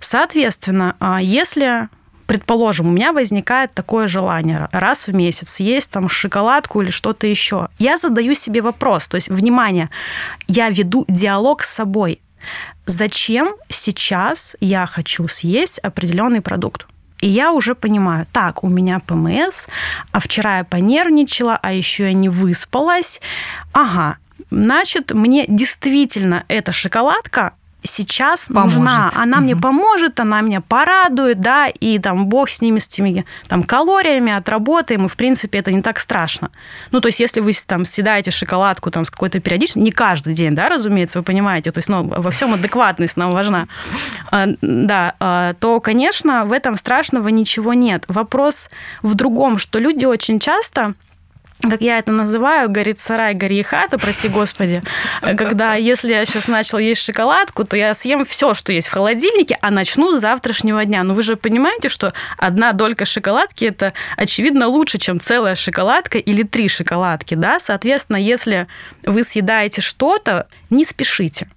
Соответственно, 0.00 0.96
а, 0.98 1.20
если 1.20 1.88
предположим, 2.26 2.88
у 2.88 2.90
меня 2.90 3.12
возникает 3.12 3.72
такое 3.72 4.08
желание 4.08 4.68
раз 4.72 5.06
в 5.06 5.14
месяц 5.14 5.50
съесть 5.50 5.90
там 5.90 6.08
шоколадку 6.08 6.82
или 6.82 6.90
что-то 6.90 7.26
еще. 7.26 7.68
Я 7.78 7.96
задаю 7.96 8.34
себе 8.34 8.62
вопрос, 8.62 9.08
то 9.08 9.16
есть, 9.16 9.28
внимание, 9.28 9.90
я 10.48 10.70
веду 10.70 11.04
диалог 11.08 11.62
с 11.62 11.70
собой. 11.70 12.20
Зачем 12.86 13.54
сейчас 13.70 14.56
я 14.60 14.86
хочу 14.86 15.28
съесть 15.28 15.78
определенный 15.78 16.40
продукт? 16.40 16.86
И 17.20 17.28
я 17.28 17.52
уже 17.52 17.74
понимаю, 17.74 18.26
так, 18.32 18.64
у 18.64 18.68
меня 18.68 19.00
ПМС, 19.00 19.68
а 20.12 20.20
вчера 20.20 20.58
я 20.58 20.64
понервничала, 20.64 21.58
а 21.62 21.72
еще 21.72 22.04
я 22.04 22.12
не 22.12 22.28
выспалась. 22.28 23.22
Ага, 23.72 24.18
значит, 24.50 25.12
мне 25.12 25.46
действительно 25.48 26.44
эта 26.48 26.72
шоколадка 26.72 27.54
сейчас 27.84 28.48
Поможет. 28.52 28.78
нужна. 28.78 29.10
Она 29.14 29.40
мне 29.40 29.56
поможет, 29.56 30.18
она 30.18 30.40
меня 30.40 30.60
порадует, 30.60 31.40
да, 31.40 31.68
и 31.68 31.98
там 31.98 32.26
бог 32.26 32.48
с 32.48 32.60
ними, 32.60 32.78
с 32.78 32.88
этими 32.88 33.24
там 33.46 33.62
калориями 33.62 34.32
отработаем, 34.32 35.04
и 35.04 35.08
в 35.08 35.16
принципе 35.16 35.58
это 35.58 35.70
не 35.70 35.82
так 35.82 35.98
страшно. 35.98 36.50
Ну, 36.90 37.00
то 37.00 37.08
есть 37.08 37.20
если 37.20 37.40
вы 37.40 37.52
там 37.66 37.84
съедаете 37.84 38.30
шоколадку 38.30 38.90
там 38.90 39.04
с 39.04 39.10
какой-то 39.10 39.40
периодичностью, 39.40 39.82
не 39.82 39.92
каждый 39.92 40.34
день, 40.34 40.54
да, 40.54 40.68
разумеется, 40.68 41.18
вы 41.18 41.24
понимаете, 41.24 41.70
то 41.72 41.78
есть 41.78 41.88
ну, 41.88 42.02
во 42.04 42.30
всем 42.30 42.54
адекватность 42.54 43.16
нам 43.16 43.30
важна, 43.30 43.66
А, 44.30 44.46
да, 44.60 45.14
а, 45.20 45.54
то, 45.54 45.80
конечно, 45.80 46.44
в 46.44 46.52
этом 46.52 46.76
страшного 46.76 47.28
ничего 47.28 47.74
нет. 47.74 48.04
Вопрос 48.08 48.70
в 49.02 49.14
другом, 49.14 49.58
что 49.58 49.78
люди 49.78 50.04
очень 50.04 50.38
часто 50.40 50.94
как 51.70 51.80
я 51.80 51.98
это 51.98 52.12
называю, 52.12 52.68
горит 52.68 52.98
сарай, 52.98 53.34
гори 53.34 53.62
хата, 53.62 53.98
прости 53.98 54.28
господи, 54.28 54.82
когда 55.20 55.74
если 55.74 56.12
я 56.12 56.24
сейчас 56.24 56.48
начал 56.48 56.78
есть 56.78 57.02
шоколадку, 57.02 57.64
то 57.64 57.76
я 57.76 57.94
съем 57.94 58.24
все, 58.24 58.54
что 58.54 58.72
есть 58.72 58.88
в 58.88 58.92
холодильнике, 58.92 59.58
а 59.60 59.70
начну 59.70 60.12
с 60.12 60.20
завтрашнего 60.20 60.84
дня. 60.84 61.02
Но 61.02 61.14
вы 61.14 61.22
же 61.22 61.36
понимаете, 61.36 61.88
что 61.88 62.12
одна 62.36 62.72
долька 62.72 63.04
шоколадки– 63.04 63.64
это, 63.66 63.92
очевидно, 64.16 64.68
лучше, 64.68 64.98
чем 64.98 65.20
целая 65.20 65.54
шоколадка 65.54 66.18
или 66.18 66.42
три 66.42 66.68
шоколадки, 66.68 67.34
да? 67.34 67.58
Соответственно, 67.58 68.16
если 68.16 68.66
вы 69.04 69.22
съедаете 69.24 69.80
что-то, 69.80 70.46
не 70.70 70.84
спешите. 70.84 71.48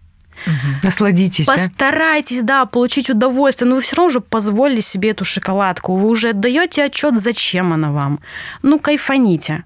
Насладитесь, 0.83 1.47
да? 1.47 1.53
Постарайтесь, 1.53 2.43
да, 2.43 2.65
получить 2.65 3.09
удовольствие, 3.09 3.69
но 3.69 3.75
вы 3.75 3.81
все 3.81 3.95
равно 3.95 4.07
уже 4.07 4.21
позволили 4.21 4.81
себе 4.81 5.11
эту 5.11 5.25
шоколадку. 5.25 5.95
Вы 5.95 6.09
уже 6.09 6.29
отдаете 6.29 6.83
отчет, 6.83 7.19
зачем 7.19 7.73
она 7.73 7.91
вам. 7.91 8.19
Ну, 8.61 8.79
кайфаните. 8.79 9.63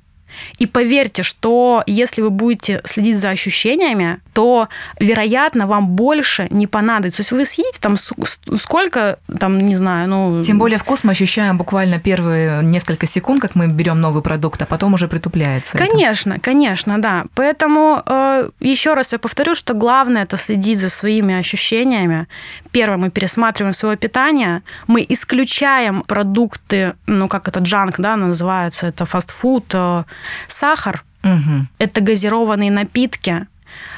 И 0.57 0.67
поверьте, 0.67 1.23
что 1.23 1.83
если 1.85 2.21
вы 2.21 2.29
будете 2.29 2.81
следить 2.85 3.17
за 3.17 3.29
ощущениями, 3.29 4.19
то, 4.33 4.69
вероятно, 4.99 5.67
вам 5.67 5.87
больше 5.89 6.47
не 6.49 6.67
понадобится. 6.67 7.17
То 7.17 7.21
есть 7.21 7.31
вы 7.31 7.45
съедите 7.45 7.79
там 7.79 7.97
сколько, 7.97 9.19
там, 9.39 9.59
не 9.59 9.75
знаю, 9.75 10.07
ну... 10.09 10.41
Тем 10.41 10.57
более 10.59 10.77
вкус 10.77 11.03
мы 11.03 11.11
ощущаем 11.11 11.57
буквально 11.57 11.99
первые 11.99 12.63
несколько 12.63 13.05
секунд, 13.05 13.41
как 13.41 13.55
мы 13.55 13.67
берем 13.67 13.99
новый 13.99 14.23
продукт, 14.23 14.61
а 14.61 14.65
потом 14.65 14.93
уже 14.93 15.07
притупляется. 15.07 15.77
это. 15.77 15.87
Конечно, 15.87 16.39
конечно, 16.39 17.01
да. 17.01 17.25
Поэтому 17.35 18.01
э, 18.05 18.49
еще 18.59 18.93
раз 18.93 19.13
я 19.13 19.19
повторю, 19.19 19.55
что 19.55 19.73
главное 19.73 20.23
это 20.23 20.37
следить 20.37 20.79
за 20.79 20.89
своими 20.89 21.35
ощущениями. 21.35 22.27
Первое, 22.71 22.97
мы 22.97 23.09
пересматриваем 23.09 23.73
свое 23.73 23.97
питание, 23.97 24.61
мы 24.87 25.05
исключаем 25.09 26.03
продукты, 26.07 26.93
ну 27.07 27.27
как 27.27 27.47
это 27.47 27.59
джанк, 27.59 27.99
да, 27.99 28.15
называется, 28.15 28.87
это 28.87 29.05
фастфуд, 29.05 29.65
э, 29.73 30.03
сахар, 30.47 31.03
Мгм. 31.23 31.67
это 31.77 32.01
газированные 32.01 32.71
напитки. 32.71 33.47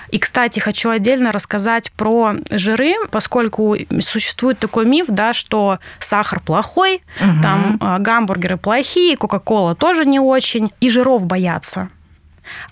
И, 0.09 0.19
кстати, 0.19 0.59
хочу 0.59 0.91
отдельно 0.91 1.31
рассказать 1.31 1.91
про 1.93 2.35
жиры, 2.51 2.93
поскольку 3.09 3.75
существует 4.01 4.59
такой 4.59 4.85
миф, 4.85 5.07
да, 5.09 5.33
что 5.33 5.79
сахар 5.99 6.39
плохой, 6.39 7.01
там 7.41 7.79
э, 7.81 7.97
гамбургеры 7.99 8.57
плохие, 8.57 9.17
кока-кола 9.17 9.73
тоже 9.73 10.05
не 10.05 10.19
очень, 10.19 10.71
и 10.79 10.89
жиров 10.91 11.25
боятся. 11.25 11.89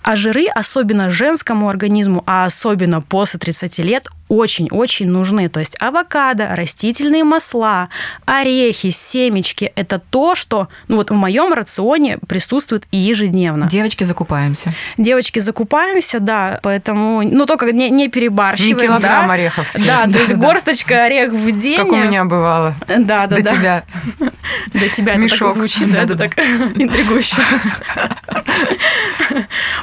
А 0.02 0.14
жиры, 0.16 0.46
особенно 0.54 1.10
женскому 1.10 1.68
организму, 1.68 2.22
а 2.26 2.44
особенно 2.44 3.00
после 3.00 3.40
30 3.40 3.78
лет, 3.80 4.06
очень-очень 4.32 5.08
нужны. 5.08 5.48
То 5.50 5.60
есть 5.60 5.76
авокадо, 5.78 6.56
растительные 6.56 7.22
масла, 7.22 7.90
орехи, 8.24 8.88
семечки– 8.88 9.72
это 9.76 10.00
то, 10.10 10.34
что 10.34 10.68
ну 10.88 10.96
вот 10.96 11.10
в 11.10 11.14
моем 11.14 11.52
рационе 11.52 12.18
присутствует 12.26 12.84
и 12.90 12.96
ежедневно. 12.96 13.66
Девочки, 13.66 14.04
закупаемся. 14.04 14.72
Девочки, 14.96 15.38
закупаемся, 15.38 16.18
да, 16.18 16.60
поэтому, 16.62 17.22
ну, 17.22 17.44
только 17.44 17.70
не, 17.72 17.90
не 17.90 18.08
перебарщиваем. 18.08 18.76
Не 18.76 18.86
килограмм 18.86 19.26
да. 19.26 19.34
орехов 19.34 19.68
съесть. 19.68 19.86
Да, 19.86 20.06
Да, 20.06 20.12
то 20.12 20.18
есть 20.18 20.30
да. 20.30 20.36
горсточка 20.36 21.04
орех 21.04 21.32
в 21.32 21.52
день. 21.52 21.76
Как 21.76 21.92
у 21.92 21.96
меня 21.96 22.24
бывало. 22.24 22.74
Да, 22.88 23.26
да, 23.26 23.36
До 23.36 23.42
да. 23.42 23.54
тебя. 23.54 23.84
До 24.72 24.88
тебя 24.88 25.12
это 25.12 25.22
Мешок. 25.22 25.48
так 25.48 25.54
звучит, 25.56 25.92
да, 25.92 26.02
это 26.02 26.16
так 26.16 26.38
интригующе. 26.38 27.36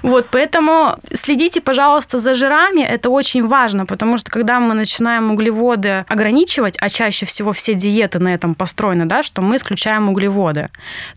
Вот, 0.02 0.28
поэтому 0.32 0.96
следите, 1.14 1.60
пожалуйста, 1.62 2.18
за 2.18 2.34
жирами, 2.34 2.82
это 2.82 3.10
очень 3.10 3.46
важно, 3.46 3.86
потому 3.86 4.18
что 4.18 4.32
когда 4.40 4.62
мы 4.62 4.74
начинаем 4.74 5.32
углеводы 5.32 6.06
ограничивать, 6.08 6.78
а 6.80 6.88
чаще 6.88 7.26
всего 7.26 7.52
все 7.52 7.74
диеты 7.74 8.20
на 8.20 8.34
этом 8.34 8.56
построены, 8.56 9.06
да, 9.06 9.22
что 9.22 9.42
мы 9.42 9.58
исключаем 9.58 10.08
углеводы, 10.08 10.70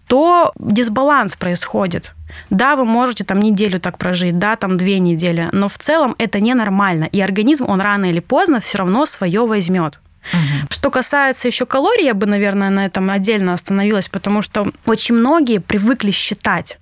то 0.09 0.51
дисбаланс 0.59 1.37
происходит. 1.37 2.15
Да, 2.51 2.75
вы 2.75 2.85
можете 2.85 3.23
там 3.23 3.39
неделю 3.39 3.79
так 3.79 3.97
прожить, 3.97 4.41
да, 4.41 4.57
там 4.57 4.77
две 4.77 4.99
недели, 4.99 5.49
но 5.53 5.69
в 5.69 5.79
целом 5.79 6.17
это 6.19 6.41
ненормально, 6.41 7.05
и 7.05 7.21
организм, 7.21 7.67
он 7.69 7.81
рано 7.81 8.07
или 8.07 8.19
поздно 8.19 8.59
все 8.59 8.79
равно 8.79 9.07
свое 9.07 9.47
возьмет. 9.47 10.01
Что 10.69 10.91
касается 10.91 11.47
еще 11.47 11.65
калорий, 11.65 12.07
я 12.07 12.15
бы, 12.15 12.27
наверное, 12.27 12.71
на 12.71 12.87
этом 12.87 13.09
отдельно 13.09 13.53
остановилась, 13.53 14.09
потому 14.09 14.43
что 14.43 14.73
очень 14.85 15.15
многие 15.15 15.59
привыкли 15.59 16.11
считать. 16.11 16.79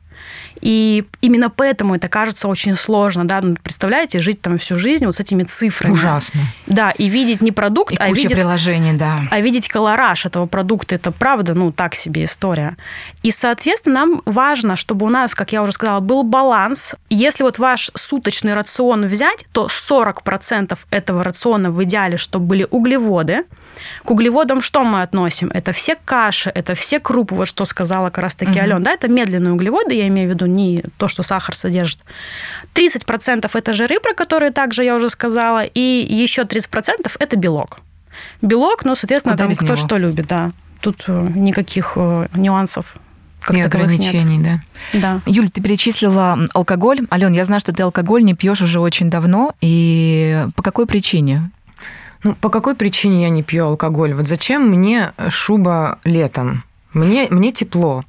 И 0.60 1.04
именно 1.20 1.50
поэтому 1.50 1.94
это 1.94 2.08
кажется 2.08 2.48
очень 2.48 2.76
сложно, 2.76 3.26
да, 3.26 3.40
ну, 3.40 3.56
представляете, 3.62 4.20
жить 4.20 4.40
там 4.40 4.58
всю 4.58 4.76
жизнь 4.76 5.06
вот 5.06 5.16
с 5.16 5.20
этими 5.20 5.42
цифрами. 5.42 5.92
Ужасно. 5.92 6.40
Да, 6.66 6.90
и 6.90 7.08
видеть 7.08 7.40
не 7.40 7.52
продукт, 7.52 7.92
И 7.92 7.96
а 7.96 8.08
куча 8.08 8.22
видеть 8.22 8.36
приложений, 8.36 8.92
да. 8.94 9.20
а 9.30 9.40
видеть 9.40 9.68
колораж 9.68 10.26
этого 10.26 10.46
продукта, 10.46 10.94
это 10.94 11.10
правда, 11.10 11.54
ну, 11.54 11.72
так 11.72 11.94
себе 11.94 12.24
история. 12.24 12.76
И, 13.22 13.30
соответственно, 13.30 14.00
нам 14.00 14.22
важно, 14.24 14.76
чтобы 14.76 15.06
у 15.06 15.08
нас, 15.10 15.34
как 15.34 15.52
я 15.52 15.62
уже 15.62 15.72
сказала, 15.72 16.00
был 16.00 16.22
баланс. 16.22 16.94
Если 17.08 17.42
вот 17.42 17.58
ваш 17.58 17.90
суточный 17.94 18.54
рацион 18.54 19.06
взять, 19.06 19.44
то 19.52 19.66
40% 19.66 20.78
этого 20.90 21.24
рациона 21.24 21.70
в 21.70 21.82
идеале, 21.84 22.16
чтобы 22.16 22.46
были 22.46 22.66
углеводы. 22.70 23.44
К 24.04 24.10
углеводам 24.10 24.60
что 24.60 24.84
мы 24.84 25.02
относим? 25.02 25.50
Это 25.52 25.72
все 25.72 25.96
каши, 26.04 26.50
это 26.54 26.74
все 26.74 27.00
крупы, 27.00 27.34
вот 27.34 27.48
что 27.48 27.64
сказала 27.64 28.10
как 28.10 28.18
раз-таки 28.18 28.52
Мгм. 28.52 28.60
Алена, 28.60 28.80
да, 28.80 28.92
это 28.92 29.08
медленные 29.08 29.52
углеводы, 29.52 29.94
я 29.94 30.08
имею 30.08 30.28
в 30.28 30.32
виду 30.32 30.46
не 30.46 30.82
то, 30.96 31.08
что 31.08 31.22
сахар 31.22 31.54
содержит. 31.54 31.98
30% 32.74 33.50
это 33.54 33.72
жиры, 33.72 34.00
про 34.00 34.14
которые 34.14 34.52
также 34.52 34.84
я 34.84 34.96
уже 34.96 35.10
сказала, 35.10 35.64
и 35.64 35.80
еще 35.80 36.42
30% 36.42 37.16
это 37.18 37.36
белок. 37.36 37.80
Белок, 38.42 38.84
ну, 38.84 38.94
соответственно, 38.94 39.34
Куда 39.34 39.44
там 39.46 39.54
кто 39.54 39.64
него? 39.64 39.76
что 39.76 39.96
любит, 39.98 40.26
да. 40.26 40.52
Тут 40.80 41.04
э, 41.06 41.28
никаких 41.34 41.92
э, 41.96 42.26
нюансов 42.34 42.96
как 43.40 43.56
И 43.56 43.62
таковых 43.62 43.88
нет. 43.88 44.00
ограничений, 44.00 44.38
да. 44.38 44.60
Да. 45.00 45.20
Юль, 45.26 45.48
ты 45.48 45.62
перечислила 45.62 46.38
алкоголь. 46.52 47.00
Ален, 47.10 47.32
я 47.32 47.44
знаю, 47.44 47.60
что 47.60 47.72
ты 47.72 47.82
алкоголь 47.82 48.22
не 48.22 48.34
пьешь 48.34 48.60
уже 48.60 48.80
очень 48.80 49.10
давно. 49.10 49.54
И 49.60 50.46
по 50.56 50.62
какой 50.62 50.86
причине? 50.86 51.50
Ну, 52.22 52.34
по 52.34 52.50
какой 52.50 52.74
причине 52.74 53.22
я 53.22 53.30
не 53.30 53.42
пью 53.42 53.66
алкоголь? 53.66 54.14
Вот 54.14 54.28
зачем 54.28 54.68
мне 54.68 55.12
шуба 55.28 55.98
летом? 56.04 56.64
Мне, 56.92 57.28
мне 57.30 57.52
тепло. 57.52 58.04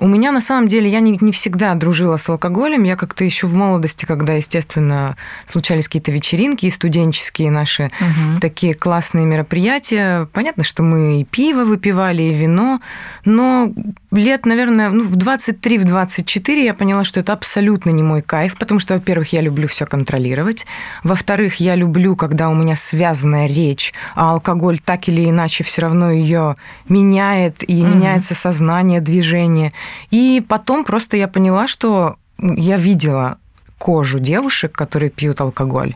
У 0.00 0.06
меня 0.08 0.32
на 0.32 0.40
самом 0.40 0.66
деле 0.66 0.88
я 0.88 1.00
не, 1.00 1.18
не 1.20 1.30
всегда 1.30 1.74
дружила 1.74 2.16
с 2.16 2.26
алкоголем. 2.30 2.84
Я 2.84 2.96
как-то 2.96 3.22
еще 3.22 3.46
в 3.46 3.54
молодости, 3.54 4.06
когда, 4.06 4.32
естественно, 4.32 5.14
случались 5.46 5.88
какие-то 5.88 6.10
вечеринки 6.10 6.64
и 6.64 6.70
студенческие 6.70 7.50
наши 7.50 7.90
Мгм. 8.00 8.40
такие 8.40 8.72
классные 8.72 9.26
мероприятия. 9.26 10.26
Понятно, 10.32 10.62
что 10.64 10.82
мы 10.82 11.20
и 11.20 11.24
пиво 11.24 11.64
выпивали, 11.64 12.22
и 12.22 12.32
вино, 12.32 12.80
но 13.26 13.70
лет, 14.10 14.46
наверное, 14.46 14.88
ну, 14.88 15.04
в 15.04 15.16
23-24 15.18 16.64
я 16.64 16.72
поняла, 16.72 17.04
что 17.04 17.20
это 17.20 17.34
абсолютно 17.34 17.90
не 17.90 18.02
мой 18.02 18.22
кайф, 18.22 18.56
потому 18.56 18.80
что, 18.80 18.94
во-первых, 18.94 19.34
я 19.34 19.42
люблю 19.42 19.68
все 19.68 19.84
контролировать, 19.84 20.64
во-вторых, 21.04 21.56
я 21.56 21.74
люблю, 21.74 22.16
когда 22.16 22.48
у 22.48 22.54
меня 22.54 22.74
связанная 22.74 23.46
речь, 23.46 23.92
а 24.14 24.32
алкоголь 24.32 24.78
так 24.78 25.08
или 25.08 25.28
иначе 25.28 25.62
все 25.62 25.82
равно 25.82 26.10
ее 26.10 26.56
меняет, 26.88 27.62
и 27.68 27.82
Мгм. 27.82 27.90
меняется 27.98 28.34
сознание, 28.34 29.00
движение. 29.02 29.74
И 30.10 30.42
потом 30.48 30.84
просто 30.84 31.16
я 31.16 31.28
поняла, 31.28 31.68
что 31.68 32.16
я 32.38 32.76
видела 32.76 33.38
кожу 33.78 34.18
девушек, 34.18 34.72
которые 34.72 35.10
пьют 35.10 35.40
алкоголь, 35.40 35.94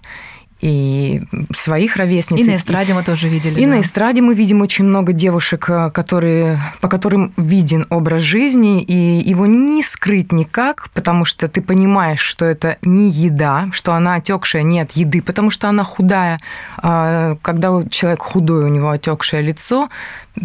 и 0.64 1.20
своих 1.52 1.96
ровесниц. 1.96 2.40
И 2.40 2.50
на 2.50 2.56
эстраде 2.56 2.94
мы 2.94 3.02
тоже 3.02 3.28
видели. 3.28 3.60
И 3.60 3.66
да. 3.66 3.72
на 3.72 3.80
эстраде 3.82 4.22
мы 4.22 4.34
видим 4.34 4.62
очень 4.62 4.86
много 4.86 5.12
девушек, 5.12 5.68
э, 5.68 5.90
которые, 5.90 6.58
по 6.80 6.88
которым 6.88 7.34
виден 7.36 7.84
образ 7.90 8.22
жизни, 8.22 8.82
и 8.82 8.94
его 9.30 9.44
не 9.44 9.82
скрыть 9.82 10.32
никак, 10.32 10.88
потому 10.94 11.26
что 11.26 11.48
ты 11.48 11.60
понимаешь, 11.60 12.20
что 12.20 12.46
это 12.46 12.78
не 12.80 13.10
еда, 13.10 13.68
что 13.72 13.92
она 13.92 14.14
отекшая 14.14 14.62
не 14.62 14.80
от 14.80 14.92
еды, 14.92 15.20
потому 15.20 15.50
что 15.50 15.68
она 15.68 15.84
худая. 15.84 16.40
А 16.78 17.36
Когда 17.42 17.68
человек 17.90 18.22
худой, 18.22 18.64
у 18.64 18.68
него 18.68 18.88
отекшее 18.88 19.42
лицо, 19.42 19.90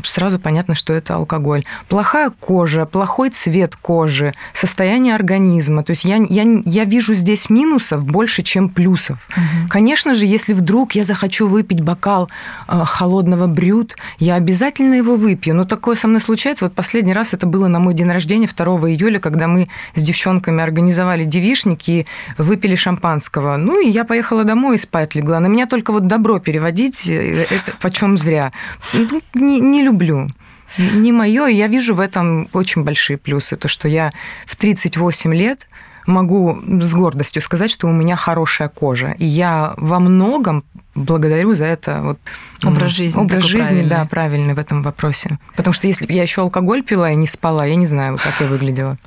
сразу 0.03 0.39
понятно, 0.39 0.75
что 0.75 0.93
это 0.93 1.15
алкоголь. 1.15 1.63
Плохая 1.87 2.29
кожа, 2.29 2.85
плохой 2.85 3.29
цвет 3.29 3.75
кожи, 3.75 4.33
состояние 4.53 5.15
организма. 5.15 5.83
То 5.83 5.91
есть 5.91 6.05
я, 6.05 6.17
я, 6.17 6.43
я 6.65 6.83
вижу 6.83 7.13
здесь 7.15 7.49
минусов 7.49 8.05
больше, 8.05 8.43
чем 8.43 8.69
плюсов. 8.69 9.27
Конечно 9.69 10.08
же, 10.13 10.25
если 10.25 10.53
вдруг 10.53 10.93
я 10.93 11.03
захочу 11.03 11.47
выпить 11.47 11.81
бокал 11.81 12.29
э, 12.67 12.81
холодного 12.85 13.47
брют, 13.47 13.95
я 14.19 14.35
обязательно 14.35 14.95
его 14.95 15.15
выпью. 15.15 15.55
Но 15.55 15.65
такое 15.65 15.95
со 15.95 16.07
мной 16.07 16.21
случается. 16.21 16.65
Вот 16.65 16.73
последний 16.73 17.13
раз 17.13 17.33
это 17.33 17.45
было 17.45 17.67
на 17.67 17.79
мой 17.79 17.93
день 17.93 18.09
рождения 18.09 18.47
2 18.47 18.65
июля, 18.89 19.19
когда 19.19 19.47
мы 19.47 19.69
с 19.95 20.01
девчонками 20.01 20.63
организовали 20.63 21.23
девишники 21.23 21.91
и 21.91 22.05
выпили 22.37 22.75
шампанского. 22.75 23.57
Ну 23.57 23.81
и 23.81 23.89
я 23.89 24.03
поехала 24.03 24.43
домой 24.43 24.75
и 24.75 24.79
спать 24.79 25.15
легла. 25.15 25.39
На 25.39 25.47
меня 25.47 25.65
только 25.65 25.91
вот 25.91 26.07
добро 26.07 26.39
переводить, 26.39 27.07
э, 27.07 27.45
это 27.49 27.73
почем 27.81 28.17
зря. 28.17 28.51
Ну, 28.93 29.21
Не, 29.33 29.59
не 29.59 29.81
люблю. 29.81 30.29
Не 30.77 31.11
мое, 31.11 31.47
я 31.47 31.67
вижу 31.67 31.95
в 31.95 31.99
этом 31.99 32.47
очень 32.53 32.83
большие 32.83 33.17
плюсы. 33.17 33.55
То, 33.55 33.67
что 33.67 33.87
я 33.87 34.11
в 34.45 34.55
38 34.55 35.33
лет 35.33 35.67
могу 36.09 36.59
с 36.81 36.93
гордостью 36.93 37.41
сказать, 37.41 37.71
что 37.71 37.87
у 37.87 37.91
меня 37.91 38.15
хорошая 38.15 38.69
кожа. 38.69 39.15
И 39.17 39.25
я 39.25 39.73
во 39.77 39.99
многом 39.99 40.63
благодарю 40.95 41.55
за 41.55 41.65
это 41.65 42.01
вот, 42.01 42.19
Образ 42.65 42.91
жизни 42.91 43.19
Образ 43.19 43.43
жизни, 43.43 43.83
да, 43.83 44.05
правильный. 44.05 44.07
правильный 44.09 44.53
в 44.53 44.59
этом 44.59 44.83
вопросе. 44.83 45.39
Потому 45.55 45.73
что 45.73 45.87
если 45.87 46.05
бы 46.05 46.13
я 46.13 46.23
еще 46.23 46.41
алкоголь 46.41 46.83
пила 46.83 47.11
и 47.11 47.15
не 47.15 47.27
спала, 47.27 47.65
я 47.65 47.75
не 47.75 47.85
знаю, 47.85 48.17
как 48.17 48.41
я 48.41 48.47
выглядела. 48.47 48.97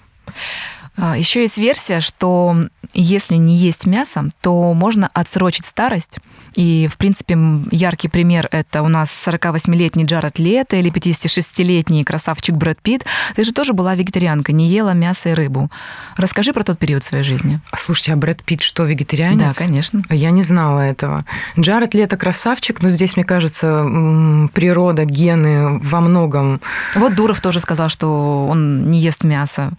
Еще 0.97 1.41
А, 1.41 1.43
есть 1.43 1.59
версия, 1.59 2.01
что 2.01 2.57
если 2.93 3.37
не 3.37 3.57
есть 3.57 3.87
мясо, 3.87 4.29
то 4.41 4.75
можно 4.75 5.09
отсрочить 5.15 5.65
старость. 5.65 6.19
И, 6.55 6.87
в 6.93 6.99
принципе, 6.99 7.39
яркий 7.71 8.09
пример– 8.09 8.49
это 8.51 8.83
у 8.83 8.89
нас 8.89 9.11
48-летний 9.27 10.05
Джаред 10.05 10.39
Лето 10.39 10.77
или 10.77 10.91
56-летний 10.91 12.05
красавчик 12.05 12.55
Брэд 12.55 12.83
Питт. 12.83 13.07
Ты 13.35 13.45
же 13.45 13.53
тоже 13.53 13.73
была 13.73 13.95
вегетарианка, 13.95 14.53
не 14.53 14.67
ела 14.67 14.93
мясо 14.93 15.31
и 15.31 15.33
рыбу. 15.33 15.71
Расскажи 16.17 16.53
про 16.53 16.63
тот 16.63 16.79
период 16.79 17.03
своей 17.03 17.25
жизни. 17.25 17.61
Слушайте, 17.75 18.13
а 18.13 18.17
Брэд 18.17 18.45
Питт 18.45 18.61
что, 18.61 18.85
вегетарианец? 18.85 19.41
Да, 19.41 19.53
конечно. 19.55 20.03
Я 20.11 20.31
не 20.31 20.43
знала 20.43 20.81
этого. 20.81 21.25
Джаред 21.59 21.95
Лето 21.95 22.19
красавчик, 22.19 22.83
но 22.83 22.91
здесь, 22.91 23.17
мне 23.17 23.25
кажется, 23.25 24.49
природа, 24.53 25.05
гены 25.07 25.79
во 25.79 26.01
многом 26.03 26.61
Вот 26.95 27.15
Дуров 27.15 27.41
тоже 27.41 27.61
сказал, 27.61 27.89
что 27.89 28.47
он 28.47 28.91
не 28.91 29.01
ест 29.01 29.25
мясо. 29.25 29.73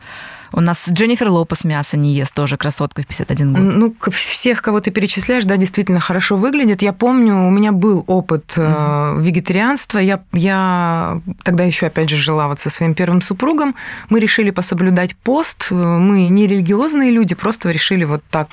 У 0.56 0.62
нас 0.62 0.88
Дженнифер 0.92 1.30
Лопес 1.30 1.64
мясо 1.64 1.98
не 1.98 2.14
ест, 2.14 2.34
тоже 2.34 2.58
красотка 2.58 3.02
в 3.02 3.08
51 3.08 3.54
год. 3.54 3.76
Ну, 3.76 4.12
всех, 4.12 4.62
кого 4.62 4.80
ты 4.82 4.92
перечисляешь, 4.92 5.46
да, 5.46 5.58
действительно 5.58 6.00
хорошо 6.00 6.36
выглядит. 6.36 6.84
Я 6.84 6.94
помню, 6.94 7.48
у 7.48 7.50
меня 7.50 7.72
был 7.72 8.04
опыт 8.06 8.54
э, 8.56 9.18
вегетарианства. 9.20 9.98
Я, 9.98 10.22
я 10.32 11.20
тогда 11.44 11.64
еще, 11.64 11.88
опять 11.88 12.10
же, 12.10 12.18
жила 12.18 12.48
вот 12.48 12.60
со 12.60 12.70
своим 12.70 12.94
первым 12.94 13.22
супругом. 13.22 13.74
Мы 14.10 14.20
решили 14.20 14.52
пособлюдать 14.52 15.16
пост. 15.16 15.72
Мы 15.72 16.28
не 16.28 16.46
религиозные 16.46 17.10
люди, 17.10 17.34
просто 17.34 17.72
решили 17.72 18.04
вот 18.04 18.24
так 18.30 18.50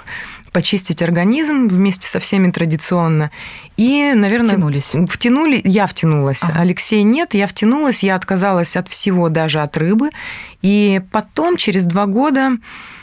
почистить 0.52 1.02
организм 1.02 1.68
вместе 1.68 2.08
со 2.08 2.18
всеми 2.18 2.50
традиционно. 2.50 3.30
И, 3.76 4.12
наверное... 4.14 4.50
Втянулись. 4.50 4.92
Втянули, 5.08 5.60
я 5.64 5.86
втянулась. 5.86 6.42
Ага. 6.42 6.60
Алексей 6.60 7.02
нет, 7.02 7.34
я 7.34 7.46
втянулась, 7.46 8.02
я 8.02 8.16
отказалась 8.16 8.76
от 8.76 8.88
всего, 8.88 9.28
даже 9.28 9.60
от 9.60 9.76
рыбы. 9.76 10.10
И 10.62 11.00
потом, 11.12 11.56
через 11.56 11.86
два 11.90 12.06
года 12.06 12.58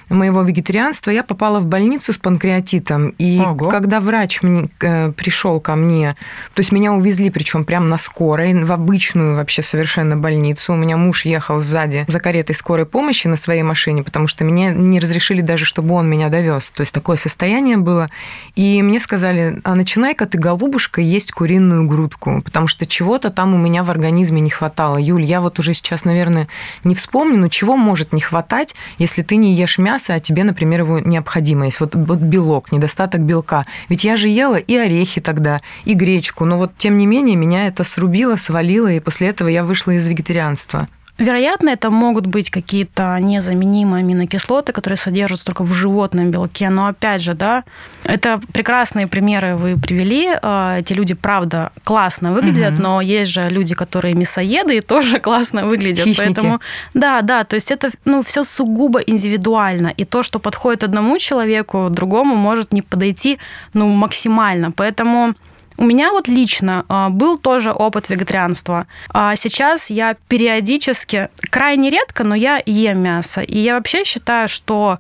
моего 0.10 0.42
вегетарианства, 0.42 1.12
я 1.12 1.24
попала 1.24 1.60
в 1.60 1.68
больницу 1.68 2.14
с 2.14 2.18
панкреатитом. 2.18 3.10
И 3.18 3.40
Ого. 3.40 3.70
когда 3.70 4.00
врач 4.00 4.42
мне, 4.42 4.70
э, 4.82 5.12
пришел 5.12 5.60
ко 5.60 5.76
мне, 5.76 6.16
то 6.54 6.62
есть 6.62 6.72
меня 6.72 6.94
увезли, 6.94 7.30
причем 7.30 7.66
прямо 7.66 7.88
на 7.88 7.98
скорой, 7.98 8.64
в 8.64 8.72
обычную 8.72 9.36
вообще 9.36 9.62
совершенно 9.62 10.16
больницу. 10.16 10.74
У 10.74 10.76
меня 10.78 10.98
муж 10.98 11.26
ехал 11.26 11.60
сзади 11.60 12.06
за 12.08 12.20
каретой 12.20 12.56
скорой 12.56 12.86
помощи 12.86 13.28
на 13.28 13.36
своей 13.36 13.64
машине, 13.64 14.04
потому 14.04 14.28
что 14.28 14.44
меня 14.44 14.72
не 14.72 15.00
разрешили 15.00 15.42
даже, 15.42 15.66
чтобы 15.66 15.96
он 15.96 16.10
меня 16.10 16.30
довез. 16.30 16.70
То 16.70 16.82
есть 16.82 16.94
такое 16.94 17.18
состояние 17.18 17.78
было. 17.78 18.10
И 18.56 18.82
мне 18.82 19.00
сказали, 19.00 19.60
а 19.64 19.76
начинай-ка 19.76 20.26
ты, 20.26 20.38
голубушка, 20.38 21.02
есть 21.02 21.32
куриную 21.32 21.86
грудку, 21.86 22.42
потому 22.44 22.68
что 22.68 22.86
чего-то 22.86 23.30
там 23.30 23.54
у 23.54 23.58
меня 23.58 23.84
в 23.84 23.90
организме 23.90 24.40
не 24.40 24.50
хватало. 24.50 24.98
Юль, 24.98 25.24
я 25.24 25.42
вот 25.42 25.60
уже 25.60 25.74
сейчас, 25.74 26.06
наверное, 26.06 26.48
не 26.84 26.96
вспомню, 26.96 27.38
но 27.40 27.50
чего 27.50 27.76
может 27.76 28.14
не 28.14 28.22
хватать, 28.22 28.76
если 28.98 29.22
ты 29.22 29.36
не 29.36 29.54
ешь 29.54 29.78
мясо, 29.78 30.14
а 30.14 30.20
тебе, 30.20 30.44
например, 30.44 30.82
его 30.82 31.00
необходимо 31.00 31.66
есть. 31.66 31.80
Вот, 31.80 31.96
вот 31.96 32.20
белок, 32.20 32.72
недостаток 32.72 33.22
белка. 33.22 33.66
Ведь 33.90 34.04
я 34.04 34.18
же 34.18 34.30
ела 34.30 34.56
и 34.56 34.76
орехи 34.76 35.22
тогда, 35.22 35.62
и 35.86 35.94
гречку, 35.94 36.46
но 36.46 36.58
вот 36.58 36.72
тем 36.78 36.98
не 36.98 37.06
менее 37.06 37.36
меня 37.36 37.68
это 37.68 37.84
срубило, 37.84 38.36
свалило, 38.36 38.92
и 38.92 39.00
после 39.00 39.30
этого 39.30 39.48
я 39.48 39.64
вышла 39.64 39.92
из 39.92 40.08
вегетарианства. 40.08 40.88
Вероятно, 41.18 41.70
это 41.70 41.90
могут 41.90 42.28
быть 42.28 42.52
какие-то 42.52 43.18
незаменимые 43.20 44.02
аминокислоты, 44.02 44.72
которые 44.72 44.98
содержатся 44.98 45.46
только 45.48 45.64
в 45.64 45.74
животном 45.74 46.30
белке. 46.30 46.70
Но 46.70 46.86
опять 46.88 47.22
же, 47.22 47.34
да, 47.34 47.64
это 48.04 48.40
прекрасные 48.54 49.08
примеры 49.08 49.56
вы 49.56 49.78
привели. 49.78 50.30
Э, 50.42 50.78
Эти 50.80 50.94
люди, 50.94 51.16
правда, 51.16 51.72
классно 51.84 52.34
выглядят, 52.34 52.74
Мгм. 52.74 52.84
но 52.84 53.02
есть 53.02 53.32
же 53.32 53.50
люди, 53.50 53.74
которые 53.74 54.14
мясоеды 54.14 54.78
и 54.78 54.82
тоже 54.88 55.20
классно 55.20 55.66
выглядят. 55.66 56.06
Хищники. 56.06 56.36
Поэтому, 56.36 56.60
да, 56.94 57.22
да, 57.22 57.44
то 57.44 57.56
есть 57.56 57.72
это 57.72 57.90
ну, 58.06 58.22
все 58.22 58.44
сугубо 58.44 59.00
индивидуально. 59.00 59.88
И 59.88 60.06
то, 60.06 60.22
что 60.22 60.40
подходит 60.40 60.84
одному 60.84 61.18
человеку, 61.18 61.88
другому 61.90 62.36
может 62.36 62.74
не 62.74 62.82
подойти 62.84 63.40
ну, 63.74 63.88
максимально. 63.90 64.72
Поэтому 64.72 65.34
у 65.78 65.86
меня 65.86 66.12
вот 66.12 66.28
лично 66.28 66.86
а, 66.90 67.10
был 67.10 67.38
тоже 67.38 67.72
опыт 67.72 68.10
вегетарианства. 68.10 68.88
А 69.14 69.36
сейчас 69.36 69.90
я 69.90 70.16
периодически, 70.28 71.30
крайне 71.50 71.90
редко, 71.90 72.24
но 72.24 72.36
я 72.36 72.62
ем 72.66 73.00
мясо. 73.00 73.42
И 73.42 73.60
я 73.60 73.76
вообще 73.76 74.04
считаю, 74.04 74.48
что 74.48 75.00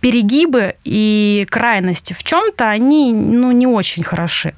перегибы 0.00 0.74
и 0.84 1.46
крайности 1.48 2.12
в 2.12 2.22
чем-то, 2.22 2.68
они 2.68 3.12
ну, 3.12 3.52
не 3.52 3.66
очень 3.66 4.02
хороши. 4.02 4.54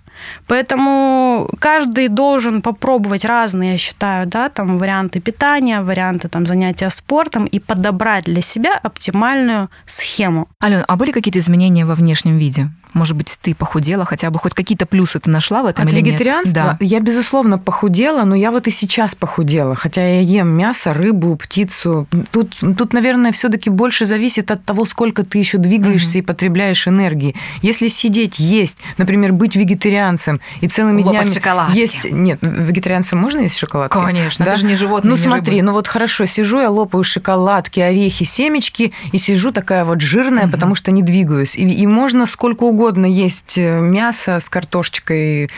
Поэтому 0.46 1.48
каждый 1.59 2.09
должен 2.09 2.62
попробовать 2.62 3.24
разные, 3.24 3.72
я 3.72 3.79
считаю, 3.79 4.26
да, 4.26 4.48
там 4.48 4.79
варианты 4.79 5.20
питания, 5.20 5.83
варианты 5.83 6.29
там 6.29 6.46
занятия 6.46 6.90
спортом 6.90 7.44
и 7.44 7.59
подобрать 7.59 8.24
для 8.24 8.42
себя 8.42 8.79
оптимальную 8.83 9.70
схему. 9.87 10.48
Ален, 10.62 10.85
а 10.88 10.96
были 10.96 11.12
какие-то 11.12 11.38
изменения 11.38 11.85
во 11.85 11.94
внешнем 11.94 12.38
виде? 12.38 12.70
Может 12.96 13.14
быть, 13.14 13.37
ты 13.42 13.54
похудела, 13.54 14.06
хотя 14.06 14.30
бы 14.30 14.38
хоть 14.38 14.54
какие-то 14.54 14.87
плюсы 14.87 15.18
ты 15.18 15.28
нашла 15.28 15.62
в 15.62 15.66
этом 15.66 15.87
От 15.87 15.92
или 15.92 16.00
нет? 16.00 16.14
вегетарианства 16.14 16.52
Да. 16.54 16.76
я, 16.80 16.98
безусловно, 17.00 17.59
похудела, 17.59 18.24
но 18.24 18.35
я 18.35 18.50
вот 18.50 18.66
и 18.66 18.70
сейчас 18.70 19.14
похудела. 19.14 19.74
Хотя 19.74 20.00
я 20.00 20.20
ем 20.20 20.48
мясо, 20.48 20.94
рыбу, 20.94 21.37
птицу. 21.37 22.06
Тут, 22.30 22.54
тут 22.78 22.94
наверное, 22.94 23.32
все-таки 23.32 23.68
больше 23.68 24.06
зависит 24.06 24.50
от 24.50 24.64
того, 24.64 24.87
сколько 24.87 25.24
ты 25.24 25.37
еще 25.37 25.59
двигаешься 25.59 26.16
и 26.16 26.22
потребляешь 26.22 26.88
энергии. 26.88 27.35
Если 27.61 27.88
сидеть, 27.88 28.38
есть, 28.38 28.78
например, 28.96 29.35
быть 29.35 29.56
вегетарианцем 29.56 30.40
и 30.62 30.68
целыми 30.68 31.02
Лопать 31.02 31.20
днями 31.24 31.35
шоколадки. 31.35 31.76
есть... 31.78 32.11
Нет, 32.11 32.38
вегетарианцам 32.40 33.18
можно 33.18 33.40
есть 33.40 33.59
шоколадки? 33.59 33.92
Конечно, 33.92 34.42
это 34.44 34.56
же 34.56 34.64
не 34.66 34.74
животное, 34.74 35.11
Ну 35.11 35.16
не 35.16 35.22
смотри, 35.22 35.56
рыба. 35.56 35.66
ну 35.66 35.72
вот 35.72 35.87
хорошо, 35.87 36.24
сижу, 36.24 36.61
я 36.61 36.70
лопаю 36.70 37.04
шоколадки, 37.04 37.78
орехи, 37.80 38.24
семечки, 38.24 38.94
и 39.12 39.18
сижу 39.18 39.52
такая 39.52 39.85
вот 39.85 40.00
жирная, 40.00 40.48
потому 40.48 40.74
что 40.74 40.90
не 40.92 41.02
двигаюсь. 41.02 41.56
И, 41.56 41.68
и 41.68 41.87
можно 41.87 42.24
сколько 42.26 42.62
угодно 42.64 42.86
есть 42.94 43.59
э, 43.59 43.81
мясо 43.81 44.38
с 44.40 44.49
картошечкой. 44.49 45.51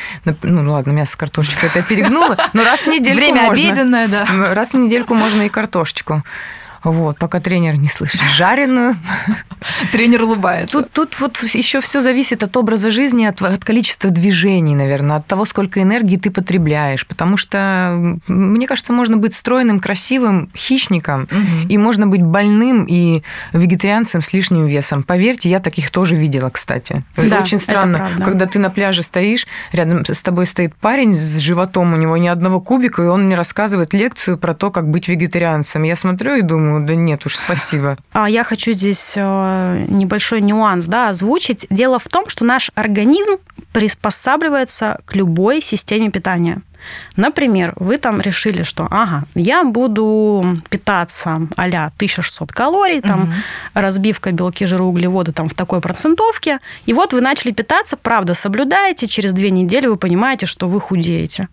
Ну 0.43 0.73
ладно, 0.73 0.93
мясо 0.93 1.13
с 1.13 1.17
картошечкой 1.17 1.69
это 1.69 1.81
я 1.81 1.85
перегнула, 1.85 2.37
но 2.53 2.65
раз 2.65 2.83
в 2.83 2.87
недельку 2.89 3.19
Время 3.19 3.43
можно. 3.43 3.69
обеденное, 3.69 4.09
да. 4.09 4.27
Раз 4.55 4.73
в 4.73 4.77
недельку 4.77 5.15
можно 5.15 5.43
и 5.43 5.49
картошечку. 5.49 6.23
Вот, 6.85 7.19
пока 7.19 7.41
тренер 7.41 7.77
не 7.79 7.89
слышит. 7.89 8.21
Жареную. 8.37 8.97
Тренер 9.93 10.25
улыбается. 10.25 10.79
Тут, 10.79 10.91
тут 10.93 11.21
вот 11.21 11.39
еще 11.43 11.81
все 11.81 12.01
зависит 12.01 12.43
от 12.43 12.57
образа 12.57 12.91
жизни, 12.91 13.25
от, 13.25 13.43
от 13.43 13.65
количества 13.65 14.11
движений, 14.11 14.75
наверное, 14.75 15.17
от 15.17 15.27
того, 15.27 15.45
сколько 15.45 15.83
энергии 15.83 16.17
ты 16.17 16.31
потребляешь. 16.31 17.07
Потому 17.07 17.37
что, 17.37 18.19
мне 18.29 18.67
кажется, 18.67 18.93
можно 18.93 19.17
быть 19.17 19.35
стройным, 19.35 19.81
красивым 19.81 20.51
хищником, 20.57 21.29
Мгм. 21.31 21.69
и 21.69 21.79
можно 21.79 22.07
быть 22.07 22.23
больным 22.23 22.85
и 22.89 23.23
вегетарианцем 23.53 24.23
с 24.23 24.33
лишним 24.33 24.67
весом. 24.67 25.03
Поверьте, 25.03 25.49
я 25.49 25.59
таких 25.61 25.91
тоже 25.91 26.15
видела, 26.17 26.51
кстати. 26.51 27.05
Это 27.17 27.29
Да, 27.29 27.39
очень 27.41 27.59
странно, 27.59 28.09
когда 28.25 28.47
ты 28.47 28.59
на 28.59 28.71
пляже 28.71 29.03
стоишь, 29.03 29.47
рядом 29.73 30.05
с 30.05 30.23
тобой 30.23 30.47
стоит 30.47 30.75
парень 30.77 31.15
с 31.15 31.39
животом, 31.39 31.93
у 31.93 31.97
него 31.97 32.17
ни 32.17 32.29
одного 32.29 32.61
кубика, 32.61 33.03
и 33.03 33.07
он 33.07 33.25
мне 33.27 33.35
рассказывает 33.35 33.93
лекцию 33.95 34.39
про 34.39 34.55
то, 34.55 34.71
как 34.71 34.89
быть 34.89 35.09
вегетарианцем. 35.09 35.83
Я 35.83 35.97
смотрю 35.97 36.35
и 36.37 36.43
думаю, 36.43 36.68
да 36.81 36.95
нет 36.95 37.27
уж, 37.27 37.37
спасибо. 37.37 37.97
А 38.13 38.29
Я 38.29 38.45
хочу 38.45 38.73
здесь 38.73 39.15
э, 39.17 39.87
небольшой 39.89 40.41
нюанс 40.41 40.87
да, 40.87 41.11
озвучить. 41.11 41.67
Дело 41.71 41.99
в 41.99 42.09
том, 42.09 42.29
что 42.29 42.45
наш 42.45 42.71
организм 42.75 43.37
приспосабливается 43.73 45.01
к 45.05 45.15
любой 45.15 45.61
системе 45.61 46.11
питания. 46.11 46.61
Например, 47.17 47.73
вы 47.77 47.97
там 47.97 48.21
решили, 48.21 48.63
что 48.63 48.87
ага, 48.91 49.25
я 49.35 49.65
буду 49.65 50.61
питаться 50.71 51.49
а-ля 51.57 51.87
1600 51.97 52.53
калорий, 52.53 53.01
там 53.01 53.33
разбивка 53.75 54.33
белки, 54.33 54.65
жиры, 54.65 54.85
углеводы 54.85 55.33
там 55.33 55.49
в 55.49 55.55
такой 55.55 55.81
процентовке. 55.81 56.61
И 56.87 56.93
вот 56.93 57.13
вы 57.13 57.21
начали 57.21 57.51
питаться, 57.51 57.97
правда, 57.97 58.35
соблюдаете, 58.35 59.07
через 59.09 59.33
две 59.33 59.51
недели 59.51 59.87
вы 59.87 59.97
понимаете, 59.97 60.47
что 60.47 60.69
вы 60.69 60.81
худеете. 60.81 61.49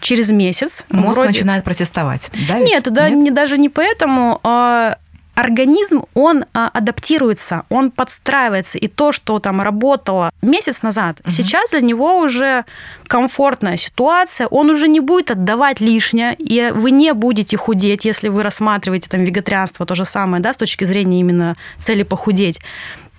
Через 0.00 0.30
месяц 0.30 0.86
Мозг 0.90 1.14
вроде- 1.16 1.28
начинает 1.28 1.64
протестовать. 1.64 2.30
Да, 2.48 2.58
ведь? 2.58 2.68
нет, 2.68 2.92
да, 2.92 3.10
Не, 3.10 3.30
даже 3.30 3.58
не 3.58 3.68
поэтому. 3.68 4.40
а, 4.42 4.96
Организм, 5.34 6.02
он 6.14 6.46
а, 6.52 6.68
адаптируется, 6.74 7.62
он 7.68 7.92
подстраивается. 7.92 8.76
И 8.76 8.88
то, 8.88 9.12
что 9.12 9.38
там 9.38 9.60
работало 9.60 10.30
месяц 10.42 10.82
назад, 10.82 11.18
сейчас 11.28 11.70
для 11.70 11.80
него 11.80 12.18
уже 12.18 12.64
комфортная 13.06 13.76
ситуация, 13.76 14.48
он 14.48 14.68
уже 14.68 14.88
не 14.88 14.98
будет 14.98 15.30
отдавать 15.30 15.80
лишнее, 15.80 16.34
и 16.34 16.72
вы 16.74 16.90
не 16.90 17.14
будете 17.14 17.56
худеть, 17.56 18.04
если 18.04 18.26
вы 18.28 18.42
рассматриваете 18.42 19.08
там 19.08 19.22
вегетарианство, 19.22 19.86
то 19.86 19.94
же 19.94 20.04
самое, 20.04 20.42
да, 20.42 20.52
с 20.52 20.56
точки 20.56 20.82
зрения 20.82 21.20
именно 21.20 21.56
цели 21.78 22.02
похудеть. 22.02 22.58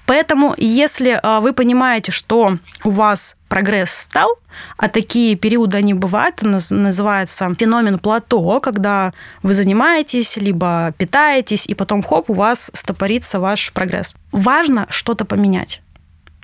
Поэтому, 0.09 0.55
если 0.57 1.19
а, 1.21 1.39
вы 1.39 1.53
понимаете, 1.53 2.11
что 2.11 2.57
у 2.83 2.89
вас 2.89 3.35
прогресс 3.47 3.91
стал, 3.91 4.39
а 4.75 4.89
такие 4.89 5.35
периоды 5.35 5.77
они 5.77 5.93
бывают, 5.93 6.41
называется 6.41 7.55
феномен 7.59 7.99
плато, 7.99 8.59
когда 8.59 9.13
вы 9.43 9.53
занимаетесь, 9.53 10.37
либо 10.37 10.95
питаетесь, 10.97 11.67
и 11.67 11.75
потом 11.75 12.01
хоп, 12.01 12.31
у 12.31 12.33
вас 12.33 12.71
стопорится 12.73 13.39
ваш 13.39 13.71
прогресс. 13.71 14.15
Важно 14.31 14.87
что-то 14.89 15.25
поменять. 15.25 15.83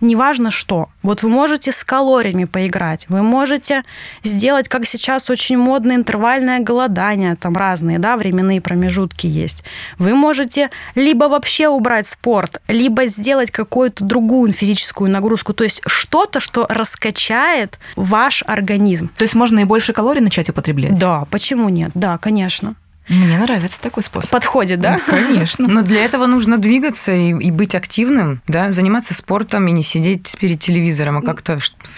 Неважно 0.01 0.51
что. 0.51 0.89
Вот 1.03 1.23
вы 1.23 1.29
можете 1.29 1.71
с 1.71 1.83
калориями 1.83 2.45
поиграть, 2.45 3.05
вы 3.09 3.23
можете 3.23 3.83
сделать, 4.23 4.67
как 4.67 4.85
сейчас 4.85 5.29
очень 5.29 5.57
модное 5.57 5.95
интервальное 5.95 6.59
голодание, 6.59 7.35
там 7.35 7.55
разные, 7.55 7.97
да, 7.99 8.17
временные 8.17 8.59
промежутки 8.59 9.27
есть. 9.27 9.63
Вы 9.97 10.13
можете 10.13 10.69
либо 10.95 11.25
вообще 11.25 11.69
убрать 11.69 12.07
спорт, 12.07 12.61
либо 12.67 13.07
сделать 13.07 13.51
какую-то 13.51 14.03
другую 14.03 14.51
физическую 14.51 15.09
нагрузку, 15.09 15.53
то 15.53 15.63
есть 15.63 15.81
что-то, 15.85 16.39
что 16.39 16.65
раскачает 16.67 17.79
ваш 17.95 18.43
организм. 18.45 19.09
То 19.15 19.23
есть 19.23 19.35
можно 19.35 19.59
и 19.59 19.63
больше 19.63 19.93
калорий 19.93 20.21
начать 20.21 20.49
употреблять? 20.49 20.99
Да, 20.99 21.25
почему 21.29 21.69
нет? 21.69 21.91
Да, 21.93 22.17
конечно. 22.17 22.75
Мне 23.07 23.37
нравится 23.37 23.79
такой 23.81 24.03
способ. 24.03 24.31
Подходит, 24.31 24.79
да? 24.81 24.97
Конечно. 25.05 25.67
Но 25.67 25.83
для 25.83 26.03
этого 26.03 26.25
нужно 26.25 26.57
двигаться 26.57 27.11
и, 27.11 27.29
и 27.29 27.51
быть 27.51 27.75
активным, 27.75 28.41
да, 28.47 28.71
заниматься 28.71 29.13
спортом 29.13 29.67
и 29.67 29.71
не 29.71 29.83
сидеть 29.83 30.35
перед 30.39 30.59
телевизором, 30.59 31.17
а 31.17 31.21
как-то... 31.21 31.57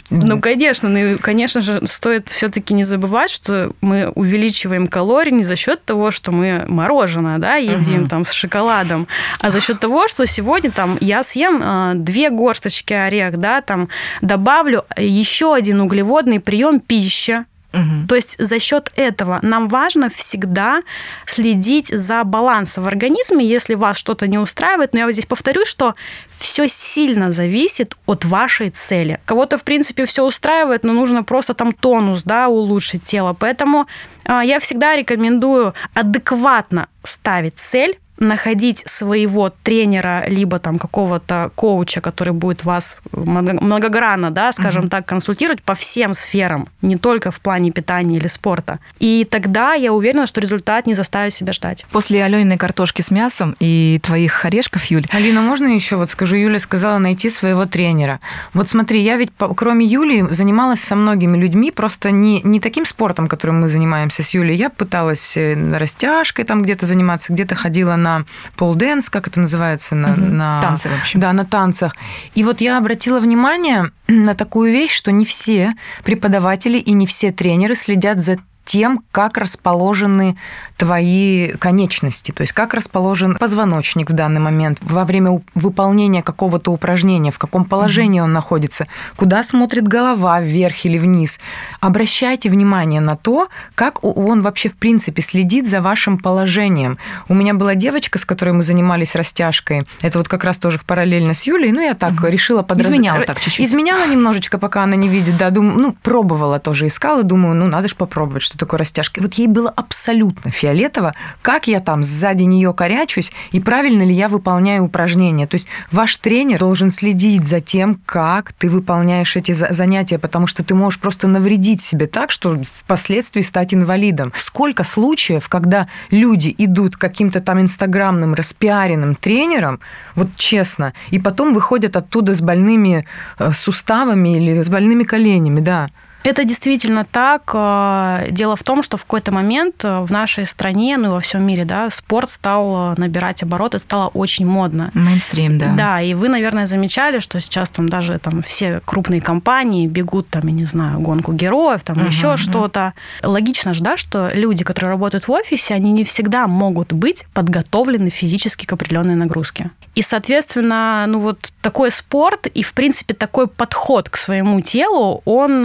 Ну, 0.10 0.40
конечно, 0.40 0.90
ну, 0.90 0.98
и, 0.98 1.16
конечно 1.16 1.62
же, 1.62 1.82
стоит 1.88 2.30
все-таки 2.30 2.74
не 2.74 2.84
забывать, 2.84 3.30
что 3.30 3.72
мы 3.82 4.10
увеличиваем 4.10 4.88
калории 4.88 5.32
не 5.32 5.44
за 5.44 5.56
счет 5.56 5.84
того, 5.86 6.12
что 6.12 6.32
мы 6.32 6.66
мороженое, 6.68 7.38
да, 7.38 7.56
едим 7.56 8.02
Мгм. 8.02 8.08
там 8.10 8.26
с 8.26 8.32
шоколадом, 8.32 9.08
а 9.40 9.50
за 9.50 9.62
счет 9.62 9.80
того, 9.80 10.08
что 10.08 10.26
сегодня 10.26 10.72
там 10.72 10.98
я 11.00 11.24
съем 11.24 11.62
э, 11.64 11.94
две 11.96 12.30
горсточки 12.30 12.94
орех, 12.94 13.38
да, 13.40 13.62
там 13.62 13.90
добавлю 14.22 14.86
еще 14.98 15.54
один 15.54 15.82
углеводный 15.82 16.40
прием 16.40 16.80
пищи, 16.80 17.46
Мгм. 17.74 18.08
то 18.08 18.16
есть 18.16 18.36
за 18.40 18.60
счет 18.60 18.92
этого 18.96 19.40
нам 19.42 19.68
важно 19.68 20.10
всегда 20.10 20.82
следить 21.26 21.90
за 21.90 22.24
балансом 22.24 22.86
в 22.86 22.88
организме, 22.88 23.46
если 23.46 23.76
вас 23.76 23.98
что-то 23.98 24.28
не 24.28 24.38
устраивает. 24.38 24.94
Но 24.94 25.00
я 25.00 25.06
вот 25.06 25.12
здесь 25.12 25.26
повторюсь, 25.26 25.68
что 25.68 25.96
все 26.30 26.68
сильно 26.68 27.32
зависит 27.32 27.96
от 28.06 28.26
вашей 28.26 28.70
цели. 28.70 29.20
Кого-то, 29.26 29.58
в 29.58 29.64
принципе, 29.64 30.06
все 30.06 30.24
устраивает, 30.24 30.84
но 30.84 30.94
нужно 30.94 31.24
просто 31.24 31.54
там 31.54 31.74
тонус, 31.74 32.24
да, 32.24 32.48
улучшить 32.48 33.04
тело. 33.04 33.36
Поэтому 33.38 33.88
а, 34.26 34.44
я 34.44 34.60
всегда 34.60 34.96
рекомендую 34.96 35.74
адекватно 35.94 36.88
ставить 37.04 37.56
цель, 37.58 37.98
находить 38.20 38.84
своего 38.88 39.52
тренера, 39.64 40.26
либо 40.28 40.60
там 40.60 40.80
какого-то 40.80 41.52
коуча, 41.56 42.02
который 42.02 42.34
будет 42.34 42.64
вас 42.64 43.00
много- 43.12 43.54
многогранно, 43.62 44.32
да, 44.32 44.52
скажем 44.52 44.90
так, 44.90 45.06
консультировать 45.06 45.62
по 45.62 45.76
всем 45.76 46.14
сферам, 46.14 46.68
не 46.82 46.98
только 46.98 47.32
в 47.32 47.40
плане 47.42 47.72
питания 47.72 48.18
или 48.18 48.28
спорта. 48.28 48.80
И 49.00 49.28
тогда 49.30 49.74
я 49.74 49.94
уверена, 49.94 50.28
что 50.28 50.42
результат 50.42 50.88
не 50.88 50.94
заставит 50.94 51.34
себя 51.34 51.54
ждать. 51.54 51.86
После 51.92 52.24
Алёниной 52.24 52.58
картошки 52.58 53.02
с 53.02 53.12
мясом 53.12 53.56
и 53.60 54.00
твоих 54.02 54.46
орешков, 54.46 54.84
Юль, 54.86 55.06
Алина, 55.12 55.42
можно 55.42 55.68
еще 55.68 55.98
вот 55.98 56.10
скажу, 56.10 56.36
Юля 56.36 56.60
сказала 56.60 56.98
найти 56.98 57.30
своего 57.30 57.66
тренера. 57.66 58.20
Вот 58.54 58.68
смотри, 58.70 59.02
я 59.02 59.18
ведь 59.18 59.30
кроме 59.56 59.86
Юли 59.86 60.26
занималась 60.32 60.82
со 60.82 60.96
многими 60.96 61.38
людьми, 61.38 61.72
просто 61.72 62.12
не, 62.12 62.42
не 62.44 62.60
таким 62.60 62.86
спортом, 62.86 63.28
которым 63.28 63.62
мы 63.62 63.70
занимаемся 63.70 64.24
с 64.24 64.34
Юлей. 64.34 64.56
Я 64.56 64.70
пыталась 64.70 65.38
э, 65.38 65.56
растяжкой 65.78 66.46
там 66.46 66.62
где-то 66.62 66.86
заниматься, 66.86 67.34
где-то 67.34 67.56
ходила 67.56 67.96
на 67.96 68.07
полденс, 68.56 69.10
как 69.10 69.28
это 69.28 69.40
называется? 69.40 69.96
На, 69.96 70.08
Мгм. 70.10 70.38
на- 70.38 70.62
Танцы, 70.62 70.90
в 70.90 71.00
общем. 71.02 71.20
Да, 71.20 71.34
на 71.34 71.46
танцах. 71.46 71.96
И 72.36 72.44
вот 72.44 72.62
я 72.62 72.78
обратила 72.78 73.20
внимание 73.20 73.92
на 74.08 74.34
такую 74.34 74.72
вещь, 74.72 74.94
что 74.94 75.12
не 75.12 75.26
все 75.26 75.74
преподаватели 76.04 76.78
и 76.78 76.94
не 76.94 77.06
все 77.06 77.32
тренеры 77.32 77.76
следят 77.76 78.20
за 78.20 78.38
тем, 78.68 79.02
как 79.12 79.38
расположены 79.38 80.38
твои 80.76 81.54
конечности, 81.54 82.32
то 82.32 82.42
есть 82.42 82.54
как 82.54 82.74
расположен 82.74 83.38
позвоночник 83.38 84.10
в 84.10 84.14
данный 84.14 84.42
момент 84.42 84.80
во 84.82 85.06
время 85.06 85.42
выполнения 85.56 86.22
какого-то 86.22 86.72
упражнения, 86.72 87.32
в 87.32 87.40
каком 87.40 87.66
положении 87.66 88.20
он 88.20 88.34
находится, 88.34 88.88
куда 89.16 89.42
смотрит 89.42 89.88
голова, 89.88 90.42
вверх 90.42 90.86
или 90.86 91.00
вниз. 91.00 91.40
Обращайте 91.80 92.50
внимание 92.50 93.00
на 93.00 93.16
то, 93.16 93.48
как 93.74 94.04
он 94.04 94.42
вообще 94.42 94.70
в 94.70 94.76
принципе 94.76 95.22
следит 95.22 95.68
за 95.68 95.82
вашим 95.82 96.18
положением. 96.18 96.98
У 97.30 97.34
меня 97.34 97.54
была 97.54 97.74
девочка, 97.74 98.20
с 98.20 98.26
которой 98.26 98.52
мы 98.52 98.64
занимались 98.64 99.16
растяжкой. 99.16 99.88
Это 100.02 100.18
вот 100.18 100.28
как 100.28 100.44
раз 100.44 100.60
тоже 100.60 100.78
в 100.78 100.84
параллельно 100.84 101.34
с 101.34 101.44
Юлей. 101.48 101.72
Ну, 101.72 101.80
я 101.80 101.94
так 101.94 102.14
решила 102.24 102.64
подраз... 102.64 102.90
Изменяла 102.90 103.22
так 103.22 103.40
чуть-чуть. 103.40 103.66
Изменяла 103.66 104.06
немножечко, 104.06 104.58
пока 104.58 104.84
она 104.84 104.98
не 104.98 105.08
видит, 105.08 105.38
да, 105.38 105.52
думаю, 105.52 105.80
ну, 105.80 105.96
пробовала 106.04 106.60
тоже, 106.60 106.88
искала, 106.88 107.24
думаю, 107.24 107.56
ну, 107.56 107.68
надо 107.68 107.88
же 107.88 107.96
попробовать, 107.96 108.44
что 108.44 108.57
такое 108.58 108.80
растяжка. 108.80 109.20
И 109.20 109.24
вот 109.24 109.34
ей 109.36 109.48
было 109.48 109.70
абсолютно 109.70 110.52
фиолетово, 110.52 111.14
как 111.42 111.68
я 111.68 111.80
там 111.80 112.04
сзади 112.04 112.44
нее 112.44 112.74
корячусь, 112.74 113.32
и 113.52 113.60
правильно 113.60 114.04
ли 114.04 114.14
я 114.14 114.28
выполняю 114.28 114.84
упражнения. 114.84 115.48
То 115.48 115.56
есть 115.56 115.68
ваш 115.92 116.18
тренер 116.18 116.60
должен 116.60 116.92
следить 116.92 117.46
за 117.46 117.60
тем, 117.60 118.00
как 118.06 118.54
ты 118.54 118.70
выполняешь 118.70 119.36
эти 119.36 119.54
за- 119.54 119.72
занятия, 119.72 120.20
потому 120.20 120.48
что 120.48 120.64
ты 120.64 120.76
можешь 120.76 121.00
просто 121.00 121.28
навредить 121.28 121.82
себе 121.82 122.08
так, 122.08 122.32
что 122.32 122.58
впоследствии 122.64 123.42
стать 123.42 123.74
инвалидом. 123.74 124.34
Сколько 124.36 124.84
случаев, 124.84 125.48
когда 125.50 125.88
люди 126.12 126.54
идут 126.58 126.98
к 126.98 127.00
каким-то 127.00 127.40
там 127.40 127.62
инстаграмным, 127.62 128.34
распиаренным 128.34 129.16
тренерам, 129.16 129.80
вот 130.16 130.30
честно, 130.36 130.94
и 131.12 131.20
потом 131.20 131.54
выходят 131.54 131.96
оттуда 131.96 132.36
с 132.36 132.42
больными 132.42 133.06
э, 133.40 133.52
суставами 133.52 134.36
или 134.36 134.62
с 134.62 134.70
больными 134.70 135.04
коленями, 135.04 135.60
да. 135.60 135.90
Это 136.28 136.44
действительно 136.44 137.06
так. 137.10 137.52
Э, 137.54 138.28
Дело 138.32 138.58
в 138.58 138.64
том, 138.64 138.84
что 138.84 138.98
в 138.98 139.06
какой-то 139.06 139.32
момент 139.32 139.86
э, 139.86 140.02
в 140.02 140.12
нашей 140.12 140.46
стране, 140.46 140.98
ну 140.98 141.08
и 141.08 141.12
во 141.12 141.20
всем 141.22 141.44
мире, 141.44 141.64
да, 141.64 141.90
спорт 141.90 142.30
стал 142.30 142.92
э, 142.92 142.96
набирать 142.98 143.44
обороты, 143.44 143.80
стало 143.80 144.08
очень 144.10 144.46
модно. 144.46 144.92
мейнстрим, 144.94 145.58
да. 145.58 145.74
Да, 145.78 146.02
и 146.02 146.14
вы, 146.14 146.28
наверное, 146.28 146.66
замечали, 146.66 147.20
что 147.20 147.40
сейчас 147.40 147.70
там 147.70 147.88
даже 147.88 148.20
там 148.20 148.44
все 148.44 148.82
крупные 148.84 149.22
компании 149.22 149.88
бегут 149.88 150.28
там, 150.30 150.42
я 150.48 150.52
не 150.52 150.66
знаю, 150.66 151.00
гонку 151.00 151.32
героев, 151.32 151.84
там 151.84 151.98
Мгм, 151.98 152.08
еще 152.08 152.28
мгм. 152.28 152.38
что-то. 152.38 152.94
Логично 153.24 153.74
же, 153.74 153.82
да, 153.82 153.96
что 153.96 154.30
люди, 154.34 154.66
которые 154.66 154.90
работают 154.92 155.30
в 155.30 155.32
офисе, 155.32 155.76
они 155.76 155.94
не 155.94 156.04
всегда 156.04 156.48
могут 156.48 156.92
быть 156.92 157.26
подготовлены 157.34 158.10
физически 158.10 158.66
к 158.66 158.74
определенной 158.74 159.16
нагрузке. 159.16 159.72
И, 159.96 160.02
соответственно, 160.02 161.06
ну 161.08 161.20
вот 161.20 161.52
такой 161.62 161.90
спорт 161.90 162.48
и, 162.48 162.62
в 162.62 162.74
принципе, 162.74 163.16
такой 163.16 163.48
подход 163.48 164.10
к 164.10 164.18
своему 164.18 164.62
телу, 164.62 165.22
он, 165.26 165.64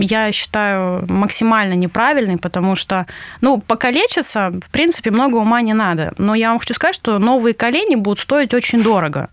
я 0.00 0.32
считаю, 0.32 1.04
максимально 1.08 1.74
неправильный, 1.74 2.38
потому 2.38 2.76
что, 2.76 3.06
ну, 3.40 3.60
покалечиться, 3.60 4.52
в 4.62 4.70
принципе, 4.70 5.10
много 5.10 5.36
ума 5.36 5.60
не 5.62 5.74
надо. 5.74 6.12
Но 6.18 6.34
я 6.34 6.48
вам 6.48 6.58
хочу 6.58 6.74
сказать, 6.74 6.94
что 6.94 7.18
новые 7.18 7.54
колени 7.54 7.96
будут 7.96 8.20
стоить 8.20 8.54
очень 8.54 8.82
дорого. 8.82 9.28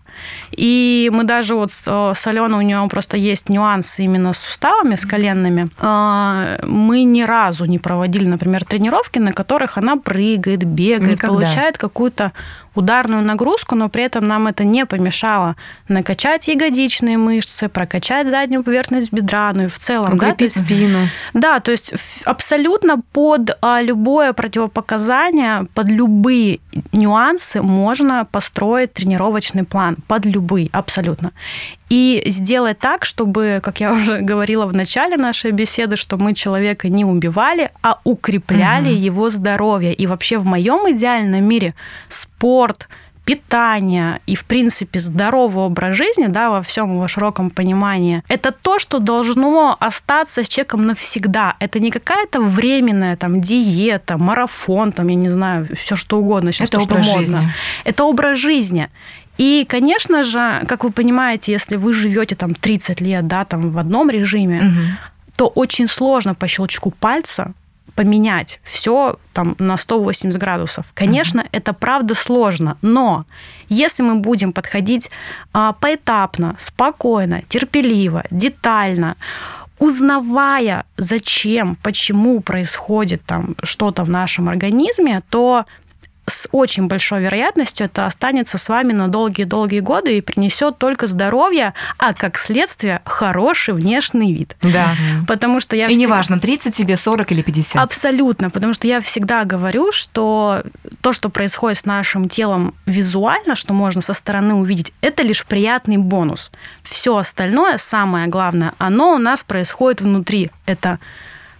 И 0.50 1.10
мы 1.12 1.24
даже 1.24 1.54
вот 1.54 1.72
с 1.72 1.82
э, 1.86 2.30
Аленой, 2.30 2.58
у 2.58 2.62
нее 2.62 2.86
просто 2.90 3.16
есть 3.16 3.48
нюансы 3.48 4.04
именно 4.04 4.32
с 4.32 4.38
суставами, 4.38 4.96
с 4.96 5.06
коленными. 5.06 5.68
А, 5.78 6.58
Мы 6.64 7.04
ни 7.04 7.22
разу 7.22 7.64
не 7.64 7.78
проводили, 7.78 8.26
например, 8.26 8.64
тренировки, 8.64 9.18
на 9.18 9.32
которых 9.32 9.78
она 9.78 9.96
прыгает, 9.96 10.64
бегает, 10.64 11.18
Никогда. 11.18 11.34
получает 11.34 11.78
какую-то 11.78 12.32
ударную 12.78 13.22
нагрузку, 13.22 13.74
но 13.74 13.88
при 13.88 14.04
этом 14.04 14.24
нам 14.24 14.46
это 14.46 14.64
не 14.64 14.86
помешало 14.86 15.56
накачать 15.88 16.48
ягодичные 16.48 17.18
мышцы, 17.18 17.68
прокачать 17.68 18.30
заднюю 18.30 18.62
поверхность 18.62 19.12
бедра, 19.12 19.52
ну 19.52 19.64
и 19.64 19.66
в 19.66 19.78
целом, 19.78 20.07
да, 20.12 20.18
то 20.18 20.32
Укрепить 20.34 20.56
есть 20.56 20.66
спину. 20.66 20.98
да, 21.34 21.60
то 21.60 21.70
есть 21.70 21.92
абсолютно 22.24 23.00
под 23.12 23.56
а, 23.60 23.82
любое 23.82 24.32
противопоказание, 24.32 25.66
под 25.74 25.88
любые 25.88 26.60
нюансы 26.92 27.62
можно 27.62 28.24
построить 28.24 28.92
тренировочный 28.92 29.64
план, 29.64 29.96
под 30.06 30.26
любые, 30.26 30.68
абсолютно. 30.72 31.32
И 31.90 32.22
сделать 32.26 32.78
так, 32.78 33.04
чтобы, 33.04 33.60
как 33.62 33.80
я 33.80 33.92
уже 33.98 34.20
говорила 34.20 34.66
в 34.66 34.74
начале 34.74 35.16
нашей 35.16 35.50
беседы, 35.50 35.96
что 35.96 36.16
мы 36.16 36.34
человека 36.34 36.88
не 36.88 37.04
убивали, 37.04 37.70
а 37.82 37.98
укрепляли 38.04 38.90
его 38.90 39.30
здоровье. 39.30 39.94
И 39.94 40.06
вообще 40.06 40.38
в 40.38 40.46
моем 40.46 40.90
идеальном 40.92 41.44
мире 41.44 41.74
спорт, 42.08 42.88
питание 43.28 44.20
и, 44.26 44.34
в 44.34 44.44
принципе, 44.44 44.98
здоровый 44.98 45.64
образ 45.64 45.96
жизни, 45.96 46.28
да, 46.28 46.48
во 46.50 46.60
всем 46.62 46.92
его 46.94 47.08
широком 47.08 47.50
понимании, 47.50 48.22
это 48.28 48.52
то, 48.52 48.78
что 48.78 48.98
должно 49.00 49.76
остаться 49.80 50.42
с 50.42 50.48
человеком 50.48 50.86
навсегда. 50.86 51.54
Это 51.60 51.78
не 51.80 51.90
какая-то 51.90 52.40
временная 52.40 53.16
там 53.16 53.40
диета, 53.40 54.16
марафон, 54.16 54.92
там, 54.92 55.08
я 55.08 55.14
не 55.16 55.28
знаю, 55.30 55.66
все 55.76 55.94
что 55.96 56.18
угодно. 56.18 56.52
сейчас 56.52 56.68
Это 56.68 56.78
то, 56.78 56.84
что 56.84 56.94
образ 56.94 57.06
модно. 57.06 57.20
жизни. 57.20 57.52
Это 57.84 58.04
образ 58.04 58.38
жизни. 58.38 58.88
И, 59.40 59.66
конечно 59.68 60.22
же, 60.22 60.64
как 60.66 60.84
вы 60.84 60.90
понимаете, 60.90 61.52
если 61.52 61.76
вы 61.76 61.92
живете 61.92 62.34
там 62.34 62.54
30 62.54 63.00
лет, 63.02 63.26
да, 63.26 63.44
там 63.44 63.70
в 63.70 63.78
одном 63.78 64.10
режиме, 64.10 64.60
Мгм. 64.62 64.96
то 65.36 65.46
очень 65.54 65.86
сложно 65.88 66.34
по 66.34 66.48
щелчку 66.48 66.90
пальца 66.90 67.52
поменять 67.94 68.60
все 68.62 69.16
там 69.32 69.56
на 69.58 69.76
180 69.76 70.40
градусов. 70.40 70.86
Конечно, 70.94 71.44
это 71.52 71.72
правда 71.72 72.14
сложно, 72.14 72.76
но 72.82 73.24
если 73.68 74.02
мы 74.02 74.16
будем 74.16 74.52
подходить 74.52 75.10
а, 75.52 75.72
поэтапно, 75.72 76.56
спокойно, 76.58 77.42
терпеливо, 77.48 78.24
детально, 78.30 79.16
узнавая, 79.78 80.84
зачем, 80.96 81.76
почему 81.82 82.40
происходит 82.40 83.22
там 83.24 83.54
что-то 83.62 84.04
в 84.04 84.10
нашем 84.10 84.48
организме, 84.48 85.22
то 85.30 85.64
с 86.28 86.48
очень 86.52 86.86
большой 86.86 87.22
вероятностью 87.22 87.86
это 87.86 88.06
останется 88.06 88.58
с 88.58 88.68
вами 88.68 88.92
на 88.92 89.08
долгие-долгие 89.08 89.80
годы 89.80 90.18
и 90.18 90.20
принесет 90.20 90.78
только 90.78 91.06
здоровье, 91.06 91.74
а 91.98 92.14
как 92.14 92.38
следствие 92.38 93.00
хороший 93.04 93.74
внешний 93.74 94.32
вид. 94.32 94.56
Да. 94.62 94.94
Потому 95.26 95.60
что 95.60 95.76
я 95.76 95.86
И 95.86 95.92
всег- 95.94 95.96
неважно, 95.96 96.38
30 96.40 96.74
тебе, 96.76 96.96
40 96.96 97.32
или 97.32 97.42
50. 97.42 97.82
Абсолютно, 97.82 98.50
потому 98.50 98.74
что 98.74 98.86
я 98.86 99.00
всегда 99.00 99.44
говорю, 99.44 99.92
что 99.92 100.62
то, 101.00 101.12
что 101.12 101.28
происходит 101.28 101.78
с 101.78 101.84
нашим 101.84 102.28
телом 102.28 102.74
визуально, 102.86 103.54
что 103.54 103.74
можно 103.74 104.00
со 104.00 104.14
стороны 104.14 104.54
увидеть, 104.54 104.92
это 105.00 105.22
лишь 105.22 105.44
приятный 105.44 105.96
бонус. 105.96 106.50
Все 106.82 107.16
остальное, 107.16 107.78
самое 107.78 108.26
главное, 108.28 108.74
оно 108.78 109.14
у 109.14 109.18
нас 109.18 109.42
происходит 109.42 110.00
внутри. 110.00 110.50
Это 110.66 110.98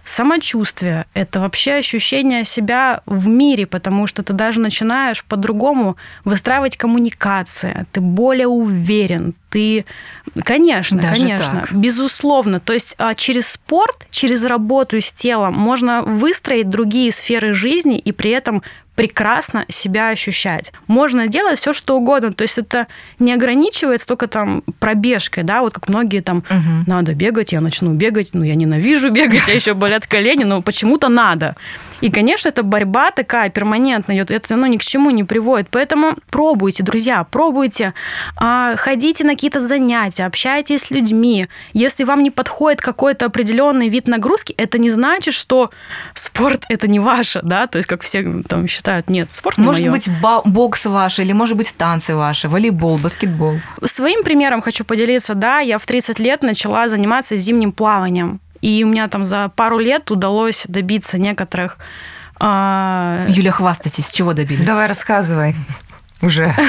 самочувствие, 0.09 1.05
это 1.13 1.39
вообще 1.39 1.73
ощущение 1.73 2.43
себя 2.43 3.01
в 3.05 3.27
мире, 3.27 3.67
потому 3.67 4.07
что 4.07 4.23
ты 4.23 4.33
даже 4.33 4.59
начинаешь 4.59 5.23
по-другому 5.23 5.97
выстраивать 6.25 6.77
коммуникации, 6.77 7.85
ты 7.91 8.01
более 8.01 8.47
уверен, 8.47 9.35
ты, 9.49 9.85
конечно, 10.43 10.99
Даже 11.01 11.21
конечно, 11.21 11.61
так. 11.61 11.73
безусловно. 11.73 12.59
То 12.59 12.73
есть 12.73 12.95
а, 12.97 13.13
через 13.15 13.49
спорт, 13.49 14.07
через 14.09 14.43
работу 14.43 14.99
с 14.99 15.11
телом 15.11 15.53
можно 15.55 16.01
выстроить 16.01 16.69
другие 16.69 17.11
сферы 17.11 17.53
жизни 17.53 17.97
и 17.97 18.11
при 18.11 18.31
этом 18.31 18.63
прекрасно 18.99 19.65
себя 19.69 20.09
ощущать. 20.09 20.73
Можно 20.87 21.29
делать 21.29 21.57
все, 21.57 21.71
что 21.71 21.95
угодно. 21.95 22.33
То 22.33 22.41
есть 22.41 22.57
это 22.57 22.87
не 23.17 23.31
ограничивается 23.31 24.05
только 24.05 24.27
там 24.27 24.61
пробежкой, 24.79 25.43
да, 25.43 25.61
вот 25.61 25.73
как 25.73 25.87
многие 25.87 26.19
там, 26.19 26.43
Мгм. 26.49 26.83
надо 26.85 27.13
бегать, 27.13 27.53
я 27.53 27.61
начну 27.61 27.93
бегать, 27.93 28.31
ну 28.33 28.43
я 28.43 28.55
ненавижу 28.55 29.09
бегать, 29.09 29.47
а 29.47 29.51
еще 29.51 29.73
болят 29.73 30.05
колени, 30.05 30.43
но 30.43 30.61
почему-то 30.61 31.07
надо. 31.07 31.55
И, 32.01 32.11
конечно, 32.11 32.49
это 32.49 32.61
борьба 32.61 33.11
такая 33.11 33.49
перманентная, 33.49 34.21
это 34.21 34.55
ну, 34.57 34.65
ни 34.65 34.75
к 34.75 34.83
чему 34.83 35.11
не 35.11 35.23
приводит. 35.23 35.69
Поэтому 35.69 36.17
пробуйте, 36.29 36.83
друзья, 36.83 37.23
пробуйте, 37.23 37.93
а, 38.35 38.75
ходите 38.75 39.23
на 39.23 39.35
какие-то 39.35 39.61
занятия, 39.61 40.25
общайтесь 40.25 40.81
с 40.83 40.91
людьми. 40.91 41.47
Если 41.71 42.03
вам 42.03 42.21
не 42.21 42.31
подходит 42.31 42.81
какой-то 42.81 43.27
определенный 43.27 43.87
вид 43.87 44.09
нагрузки, 44.09 44.53
это 44.57 44.77
не 44.77 44.89
значит, 44.89 45.33
что 45.33 45.69
спорт 46.13 46.65
это 46.67 46.89
не 46.89 46.99
ваше, 46.99 47.39
да, 47.43 47.67
то 47.67 47.77
есть 47.77 47.87
как 47.87 48.01
все 48.01 48.43
там 48.47 48.67
считают, 48.67 48.88
нет, 49.07 49.31
спорт 49.31 49.57
не 49.57 49.65
Может 49.65 49.81
моё. 49.81 49.91
быть, 49.91 50.09
бокс 50.45 50.85
ваш, 50.85 51.19
или 51.19 51.31
может 51.31 51.57
быть, 51.57 51.75
танцы 51.75 52.15
ваши, 52.15 52.47
волейбол, 52.49 52.97
баскетбол. 52.97 53.59
Своим 53.83 54.23
примером 54.23 54.61
хочу 54.61 54.83
поделиться. 54.83 55.35
Да, 55.35 55.59
я 55.59 55.77
в 55.77 55.85
30 55.85 56.19
лет 56.19 56.43
начала 56.43 56.89
заниматься 56.89 57.35
зимним 57.35 57.71
плаванием. 57.71 58.39
И 58.61 58.83
у 58.83 58.87
меня 58.87 59.07
там 59.07 59.25
за 59.25 59.49
пару 59.55 59.79
лет 59.79 60.11
удалось 60.11 60.65
добиться 60.67 61.17
некоторых 61.17 61.77
а, 62.39 63.25
Юля, 63.27 63.51
хвастайтесь, 63.51 64.07
с 64.07 64.11
чего 64.11 64.33
добились? 64.33 64.65
Давай 64.65 64.87
рассказывай 64.87 65.55
уже. 66.21 66.53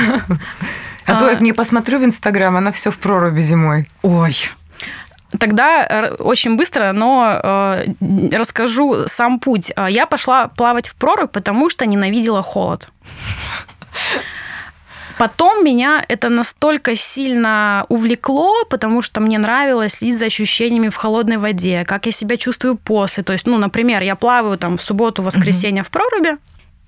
А 1.07 1.17
то 1.17 1.29
я 1.29 1.35
к 1.37 1.41
ней 1.41 1.53
посмотрю 1.53 1.99
в 1.99 2.05
Инстаграм, 2.05 2.57
она 2.57 2.71
все 2.71 2.93
в 2.93 2.99
проруби 2.99 3.41
зимой. 3.41 3.89
Ой, 4.03 4.37
Тогда 5.39 5.87
э, 5.87 6.15
очень 6.15 6.57
быстро, 6.57 6.93
но 6.93 7.41
э, 7.43 7.85
расскажу 8.33 9.07
сам 9.07 9.39
путь. 9.39 9.73
Э, 9.77 9.87
Я 9.89 10.07
пошла 10.07 10.49
плавать 10.49 10.89
в 10.89 10.95
прорубь, 10.97 11.31
потому 11.31 11.69
что 11.71 11.87
ненавидела 11.87 12.43
холод. 12.43 12.91
Потом 15.19 15.63
меня 15.63 16.03
это 16.09 16.31
настолько 16.31 16.97
сильно 16.97 17.85
увлекло, 17.91 18.65
потому 18.71 19.03
что 19.03 19.21
мне 19.21 19.39
нравилось 19.39 19.97
следить 19.97 20.19
за 20.19 20.25
ощущениями 20.25 20.89
в 20.89 20.97
холодной 20.97 21.37
воде, 21.37 21.85
как 21.85 22.07
я 22.07 22.13
себя 22.13 22.39
чувствую 22.39 22.77
после. 22.77 23.23
То 23.23 23.35
есть, 23.35 23.47
ну, 23.47 23.59
например, 23.59 24.03
я 24.03 24.17
плаваю 24.17 24.57
там 24.57 24.79
в 24.79 24.83
субботу-воскресенье 24.83 25.83
в 25.83 25.91
проруби, 25.91 26.39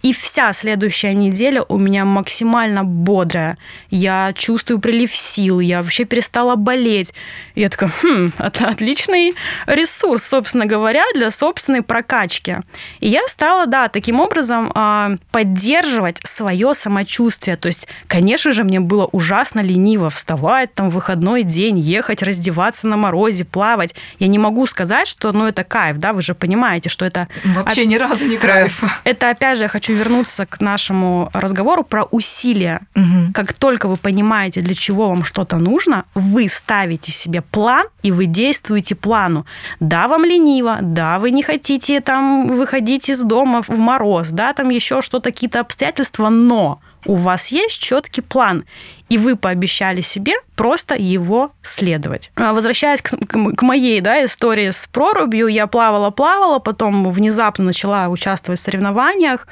и 0.02 0.12
вся 0.12 0.52
следующая 0.52 1.14
неделя 1.14 1.62
у 1.68 1.78
меня 1.78 2.04
максимально 2.04 2.84
бодрая. 2.84 3.56
Я 3.90 4.32
чувствую 4.34 4.80
прилив 4.80 5.14
сил, 5.14 5.60
я 5.60 5.80
вообще 5.80 6.04
перестала 6.04 6.56
болеть. 6.56 7.14
И 7.54 7.60
я 7.60 7.68
такая, 7.68 7.90
хм, 8.02 8.32
это 8.38 8.68
отличный 8.68 9.34
ресурс, 9.66 10.24
собственно 10.24 10.66
говоря, 10.66 11.04
для 11.14 11.30
собственной 11.30 11.82
прокачки. 11.82 12.58
И 13.00 13.08
я 13.08 13.26
стала, 13.28 13.66
да, 13.66 13.88
таким 13.88 14.20
образом 14.20 14.72
а, 14.74 15.12
поддерживать 15.30 16.18
свое 16.24 16.74
самочувствие. 16.74 17.56
То 17.56 17.68
есть, 17.68 17.88
конечно 18.08 18.50
же, 18.50 18.64
мне 18.64 18.80
было 18.80 19.08
ужасно 19.12 19.60
лениво 19.60 20.10
вставать 20.10 20.74
там 20.74 20.90
в 20.90 20.94
выходной 20.94 21.44
день, 21.44 21.78
ехать, 21.78 22.22
раздеваться 22.22 22.88
на 22.88 22.96
морозе, 22.96 23.44
плавать. 23.44 23.94
Я 24.18 24.26
не 24.26 24.38
могу 24.38 24.66
сказать, 24.66 25.06
что 25.06 25.32
ну, 25.32 25.46
это 25.46 25.62
кайф, 25.62 25.98
да, 25.98 26.12
вы 26.12 26.22
же 26.22 26.34
понимаете, 26.34 26.88
что 26.88 27.04
это 27.04 27.28
вообще 27.44 27.86
ни 27.86 27.96
разу 27.96 28.24
не 28.24 28.36
кайф. 28.36 28.82
это, 29.04 29.30
опять 29.30 29.58
же, 29.58 29.64
я 29.64 29.68
хочу 29.68 29.91
вернуться 29.94 30.46
к 30.46 30.60
нашему 30.60 31.30
разговору 31.32 31.84
про 31.84 32.04
усилия. 32.04 32.80
Мгм. 32.94 33.32
Как 33.32 33.52
только 33.52 33.88
вы 33.88 33.96
понимаете, 33.96 34.60
для 34.60 34.74
чего 34.74 35.08
вам 35.08 35.24
что-то 35.24 35.58
нужно, 35.58 36.04
вы 36.14 36.48
ставите 36.48 37.12
себе 37.12 37.42
план, 37.42 37.86
и 38.02 38.12
вы 38.12 38.26
действуете 38.26 38.94
плану. 38.94 39.46
Да, 39.80 40.08
вам 40.08 40.24
лениво, 40.24 40.78
да, 40.80 41.18
вы 41.18 41.30
не 41.30 41.42
хотите 41.42 42.00
там 42.00 42.48
выходить 42.48 43.08
из 43.08 43.22
дома 43.22 43.62
в 43.62 43.78
мороз, 43.78 44.30
да, 44.30 44.52
там 44.52 44.70
еще 44.70 45.02
что-то, 45.02 45.30
какие-то 45.30 45.60
обстоятельства, 45.60 46.28
но 46.28 46.80
у 47.06 47.14
вас 47.14 47.48
есть 47.48 47.80
четкий 47.82 48.20
план, 48.20 48.64
и 49.08 49.18
вы 49.18 49.36
пообещали 49.36 50.00
себе 50.00 50.34
просто 50.56 50.94
его 50.94 51.52
следовать. 51.62 52.30
А, 52.36 52.52
Возвращаясь 52.52 53.02
к, 53.02 53.10
к- 53.16 53.62
моей 53.62 54.00
да, 54.00 54.24
истории 54.24 54.70
с 54.70 54.86
прорубью, 54.86 55.48
я 55.48 55.66
плавала-плавала, 55.66 56.58
потом 56.60 57.10
внезапно 57.10 57.64
начала 57.64 58.08
участвовать 58.08 58.60
в 58.60 58.62
соревнованиях. 58.62 59.46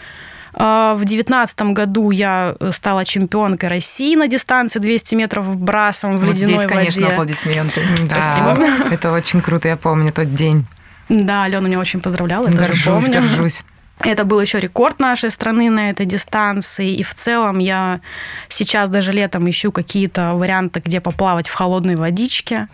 А, 0.55 0.95
В 0.95 1.05
девятнадцатом 1.05 1.75
году 1.75 2.11
я 2.11 2.57
стала 2.73 3.05
чемпионкой 3.05 3.69
России 3.69 4.17
на 4.17 4.27
дистанции 4.29 4.79
200 4.81 5.15
метров 5.15 5.57
брасом 5.57 6.17
в 6.17 6.21
Вот 6.25 6.35
ледяной 6.35 6.55
здесь, 6.59 6.67
конечно, 6.71 7.03
воде. 7.03 7.15
аплодисменты. 7.15 7.83
Да, 8.09 8.57
это 8.91 9.13
очень 9.13 9.41
круто, 9.41 9.69
я 9.69 9.77
помню 9.77 10.13
тот 10.13 10.35
день. 10.35 10.67
Да, 11.09 11.43
Алена 11.45 11.61
меня 11.67 11.79
очень 11.81 12.01
поздравляла, 12.01 12.45
я 12.47 12.51
тоже 12.53 12.63
Горжусь, 12.69 12.85
помню. 13.07 13.21
горжусь. 13.21 13.63
Это 14.03 14.25
был 14.25 14.41
еще 14.41 14.59
рекорд 14.59 14.99
нашей 14.99 15.31
страны 15.31 15.71
на 15.71 15.91
этой 15.91 16.07
дистанции. 16.07 16.95
И 16.95 17.03
в 17.03 17.15
целом 17.15 17.59
я 17.59 18.01
сейчас 18.49 18.89
даже 18.89 19.13
летом 19.13 19.49
ищу 19.49 19.73
какие-то 19.73 20.35
варианты, 20.35 20.81
где 20.81 21.01
поплавать 21.01 21.49
в 21.49 21.55
холодной 21.55 21.97
водичке. 21.97 22.69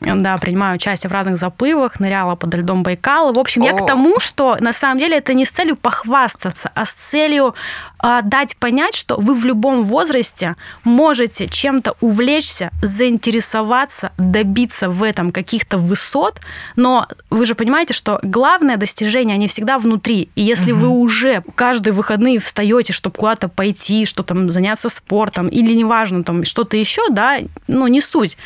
Да, 0.00 0.38
принимаю 0.38 0.76
участие 0.76 1.08
в 1.10 1.12
разных 1.12 1.36
заплывах, 1.36 2.00
ныряла 2.00 2.34
под 2.34 2.54
льдом 2.54 2.82
Байкала. 2.82 3.32
В 3.32 3.38
общем, 3.38 3.62
я 3.62 3.72
О. 3.72 3.76
к 3.76 3.86
тому, 3.86 4.20
что 4.20 4.56
на 4.60 4.72
самом 4.72 4.98
деле 4.98 5.18
это 5.18 5.34
не 5.34 5.44
с 5.44 5.50
целью 5.50 5.76
похвастаться, 5.76 6.70
а 6.74 6.84
с 6.84 6.92
целью 6.92 7.54
а, 7.98 8.22
дать 8.22 8.56
понять, 8.56 8.94
что 8.94 9.16
вы 9.16 9.34
в 9.34 9.44
любом 9.44 9.82
возрасте 9.82 10.56
можете 10.84 11.48
чем-то 11.48 11.96
увлечься, 12.00 12.70
заинтересоваться, 12.82 14.12
добиться 14.18 14.88
в 14.88 15.02
этом 15.02 15.32
каких-то 15.32 15.78
высот, 15.78 16.40
но 16.76 17.08
вы 17.30 17.46
же 17.46 17.54
понимаете, 17.54 17.94
что 17.94 18.18
главное 18.22 18.76
достижение, 18.76 19.34
они 19.34 19.48
всегда 19.48 19.78
внутри. 19.78 20.28
И 20.34 20.42
если 20.42 20.72
вы 20.72 20.88
уже 20.88 21.42
каждые 21.54 21.94
выходные 21.94 22.38
встаете, 22.38 22.92
чтобы 22.92 23.16
куда-то 23.16 23.48
пойти, 23.48 24.04
что 24.04 24.22
там 24.22 24.50
заняться 24.50 24.88
спортом, 24.88 25.48
или 25.48 25.74
неважно, 25.74 26.22
там 26.22 26.44
что-то 26.44 26.76
еще, 26.76 27.08
да, 27.10 27.38
ну 27.66 27.86
не 27.86 28.00
суть, 28.00 28.36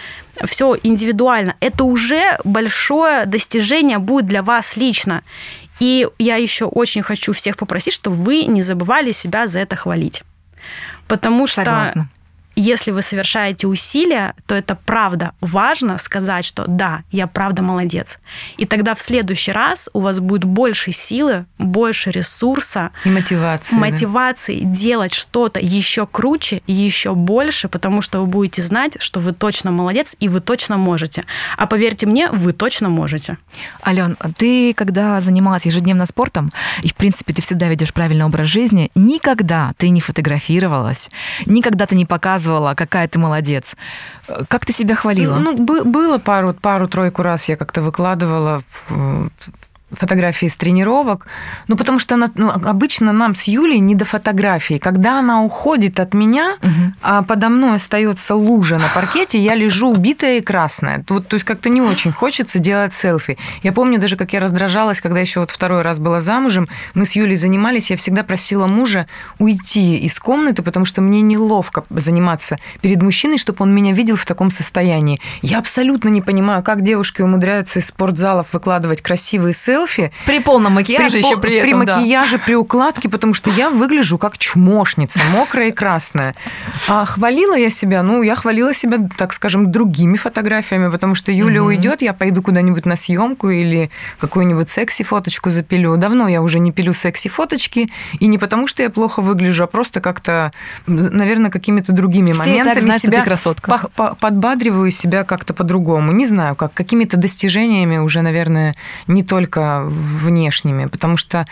все 0.44 0.76
индивидуально, 0.82 1.56
это 1.60 1.84
уже 1.84 2.38
большое 2.44 3.26
достижение 3.26 3.98
будет 3.98 4.26
для 4.26 4.42
вас 4.42 4.76
лично. 4.76 5.22
И 5.78 6.06
я 6.18 6.36
еще 6.36 6.66
очень 6.66 7.02
хочу 7.02 7.32
всех 7.32 7.56
попросить, 7.56 7.94
чтобы 7.94 8.16
вы 8.16 8.44
не 8.44 8.62
забывали 8.62 9.12
себя 9.12 9.46
за 9.46 9.60
это 9.60 9.76
хвалить. 9.76 10.22
Потому 11.08 11.46
что 11.46 11.64
Согласна. 11.64 12.08
Если 12.57 12.90
вы 12.90 13.03
совершаете 13.03 13.66
усилия, 13.66 14.34
то 14.46 14.55
это 14.55 14.74
правда 14.74 15.32
важно 15.40 15.98
сказать, 15.98 16.44
что 16.44 16.64
да, 16.66 17.03
я 17.11 17.26
правда 17.26 17.62
молодец. 17.62 18.18
И 18.57 18.66
тогда 18.66 18.94
в 18.94 19.01
следующий 19.01 19.53
раз 19.53 19.88
у 19.92 20.01
вас 20.01 20.20
будет 20.20 20.44
больше 20.44 20.92
силы, 20.92 21.46
больше 21.59 22.11
ресурса, 22.11 22.90
И 23.05 23.11
мотивация. 23.11 23.76
да. 23.78 23.86
мотивации 23.86 24.61
делать 24.61 25.14
что-то 25.14 25.61
еще 25.61 26.07
круче, 26.07 26.61
еще 26.66 27.14
больше, 27.14 27.68
потому 27.68 28.03
что 28.03 28.20
вы 28.20 28.26
будете 28.26 28.62
знать, 28.62 28.96
что 29.01 29.20
вы 29.20 29.32
точно 29.32 29.70
молодец 29.70 30.16
и 30.20 30.28
вы 30.28 30.40
точно 30.40 30.76
можете. 30.76 31.24
А 31.57 31.66
поверьте 31.66 32.07
мне, 32.07 32.30
вы 32.30 32.53
точно 32.53 32.88
можете. 32.88 33.38
Ален, 33.86 34.16
ты, 34.36 34.74
когда 34.74 35.20
занималась 35.20 35.66
ежедневно 35.66 36.05
спортом, 36.07 36.51
и, 36.82 36.88
в 36.88 36.94
принципе, 36.94 37.32
ты 37.32 37.42
всегда 37.42 37.68
ведешь 37.68 37.92
правильный 37.94 38.24
образ 38.24 38.48
жизни, 38.48 38.90
никогда 38.94 39.72
ты 39.76 39.88
не 39.88 40.01
фотографировалась, 40.01 41.11
никогда 41.46 41.86
ты 41.86 41.96
не 41.96 42.07
показывала, 42.07 42.39
какая 42.74 43.07
ты 43.09 43.18
молодец. 43.18 43.76
Э, 44.28 44.45
Как 44.49 44.64
ты 44.66 44.72
себя 44.72 44.95
хвалила? 44.95 45.36
Ну, 45.36 45.57
бы- 45.57 45.84
было 45.84 46.18
пару, 46.18 46.55
пару-тройку 46.55 47.22
раз 47.22 47.49
я 47.49 47.57
как-то 47.57 47.82
выкладывала 47.82 48.62
в- 48.88 49.30
фотографии 49.93 50.47
с 50.47 50.57
тренировок, 50.57 51.26
ну, 51.68 51.76
потому 51.76 51.99
что 51.99 52.14
она, 52.14 52.30
ну, 52.34 52.51
обычно 52.51 53.12
нам 53.12 53.34
с 53.34 53.45
Юлей 53.45 53.78
не 53.78 53.95
до 53.95 54.05
фотографий. 54.05 54.78
Когда 54.78 55.18
она 55.18 55.43
уходит 55.43 56.01
от 56.01 56.14
меня, 56.14 56.57
Мгм. 56.62 56.95
а 57.03 57.22
подо 57.22 57.49
мной 57.49 57.76
остается 57.76 58.34
лужа 58.34 58.78
на 58.78 58.88
паркете, 58.95 59.38
я 59.38 59.55
лежу 59.55 59.91
убитая 59.91 60.38
и 60.38 60.41
красная. 60.41 61.05
Вот, 61.09 61.28
то 61.28 61.34
есть 61.34 61.45
как-то 61.45 61.68
не 61.68 61.80
очень 61.80 62.12
хочется 62.12 62.59
делать 62.59 62.93
селфи. 62.93 63.36
Я 63.62 63.72
помню 63.72 63.99
даже, 63.99 64.16
как 64.16 64.32
я 64.32 64.41
раздражалась, 64.41 65.01
когда 65.01 65.20
еще 65.20 65.41
вот 65.41 65.51
второй 65.51 65.82
раз 65.82 65.99
была 65.99 66.20
замужем, 66.20 66.68
мы 66.95 67.07
с 67.07 67.12
Юлей 67.16 67.36
занимались, 67.36 67.91
я 67.91 67.97
всегда 67.97 68.22
просила 68.22 68.66
мужа 68.66 69.07
уйти 69.38 69.97
из 69.99 70.18
комнаты, 70.18 70.62
потому 70.62 70.84
что 70.84 71.01
мне 71.01 71.20
неловко 71.22 71.84
заниматься 71.91 72.59
перед 72.80 73.03
мужчиной, 73.03 73.38
чтобы 73.38 73.62
он 73.64 73.74
меня 73.74 73.93
видел 73.93 74.16
в 74.16 74.26
таком 74.26 74.51
состоянии. 74.51 75.20
Я 75.43 75.59
абсолютно 75.59 76.09
не 76.09 76.22
понимаю, 76.22 76.62
как 76.62 76.82
девушки 76.82 77.22
умудряются 77.22 77.78
из 77.78 77.86
спортзалов 77.86 78.53
выкладывать 78.53 79.03
красивые 79.03 79.55
селфи, 79.55 79.79
селфи. 79.80 80.12
При 80.26 80.40
полном 80.40 80.74
макияже 80.74 81.10
при, 81.10 81.18
еще 81.18 81.38
при 81.40 81.56
этом, 81.56 81.80
При 81.80 81.86
да. 81.86 81.96
макияже, 81.98 82.38
при 82.38 82.54
укладке, 82.54 83.08
потому 83.08 83.34
что 83.34 83.50
я 83.50 83.70
выгляжу 83.70 84.18
как 84.18 84.38
чмошница, 84.38 85.20
мокрая 85.32 85.68
и 85.68 85.72
красная. 85.72 86.34
А 86.88 87.04
хвалила 87.06 87.56
я 87.56 87.70
себя, 87.70 88.02
ну, 88.02 88.22
я 88.22 88.34
хвалила 88.36 88.74
себя, 88.74 88.98
так 89.16 89.32
скажем, 89.32 89.70
другими 89.70 90.16
фотографиями, 90.16 90.90
потому 90.90 91.14
что 91.14 91.32
Юля 91.32 91.62
уйдет, 91.62 92.02
я 92.02 92.12
пойду 92.12 92.42
куда-нибудь 92.42 92.86
на 92.86 92.96
съемку 92.96 93.50
или 93.50 93.90
какую-нибудь 94.18 94.68
секси-фоточку 94.68 95.50
запилю. 95.50 95.96
Давно 95.96 96.28
я 96.28 96.42
уже 96.42 96.58
не 96.58 96.72
пилю 96.72 96.92
секси-фоточки, 96.94 97.90
и 98.18 98.26
не 98.26 98.38
потому 98.38 98.66
что 98.66 98.82
я 98.82 98.90
плохо 98.90 99.20
выгляжу, 99.22 99.64
а 99.64 99.66
просто 99.66 100.00
как-то, 100.00 100.52
наверное, 100.86 101.50
какими-то 101.50 101.92
другими 101.92 102.32
Все 102.32 102.42
и 102.42 102.58
так 102.58 102.66
моментами 102.66 102.80
знают, 102.84 103.00
что 103.00 103.08
ты 103.10 103.14
себя 103.16 103.24
красотка. 103.24 103.88
по- 103.94 104.14
подбадриваю 104.14 104.90
себя 104.90 105.24
как-то 105.24 105.54
по-другому. 105.54 106.12
Не 106.12 106.26
знаю, 106.26 106.54
как 106.54 106.72
какими-то 106.74 107.16
достижениями 107.16 107.98
уже, 107.98 108.22
наверное, 108.22 108.74
не 109.06 109.22
только 109.22 109.69
внешними, 109.84 110.86
потому 110.86 111.16
что 111.16 111.46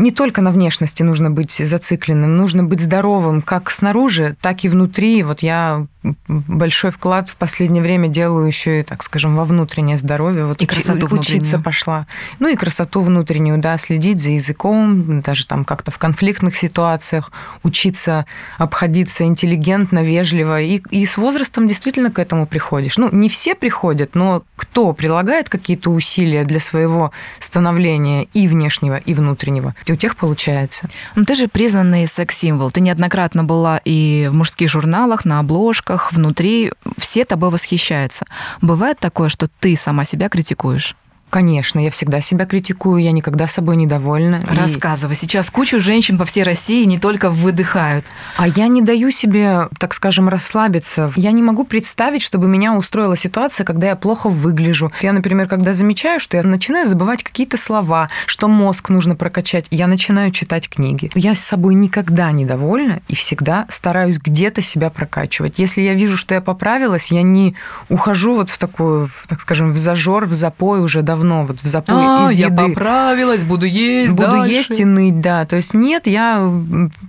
не 0.00 0.10
только 0.10 0.40
на 0.40 0.50
внешности 0.50 1.02
нужно 1.02 1.30
быть 1.30 1.52
зацикленным, 1.52 2.36
нужно 2.36 2.64
быть 2.64 2.80
здоровым 2.80 3.42
как 3.42 3.70
снаружи, 3.70 4.36
так 4.40 4.64
и 4.64 4.68
внутри. 4.68 5.22
Вот 5.22 5.40
я 5.40 5.86
большой 6.26 6.90
вклад 6.90 7.28
в 7.28 7.36
последнее 7.36 7.82
время 7.82 8.08
делаю 8.08 8.46
еще 8.46 8.80
и, 8.80 8.82
так 8.82 9.02
скажем, 9.02 9.36
во 9.36 9.44
внутреннее 9.44 9.98
здоровье. 9.98 10.46
Вот 10.46 10.62
И 10.62 10.66
красоту 10.66 11.06
учиться 11.06 11.56
внутреннюю. 11.56 11.62
пошла. 11.62 12.06
Ну 12.38 12.48
и 12.48 12.56
красоту 12.56 13.02
внутреннюю, 13.02 13.58
да, 13.58 13.76
следить 13.76 14.20
за 14.20 14.30
языком, 14.30 15.20
даже 15.20 15.46
там 15.46 15.64
как-то 15.64 15.90
в 15.90 15.98
конфликтных 15.98 16.56
ситуациях, 16.56 17.30
учиться 17.62 18.24
обходиться 18.56 19.24
интеллигентно, 19.24 20.02
вежливо. 20.02 20.62
И, 20.62 20.80
и 20.90 21.04
с 21.04 21.18
возрастом 21.18 21.68
действительно 21.68 22.10
к 22.10 22.18
этому 22.18 22.46
приходишь. 22.46 22.96
Ну, 22.96 23.10
не 23.12 23.28
все 23.28 23.54
приходят, 23.54 24.14
но 24.14 24.42
кто 24.56 24.92
прилагает 24.94 25.50
какие-то 25.50 25.90
усилия 25.90 26.44
для 26.44 26.60
своего 26.60 27.12
становления 27.38 28.24
и 28.32 28.48
внешнего, 28.48 28.96
и 28.96 29.12
внутреннего, 29.12 29.74
у 29.92 29.96
тех 29.96 30.16
получается. 30.16 30.88
Ну, 31.14 31.24
ты 31.24 31.34
же 31.34 31.48
признанный 31.48 32.06
секс-символ. 32.06 32.70
Ты 32.70 32.80
неоднократно 32.80 33.44
была 33.44 33.80
и 33.84 34.28
в 34.30 34.34
мужских 34.34 34.70
журналах, 34.70 35.24
на 35.24 35.40
обложках, 35.40 36.12
внутри. 36.12 36.72
Все 36.96 37.24
тобой 37.24 37.50
восхищаются. 37.50 38.24
Бывает 38.60 38.98
такое, 38.98 39.28
что 39.28 39.48
ты 39.60 39.76
сама 39.76 40.04
себя 40.04 40.28
критикуешь? 40.28 40.96
Конечно, 41.30 41.78
я 41.78 41.90
всегда 41.90 42.20
себя 42.20 42.44
критикую, 42.44 43.02
я 43.02 43.12
никогда 43.12 43.46
собой 43.46 43.76
недовольна. 43.76 44.40
И- 44.50 44.54
Рассказывай. 44.54 45.14
Сейчас 45.14 45.50
кучу 45.50 45.78
женщин 45.78 46.18
по 46.18 46.24
всей 46.24 46.42
России 46.42 46.84
не 46.84 46.98
только 46.98 47.30
выдыхают. 47.30 48.04
А 48.36 48.48
я 48.48 48.66
не 48.66 48.82
даю 48.82 49.10
себе, 49.10 49.68
так 49.78 49.94
скажем, 49.94 50.28
расслабиться. 50.28 51.12
Я 51.16 51.30
не 51.32 51.42
могу 51.42 51.64
представить, 51.64 52.22
чтобы 52.22 52.48
меня 52.48 52.74
устроила 52.74 53.16
ситуация, 53.16 53.64
когда 53.64 53.86
я 53.88 53.96
плохо 53.96 54.28
выгляжу. 54.28 54.92
Я, 55.00 55.12
например, 55.12 55.46
когда 55.46 55.72
замечаю, 55.72 56.18
что 56.18 56.36
я 56.36 56.42
начинаю 56.42 56.86
забывать 56.86 57.22
какие-то 57.22 57.56
слова, 57.56 58.08
что 58.26 58.48
мозг 58.48 58.88
нужно 58.88 59.14
прокачать, 59.14 59.66
я 59.70 59.86
начинаю 59.86 60.32
читать 60.32 60.68
книги. 60.68 61.10
Я 61.14 61.34
с 61.36 61.40
собой 61.40 61.76
никогда 61.76 62.32
не 62.32 62.44
довольна 62.44 63.00
и 63.08 63.14
всегда 63.14 63.66
стараюсь 63.68 64.18
где-то 64.18 64.62
себя 64.62 64.90
прокачивать. 64.90 65.58
Если 65.58 65.80
я 65.82 65.94
вижу, 65.94 66.16
что 66.16 66.34
я 66.34 66.40
поправилась, 66.40 67.12
я 67.12 67.22
не 67.22 67.54
ухожу 67.88 68.34
вот 68.34 68.50
в 68.50 68.58
такую, 68.58 69.08
так 69.28 69.40
скажем, 69.40 69.72
в 69.72 69.78
зажор, 69.78 70.26
в 70.26 70.32
запой 70.32 70.80
уже 70.80 71.02
давно, 71.02 71.19
вот 71.46 71.60
в 71.60 71.66
запой 71.66 72.30
из 72.30 72.38
я 72.38 72.46
еды. 72.46 72.68
поправилась, 72.68 73.44
буду 73.44 73.66
есть 73.66 74.14
Буду 74.14 74.28
дальше. 74.28 74.52
есть 74.52 74.80
и 74.80 74.84
ныть, 74.84 75.20
да. 75.20 75.46
То 75.46 75.56
есть 75.56 75.74
нет, 75.74 76.06
я 76.06 76.50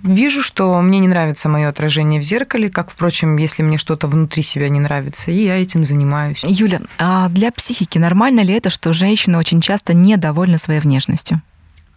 вижу, 0.02 0.42
что 0.42 0.80
мне 0.80 0.98
не 0.98 1.08
нравится 1.08 1.48
мое 1.48 1.68
отражение 1.68 2.20
в 2.20 2.24
зеркале, 2.24 2.70
как, 2.70 2.90
впрочем, 2.90 3.36
если 3.36 3.62
мне 3.62 3.78
что-то 3.78 4.06
внутри 4.06 4.42
себя 4.42 4.68
не 4.68 4.80
нравится, 4.80 5.30
и 5.30 5.44
я 5.44 5.56
этим 5.56 5.84
занимаюсь. 5.84 6.42
Юля, 6.44 6.80
а 6.98 7.28
для 7.28 7.50
психики 7.52 7.98
нормально 7.98 8.40
ли 8.40 8.54
это, 8.54 8.70
что 8.70 8.92
женщины 8.92 9.38
очень 9.38 9.60
часто 9.60 9.94
недовольны 9.94 10.58
своей 10.58 10.80
внешностью? 10.80 11.40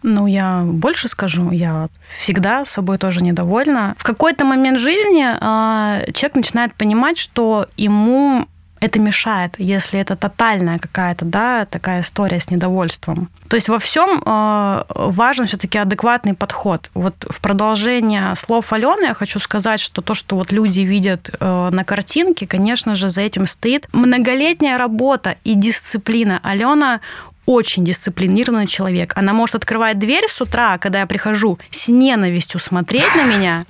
Ну, 0.02 0.26
я 0.26 0.62
больше 0.64 1.08
скажу, 1.08 1.50
я 1.50 1.88
всегда 2.18 2.64
собой 2.64 2.98
тоже 2.98 3.22
недовольна. 3.22 3.94
В 3.98 4.04
какой-то 4.04 4.44
момент 4.44 4.78
жизни 4.78 5.24
э, 5.24 6.12
человек 6.12 6.36
начинает 6.36 6.74
понимать, 6.74 7.18
что 7.18 7.66
ему 7.76 8.46
это 8.80 8.98
мешает, 8.98 9.54
если 9.58 9.98
это 9.98 10.16
тотальная 10.16 10.78
какая-то, 10.78 11.24
да, 11.24 11.64
такая 11.66 12.02
история 12.02 12.40
с 12.40 12.50
недовольством. 12.50 13.28
То 13.48 13.56
есть 13.56 13.68
во 13.68 13.78
всем 13.78 14.22
э, 14.24 14.82
важен 14.88 15.46
все-таки 15.46 15.78
адекватный 15.78 16.34
подход. 16.34 16.90
Вот 16.94 17.14
в 17.28 17.40
продолжение 17.40 18.34
слов 18.34 18.72
Алены 18.72 19.06
я 19.06 19.14
хочу 19.14 19.38
сказать, 19.38 19.80
что 19.80 20.02
то, 20.02 20.14
что 20.14 20.36
вот 20.36 20.52
люди 20.52 20.80
видят 20.80 21.30
э, 21.38 21.68
на 21.70 21.84
картинке, 21.84 22.46
конечно 22.46 22.94
же, 22.96 23.08
за 23.08 23.22
этим 23.22 23.46
стоит 23.46 23.88
многолетняя 23.92 24.76
работа 24.76 25.36
и 25.44 25.54
дисциплина. 25.54 26.40
Алена 26.42 27.00
очень 27.46 27.84
дисциплинированный 27.84 28.66
человек. 28.66 29.12
Она 29.16 29.32
может 29.32 29.54
открывать 29.54 29.98
дверь 29.98 30.26
с 30.28 30.40
утра, 30.40 30.78
когда 30.78 31.00
я 31.00 31.06
прихожу, 31.06 31.58
с 31.70 31.88
ненавистью 31.88 32.60
смотреть 32.60 33.14
на 33.14 33.24
меня, 33.24 33.64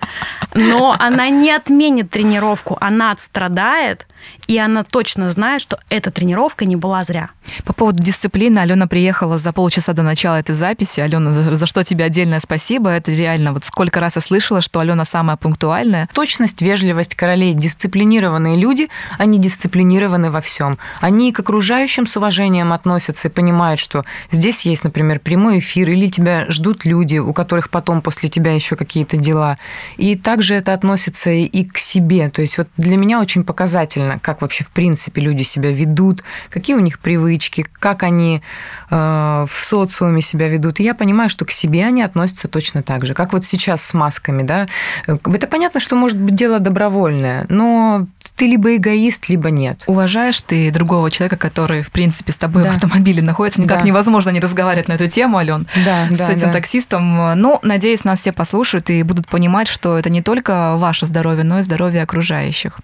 но 0.55 0.97
она 0.99 1.29
не 1.29 1.53
отменит 1.53 2.11
тренировку, 2.11 2.79
она 2.81 3.13
отстрадает, 3.13 4.07
и 4.47 4.59
она 4.59 4.85
точно 4.85 5.31
знает, 5.31 5.61
что 5.61 5.79
эта 5.89 6.11
тренировка 6.11 6.65
не 6.65 6.77
была 6.77 7.03
зря. 7.05 7.31
По 7.65 7.73
поводу 7.73 8.03
дисциплины 8.03 8.59
Алена 8.59 8.87
приехала 8.87 9.39
за 9.39 9.53
полчаса 9.53 9.93
до 9.93 10.03
начала 10.03 10.37
этой 10.37 10.55
записи. 10.55 11.01
Алена, 11.01 11.33
за, 11.33 11.55
за 11.55 11.67
что 11.67 11.83
тебе 11.83 12.05
отдельное 12.05 12.41
спасибо. 12.41 12.91
Это 12.91 13.11
реально, 13.13 13.53
вот 13.53 13.65
сколько 13.65 14.01
раз 14.01 14.17
я 14.17 14.23
слышала, 14.23 14.61
что 14.61 14.81
Алена 14.81 15.05
самая 15.05 15.37
пунктуальная. 15.37 16.09
Точность, 16.13 16.63
вежливость 16.63 17.15
королей, 17.15 17.55
дисциплинированные 17.55 18.57
люди, 18.57 18.89
они 19.19 19.39
дисциплинированы 19.39 20.31
во 20.31 20.41
всем. 20.41 20.79
Они 21.01 21.33
к 21.33 21.41
окружающим 21.41 22.07
с 22.07 22.17
уважением 22.17 22.73
относятся 22.73 23.29
и 23.29 23.31
понимают, 23.31 23.81
что 23.81 24.05
здесь 24.31 24.67
есть, 24.67 24.85
например, 24.85 25.21
прямой 25.21 25.59
эфир, 25.59 25.91
или 25.91 26.09
тебя 26.09 26.47
ждут 26.49 26.85
люди, 26.85 27.19
у 27.19 27.33
которых 27.33 27.71
потом 27.71 28.03
после 28.03 28.29
тебя 28.29 28.53
еще 28.53 28.77
какие-то 28.77 29.17
дела. 29.17 29.59
И 29.97 30.17
также 30.17 30.55
это 30.55 30.73
относится 30.73 31.31
и- 31.31 31.45
и 31.45 31.65
к 31.65 31.79
себе. 31.79 32.29
То 32.31 32.43
есть 32.43 32.59
вот 32.59 32.69
для 32.77 32.97
меня 32.97 33.21
очень 33.21 33.45
показательно, 33.45 34.16
как 34.23 34.43
вообще 34.43 34.65
в 34.65 34.71
принципе 34.71 35.21
люди 35.21 35.43
себя 35.43 35.71
ведут, 35.71 36.23
какие 36.51 36.77
у 36.77 36.81
них 36.81 36.99
привычки, 36.99 37.67
как 37.81 38.03
они 38.03 38.43
э, 38.91 39.47
в 39.49 39.65
социуме 39.65 40.23
себя 40.23 40.49
ведут. 40.49 40.81
И 40.81 40.85
я 40.85 40.95
понимаю, 40.95 41.29
что 41.31 41.45
к 41.45 41.51
себе 41.51 41.85
они 41.85 42.03
относятся 42.03 42.49
точно 42.49 42.83
так 42.83 43.05
же, 43.07 43.15
как 43.15 43.33
вот 43.33 43.45
сейчас 43.45 43.83
с 43.85 43.95
масками, 43.95 44.43
да. 44.43 44.67
Это 45.07 45.47
понятно, 45.47 45.81
что 45.81 45.97
может 45.97 46.19
быть 46.19 46.35
дело 46.35 46.59
добровольное, 46.59 47.47
но 47.49 48.07
ты 48.37 48.47
либо 48.47 48.77
эгоист, 48.77 49.29
либо 49.31 49.51
нет. 49.51 49.83
Уважаешь 49.87 50.41
ты 50.43 50.71
другого 50.71 51.11
человека, 51.11 51.37
который, 51.39 51.83
в 51.83 51.91
принципе, 51.91 52.33
с 52.33 52.37
тобой 52.37 52.63
Да. 52.65 52.71
в 52.73 52.75
автомобиле 52.75 53.23
находится? 53.23 53.63
Никак 53.63 53.79
Да. 53.79 53.85
невозможно 53.87 54.29
не 54.31 54.41
разговаривать 54.41 54.89
на 54.89 54.93
эту 54.95 55.07
тему, 55.07 55.39
Ален, 55.39 55.67
Да, 55.87 56.07
с 56.15 56.19
да, 56.19 56.33
этим 56.33 56.49
да. 56.49 56.53
таксистом. 56.53 57.41
Ну, 57.41 57.59
надеюсь, 57.63 58.05
нас 58.05 58.21
все 58.21 58.33
послушают 58.33 58.91
и 58.91 59.03
будут 59.05 59.27
понимать, 59.29 59.69
что 59.69 59.97
это 59.99 60.11
не 60.11 60.21
только 60.21 60.77
ваше 60.77 61.07
здоровье, 61.07 61.45
но 61.45 61.61
и 61.61 61.63
здоровье 61.63 62.03
окружающих. 62.03 62.79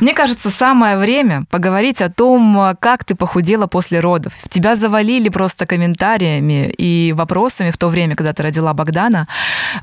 Мне 0.00 0.14
кажется, 0.14 0.50
самое 0.50 0.65
время 0.74 1.44
поговорить 1.50 2.02
о 2.02 2.10
том, 2.10 2.74
как 2.80 3.04
ты 3.04 3.14
похудела 3.14 3.66
после 3.66 4.00
родов. 4.00 4.32
Тебя 4.48 4.76
завалили 4.76 5.28
просто 5.28 5.66
комментариями 5.66 6.70
и 6.76 7.12
вопросами 7.16 7.70
в 7.70 7.78
то 7.78 7.88
время, 7.88 8.14
когда 8.14 8.32
ты 8.32 8.42
родила 8.42 8.72
Богдана. 8.74 9.28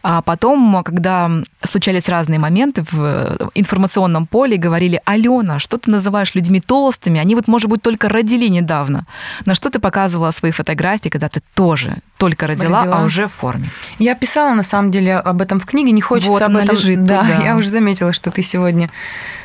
А 0.02 0.22
потом, 0.22 0.84
когда 0.84 1.30
случались 1.64 2.10
разные 2.10 2.40
моменты 2.40 2.84
в 2.92 3.50
информационном 3.56 4.26
поле, 4.28 4.58
говорили, 4.58 5.02
Алена, 5.06 5.60
что 5.60 5.78
ты 5.78 5.92
называешь 5.92 6.36
людьми 6.36 6.60
толстыми? 6.60 7.20
Они 7.20 7.36
вот, 7.36 7.48
может 7.48 7.70
быть, 7.70 7.82
только 7.82 8.10
родили 8.10 8.48
недавно. 8.48 9.06
На 9.46 9.56
что 9.56 9.70
ты 9.70 9.80
показывала 9.80 10.32
свои 10.32 10.52
фотографии, 10.52 11.10
когда 11.10 11.30
ты 11.30 11.42
тоже 11.54 11.98
только 12.18 12.48
родила, 12.48 12.80
Родила. 12.80 13.00
а 13.00 13.04
уже 13.04 13.28
в 13.28 13.34
форме? 13.34 13.70
Я 14.00 14.16
писала, 14.16 14.54
на 14.54 14.64
самом 14.64 14.92
деле, 14.92 15.18
об 15.18 15.42
этом 15.42 15.60
в 15.60 15.66
книге, 15.66 15.92
не 15.92 16.02
хочется 16.02 16.32
Вот 16.32 16.42
об 16.42 16.56
этом... 16.56 16.76
лежит 16.76 17.02
да, 17.02 17.24
да. 17.24 17.44
я 17.44 17.56
уже 17.56 17.70
заметила, 17.70 18.14
что 18.14 18.32
ты 18.32 18.42
сегодня 18.42 18.90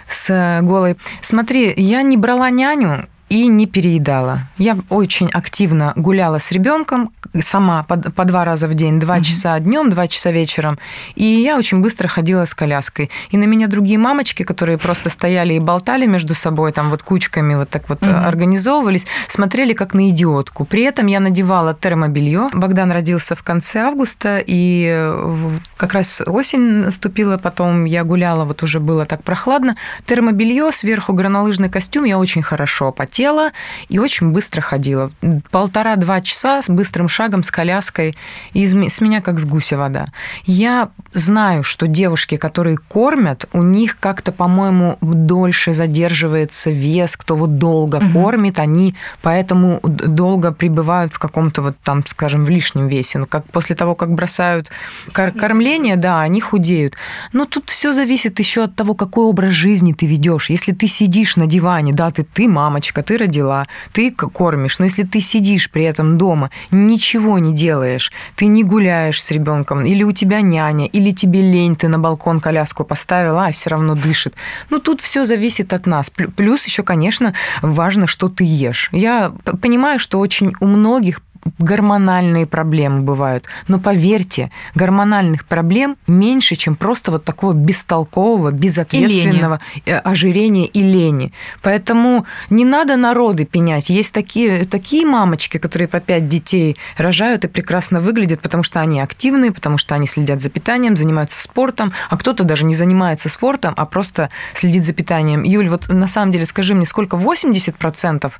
с 0.08 0.30
э, 0.30 0.62
голой. 0.62 0.96
Смотри, 1.20 1.72
я 1.76 2.02
не 2.02 2.16
брала 2.16 2.50
няню, 2.50 3.06
и 3.28 3.46
не 3.46 3.66
переедала. 3.66 4.48
Я 4.56 4.78
очень 4.88 5.28
активно 5.28 5.92
гуляла 5.96 6.38
с 6.38 6.50
ребенком 6.50 7.12
сама 7.40 7.82
по, 7.82 7.96
по 7.96 8.24
два 8.24 8.44
раза 8.44 8.68
в 8.68 8.74
день, 8.74 9.00
два 9.00 9.20
часа 9.20 9.58
днем, 9.60 9.90
два 9.90 10.08
часа 10.08 10.30
вечером. 10.30 10.78
И 11.14 11.24
я 11.24 11.56
очень 11.56 11.80
быстро 11.80 12.08
ходила 12.08 12.44
с 12.44 12.54
коляской. 12.54 13.10
И 13.30 13.36
на 13.36 13.44
меня 13.44 13.66
другие 13.66 13.98
мамочки, 13.98 14.42
которые 14.42 14.78
просто 14.78 15.10
стояли 15.10 15.54
и 15.54 15.60
болтали 15.60 16.06
между 16.06 16.34
собой, 16.34 16.72
там 16.72 16.90
вот 16.90 17.02
кучками 17.02 17.54
вот 17.54 17.70
так 17.70 17.88
вот 17.88 18.02
организовывались, 18.02 19.06
смотрели 19.28 19.72
как 19.72 19.94
на 19.94 20.10
идиотку. 20.10 20.64
При 20.64 20.82
этом 20.82 21.06
я 21.06 21.20
надевала 21.20 21.74
термобелье. 21.74 22.50
Богдан 22.52 22.92
родился 22.92 23.34
в 23.34 23.42
конце 23.42 23.80
августа, 23.80 24.42
и 24.44 25.10
в 25.14 25.60
как 25.76 25.92
раз 25.92 26.22
осень 26.26 26.84
наступила, 26.84 27.38
потом 27.38 27.84
я 27.84 28.04
гуляла, 28.04 28.44
вот 28.44 28.62
уже 28.62 28.80
было 28.80 29.04
так 29.04 29.22
прохладно. 29.22 29.74
Термобелье, 30.06 30.70
сверху 30.72 31.12
горнолыжный 31.12 31.70
костюм, 31.70 32.04
я 32.04 32.18
очень 32.18 32.42
хорошо 32.42 32.92
потела 32.92 33.50
и 33.88 33.98
очень 33.98 34.30
быстро 34.30 34.60
ходила. 34.60 35.10
Полтора-два 35.50 36.20
часа 36.20 36.62
с 36.62 36.68
быстрым 36.68 37.08
шагом, 37.08 37.17
с 37.42 37.50
коляской, 37.50 38.16
и 38.52 38.66
с 38.66 39.00
меня 39.00 39.20
как 39.20 39.38
с 39.40 39.44
гуся 39.44 39.76
вода. 39.76 40.06
Я 40.44 40.90
знаю, 41.14 41.62
что 41.62 41.86
девушки, 41.86 42.36
которые 42.36 42.76
кормят, 42.76 43.46
у 43.52 43.62
них 43.62 43.96
как-то, 43.96 44.32
по-моему, 44.32 44.98
дольше 45.00 45.72
задерживается 45.72 46.70
вес, 46.70 47.16
кто 47.16 47.36
вот 47.36 47.58
долго 47.58 47.96
угу. 47.96 48.10
кормит, 48.12 48.58
они 48.58 48.94
поэтому 49.22 49.80
долго 49.82 50.52
пребывают 50.52 51.12
в 51.12 51.18
каком-то 51.18 51.62
вот 51.62 51.76
там, 51.82 52.04
скажем, 52.06 52.44
в 52.44 52.50
лишнем 52.50 52.88
весе. 52.88 53.18
Ну, 53.18 53.24
как 53.28 53.44
после 53.46 53.74
того, 53.76 53.94
как 53.94 54.12
бросают 54.12 54.70
кор- 55.12 55.32
кормление, 55.32 55.96
да, 55.96 56.20
они 56.20 56.40
худеют. 56.40 56.94
Но 57.32 57.44
тут 57.44 57.70
все 57.70 57.92
зависит 57.92 58.38
еще 58.38 58.64
от 58.64 58.74
того, 58.74 58.94
какой 58.94 59.24
образ 59.24 59.52
жизни 59.52 59.92
ты 59.92 60.06
ведешь. 60.06 60.50
Если 60.50 60.72
ты 60.72 60.86
сидишь 60.88 61.36
на 61.36 61.46
диване, 61.46 61.92
да, 61.92 62.10
ты, 62.10 62.22
ты 62.22 62.48
мамочка, 62.48 63.02
ты 63.02 63.16
родила, 63.16 63.66
ты 63.92 64.10
кормишь, 64.12 64.78
но 64.78 64.84
если 64.84 65.02
ты 65.02 65.20
сидишь 65.20 65.70
при 65.70 65.84
этом 65.84 66.18
дома, 66.18 66.50
ничего 66.70 67.07
не 67.16 67.54
делаешь, 67.54 68.12
ты 68.36 68.46
не 68.46 68.64
гуляешь 68.64 69.22
с 69.22 69.30
ребенком, 69.30 69.84
или 69.84 70.02
у 70.02 70.12
тебя 70.12 70.40
няня, 70.40 70.86
или 70.86 71.10
тебе 71.12 71.40
лень, 71.40 71.76
ты 71.76 71.88
на 71.88 71.98
балкон 71.98 72.40
коляску 72.40 72.84
поставила, 72.84 73.46
а 73.46 73.52
все 73.52 73.70
равно 73.70 73.94
дышит. 73.94 74.34
Ну, 74.70 74.78
тут 74.78 75.00
все 75.00 75.24
зависит 75.24 75.72
от 75.72 75.86
нас. 75.86 76.10
Плюс 76.10 76.66
еще, 76.66 76.82
конечно, 76.82 77.34
важно, 77.62 78.06
что 78.06 78.28
ты 78.28 78.44
ешь. 78.44 78.90
Я 78.92 79.32
понимаю, 79.62 79.98
что 79.98 80.18
очень 80.18 80.52
у 80.60 80.66
многих 80.66 81.20
гормональные 81.58 82.46
проблемы 82.46 83.00
бывают. 83.00 83.44
Но 83.68 83.78
поверьте, 83.78 84.50
гормональных 84.74 85.44
проблем 85.44 85.96
меньше, 86.06 86.56
чем 86.56 86.74
просто 86.74 87.10
вот 87.10 87.24
такого 87.24 87.52
бестолкового, 87.52 88.50
безответственного 88.50 89.60
и 89.84 89.90
э, 89.90 89.98
ожирения 89.98 90.66
и 90.66 90.82
лени. 90.82 91.32
Поэтому 91.62 92.26
не 92.50 92.64
надо 92.64 92.96
народы 92.96 93.44
пенять. 93.44 93.90
Есть 93.90 94.12
такие, 94.12 94.64
такие 94.64 95.06
мамочки, 95.06 95.58
которые 95.58 95.88
по 95.88 96.00
пять 96.00 96.28
детей 96.28 96.76
рожают 96.96 97.44
и 97.44 97.48
прекрасно 97.48 98.00
выглядят, 98.00 98.40
потому 98.40 98.62
что 98.62 98.80
они 98.80 99.00
активные, 99.00 99.52
потому 99.52 99.78
что 99.78 99.94
они 99.94 100.06
следят 100.06 100.40
за 100.40 100.50
питанием, 100.50 100.96
занимаются 100.96 101.40
спортом, 101.40 101.92
а 102.10 102.16
кто-то 102.16 102.44
даже 102.44 102.64
не 102.64 102.74
занимается 102.74 103.28
спортом, 103.28 103.74
а 103.76 103.86
просто 103.86 104.30
следит 104.54 104.84
за 104.84 104.92
питанием. 104.92 105.42
Юль, 105.42 105.68
вот 105.68 105.88
на 105.88 106.08
самом 106.08 106.32
деле 106.32 106.46
скажи 106.46 106.74
мне, 106.74 106.86
сколько 106.86 107.16
80% 107.16 108.32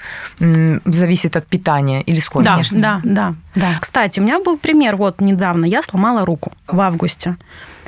зависит 0.85 1.37
от 1.37 1.47
питания 1.47 2.03
или 2.03 2.21
сколько? 2.21 2.49
Да, 2.49 2.63
да, 2.73 2.98
да, 3.05 3.35
да. 3.55 3.75
Кстати, 3.81 4.21
у 4.21 4.23
меня 4.23 4.41
был 4.41 4.57
пример 4.57 4.97
вот 4.97 5.21
недавно. 5.21 5.65
Я 5.65 5.83
сломала 5.83 6.25
руку 6.25 6.53
в 6.67 6.81
августе. 6.81 7.37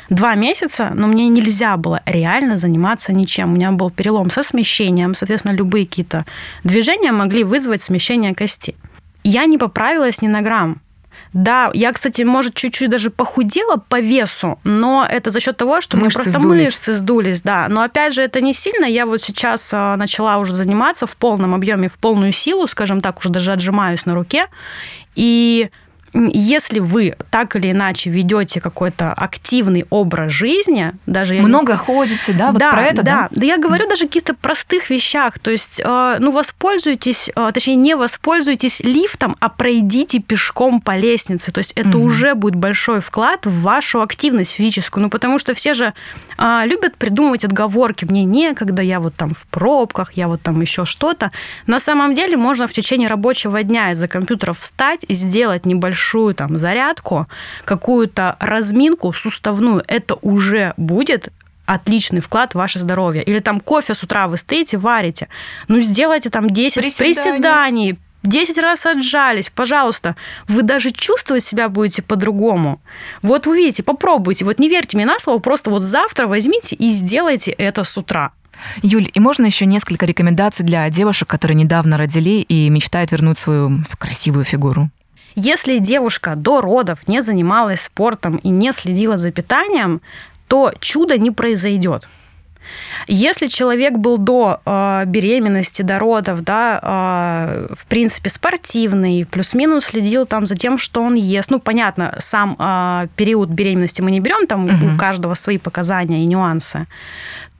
Два 0.09 0.35
месяца, 0.35 0.91
но 0.93 1.07
мне 1.07 1.29
нельзя 1.29 1.77
было 1.77 2.03
реально 2.05 2.57
заниматься 2.57 3.13
ничем. 3.13 3.53
У 3.53 3.55
меня 3.55 3.71
был 3.71 3.91
перелом 3.91 4.29
со 4.29 4.43
смещением, 4.43 5.15
соответственно, 5.15 5.53
любые 5.53 5.87
какие-то 5.87 6.27
движения 6.65 7.13
могли 7.13 7.45
вызвать 7.45 7.81
смещение 7.81 8.35
кости. 8.35 8.75
Я 9.23 9.45
не 9.45 9.57
поправилась 9.57 10.21
ни 10.21 10.27
на 10.27 10.43
грамм. 10.43 10.81
Да, 11.33 11.71
я, 11.75 11.93
кстати, 11.93 12.23
может, 12.23 12.55
чуть-чуть 12.55 12.91
даже 12.91 13.11
похудела 13.11 13.77
по 13.77 14.01
весу, 14.01 14.59
но 14.65 15.07
это 15.09 15.31
за 15.31 15.41
счет 15.41 15.57
того, 15.57 15.81
что 15.81 15.97
мышцы 15.97 16.15
просто 16.15 16.31
сдулись. 16.31 16.69
мышцы 16.69 16.95
сдулись, 16.95 17.43
да. 17.43 17.67
Но 17.69 17.83
опять 17.83 18.15
же, 18.15 18.23
это 18.23 18.41
не 18.41 18.53
сильно. 18.53 18.85
Я 18.85 19.07
вот 19.07 19.23
сейчас 19.23 19.71
а, 19.73 19.97
начала 19.97 20.39
уже 20.39 20.53
заниматься 20.53 21.07
в 21.07 21.17
полном 21.17 21.55
объеме, 21.55 21.89
в 21.89 21.99
полную 21.99 22.33
силу, 22.33 22.67
скажем 22.67 23.01
так, 23.01 23.21
уже 23.21 23.29
даже 23.29 23.53
отжимаюсь 23.53 24.07
на 24.07 24.15
руке. 24.15 24.47
И 25.15 25.71
если 26.13 26.81
вы 26.81 27.17
так 27.31 27.55
или 27.57 27.71
иначе 27.71 28.11
ведете 28.11 28.61
какой-то 28.61 29.13
активный 29.13 29.85
образ 29.91 30.33
жизни, 30.33 30.93
даже 31.07 31.35
много 31.35 31.73
я... 31.73 31.79
ходите, 31.79 32.33
да, 32.33 32.51
вот 32.51 32.59
да, 32.59 32.73
про 32.73 32.83
это, 32.83 33.03
да, 33.03 33.13
да, 33.13 33.29
да, 33.31 33.47
я 33.47 33.59
говорю 33.59 33.89
даже 33.89 34.05
о 34.05 34.07
каких-то 34.07 34.35
простых 34.35 34.91
вещах, 34.91 35.39
то 35.39 35.51
есть, 35.51 35.81
э, 35.85 36.17
ну 36.19 36.33
воспользуйтесь, 36.33 37.31
э, 37.35 37.51
точнее 37.55 37.77
не 37.77 37.95
воспользуйтесь 37.95 38.81
лифтом, 38.81 39.37
а 39.39 39.49
пройдите 39.49 40.19
пешком 40.19 40.81
по 40.81 40.97
лестнице, 40.97 41.53
то 41.53 41.59
есть 41.59 41.73
это 41.73 41.99
угу. 41.99 42.07
уже 42.07 42.35
будет 42.35 42.57
большой 42.57 43.01
вклад 43.01 43.47
в 43.47 43.63
вашу 43.63 44.03
активность 44.03 44.53
физическую, 44.53 45.05
ну 45.05 45.11
потому 45.11 45.39
что 45.39 45.55
все 45.55 45.75
же 45.75 45.93
э, 46.39 46.63
любят 46.65 46.97
придумывать 46.97 47.45
отговорки, 47.45 48.05
мне 48.05 48.25
некогда, 48.25 48.83
я 48.83 48.99
вот 48.99 49.15
там 49.15 49.33
в 49.35 49.47
пробках, 49.47 50.13
я 50.15 50.27
вот 50.27 50.43
там 50.43 50.61
еще 50.61 50.85
что-то. 50.85 51.31
На 51.67 51.79
самом 51.79 52.15
деле 52.15 52.37
можно 52.37 52.67
в 52.67 52.73
течение 52.73 53.09
рабочего 53.09 53.63
дня 53.63 53.93
из-за 53.93 54.09
компьютера 54.09 54.53
встать 54.53 55.05
и 55.07 55.15
сделать 55.15 55.67
небольшой 55.67 56.00
большую 56.01 56.35
там 56.35 56.59
зарядку, 56.59 57.27
какую-то 57.65 58.37
разминку 58.41 59.13
суставную, 59.13 59.83
это 59.87 60.17
уже 60.23 60.73
будет 60.77 61.29
отличный 61.67 62.21
вклад 62.21 62.53
в 62.53 62.59
ваше 62.59 62.79
здоровье. 62.79 63.23
Или 63.23 63.41
там 63.41 63.61
кофе 63.61 63.95
с 63.95 64.03
утра 64.03 64.27
вы 64.27 64.37
стоите, 64.37 64.79
варите. 64.79 65.29
Ну, 65.69 65.81
сделайте 65.81 66.31
там 66.31 66.51
10 66.51 66.83
приседаний, 66.83 67.15
приседаний 67.15 67.99
10 68.23 68.59
раз 68.59 68.87
отжались, 68.87 69.51
пожалуйста, 69.51 70.15
вы 70.49 70.63
даже 70.63 70.91
чувствовать 70.91 71.45
себя 71.45 71.69
будете 71.69 72.03
по-другому. 72.03 72.81
Вот 73.23 73.47
увидите, 73.47 73.83
попробуйте. 73.83 74.45
Вот 74.45 74.59
не 74.59 74.69
верьте 74.69 74.97
мне 74.97 75.07
на 75.07 75.19
слово, 75.19 75.39
просто 75.39 75.71
вот 75.71 75.83
завтра 75.83 76.27
возьмите 76.27 76.77
и 76.77 76.89
сделайте 76.91 77.53
это 77.53 77.85
с 77.85 77.97
утра. 77.99 78.33
Юль, 78.83 79.09
и 79.15 79.21
можно 79.21 79.47
еще 79.47 79.67
несколько 79.67 80.07
рекомендаций 80.07 80.67
для 80.67 80.89
девушек, 80.91 81.29
которые 81.29 81.57
недавно 81.57 81.97
родили 81.97 82.41
и 82.43 82.69
мечтают 82.69 83.13
вернуть 83.13 83.39
свою 83.39 83.83
красивую 83.99 84.45
фигуру? 84.45 84.91
Если 85.35 85.79
девушка 85.79 86.35
до 86.37 86.61
родов 86.61 87.07
не 87.07 87.23
занималась 87.23 87.83
спортом 87.83 88.37
и 88.37 88.49
не 88.49 88.73
следила 88.73 89.17
за 89.17 89.31
питанием, 89.31 90.01
то 90.49 90.73
чудо 90.81 91.19
не 91.19 91.31
произойдет. 91.31 92.09
Если 93.07 93.47
человек 93.47 93.97
был 93.97 94.19
до 94.19 94.61
э, 94.65 95.05
беременности, 95.07 95.83
до 95.83 95.99
родов, 95.99 96.43
да, 96.43 96.79
э, 96.83 97.75
в 97.75 97.87
принципе, 97.87 98.31
спортивный, 98.31 99.27
плюс-минус 99.27 99.87
следил 99.87 100.27
там 100.27 100.47
за 100.47 100.57
тем, 100.57 100.79
что 100.79 101.03
он 101.03 101.15
ест. 101.15 101.51
Ну, 101.51 101.59
понятно, 101.59 102.15
сам 102.19 102.57
э, 102.59 103.09
период 103.17 103.49
беременности 103.49 104.03
мы 104.03 104.11
не 104.11 104.21
берем, 104.21 104.47
там 104.47 104.67
угу. 104.67 104.95
у 104.95 104.99
каждого 104.99 105.35
свои 105.35 105.59
показания 105.59 106.25
и 106.25 106.27
нюансы 106.27 106.87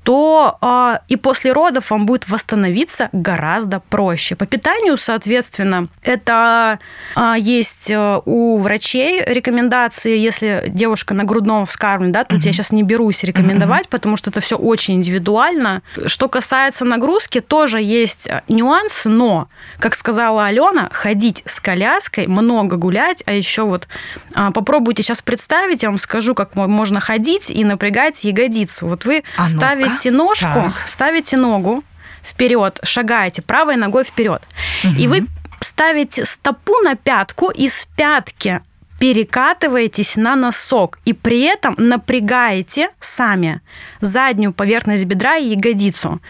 то 0.03 0.59
э, 0.61 0.99
и 1.09 1.17
после 1.17 1.53
родов 1.53 1.91
вам 1.91 2.07
будет 2.07 2.29
восстановиться 2.29 3.09
гораздо 3.13 3.81
проще. 3.81 4.37
По 4.37 4.47
питанию, 4.47 4.97
соответственно, 4.97 5.89
это 6.03 6.79
э, 7.17 7.35
есть 7.39 7.91
у 7.91 8.57
врачей 8.59 9.23
рекомендации, 9.25 10.17
если 10.17 10.65
девушка 10.69 11.15
на 11.15 11.25
грудном 11.25 11.67
вскармливании, 11.67 12.13
да, 12.13 12.25
тут 12.25 12.41
uh-huh. 12.41 12.47
я 12.47 12.53
сейчас 12.53 12.73
не 12.73 12.83
берусь 12.83 13.25
рекомендовать, 13.25 13.87
uh-huh. 13.87 13.91
потому 13.91 14.17
что 14.17 14.31
это 14.31 14.41
все 14.41 14.57
очень 14.57 14.95
индивидуально. 14.95 15.83
Что 16.07 16.29
касается 16.29 16.85
нагрузки, 16.85 17.41
тоже 17.41 17.81
есть 17.81 18.27
э, 18.27 18.43
нюанс, 18.49 19.05
но, 19.05 19.49
как 19.79 19.95
сказала 19.95 20.45
Алена, 20.45 20.89
ходить 20.93 21.43
с 21.47 21.61
коляской, 21.61 22.27
много 22.27 22.77
гулять, 22.77 23.23
а 23.27 23.33
еще 23.33 23.63
вот 23.63 23.89
э, 24.35 24.51
попробуйте 24.55 25.03
сейчас 25.03 25.23
представить, 25.23 25.83
я 25.83 25.89
вам 25.89 25.99
скажу, 25.99 26.35
как 26.35 26.55
можно 26.55 27.01
ходить 27.01 27.51
и 27.51 27.65
напрягать 27.65 28.25
ягодицу. 28.25 28.87
Вот 28.87 29.05
вы 29.05 29.25
а 29.37 29.47
ставите 29.47 30.00
ставите 30.01 30.11
ножку, 30.17 30.55
так. 30.55 30.89
ставите 30.89 31.37
ногу 31.37 31.85
вперед, 32.23 32.81
шагаете 32.83 33.43
правой 33.43 33.77
ногой 33.77 34.05
вперед. 34.05 34.43
Угу. 34.85 34.95
И 34.99 35.09
вы 35.09 35.27
ставите 35.61 36.25
стопу 36.25 36.75
на 36.83 36.95
пятку 36.95 37.51
и 37.51 37.69
с 37.69 37.87
пятки 37.97 38.61
перекатываетесь 38.99 40.17
на 40.17 40.37
носок 40.37 40.99
и 41.07 41.15
при 41.15 41.41
этом 41.43 41.75
напрягаете 41.79 42.91
сами 43.01 43.63
заднюю 44.01 44.53
поверхность 44.53 45.05
бедра 45.05 45.37
и 45.37 45.49
ягодицу. 45.49 46.21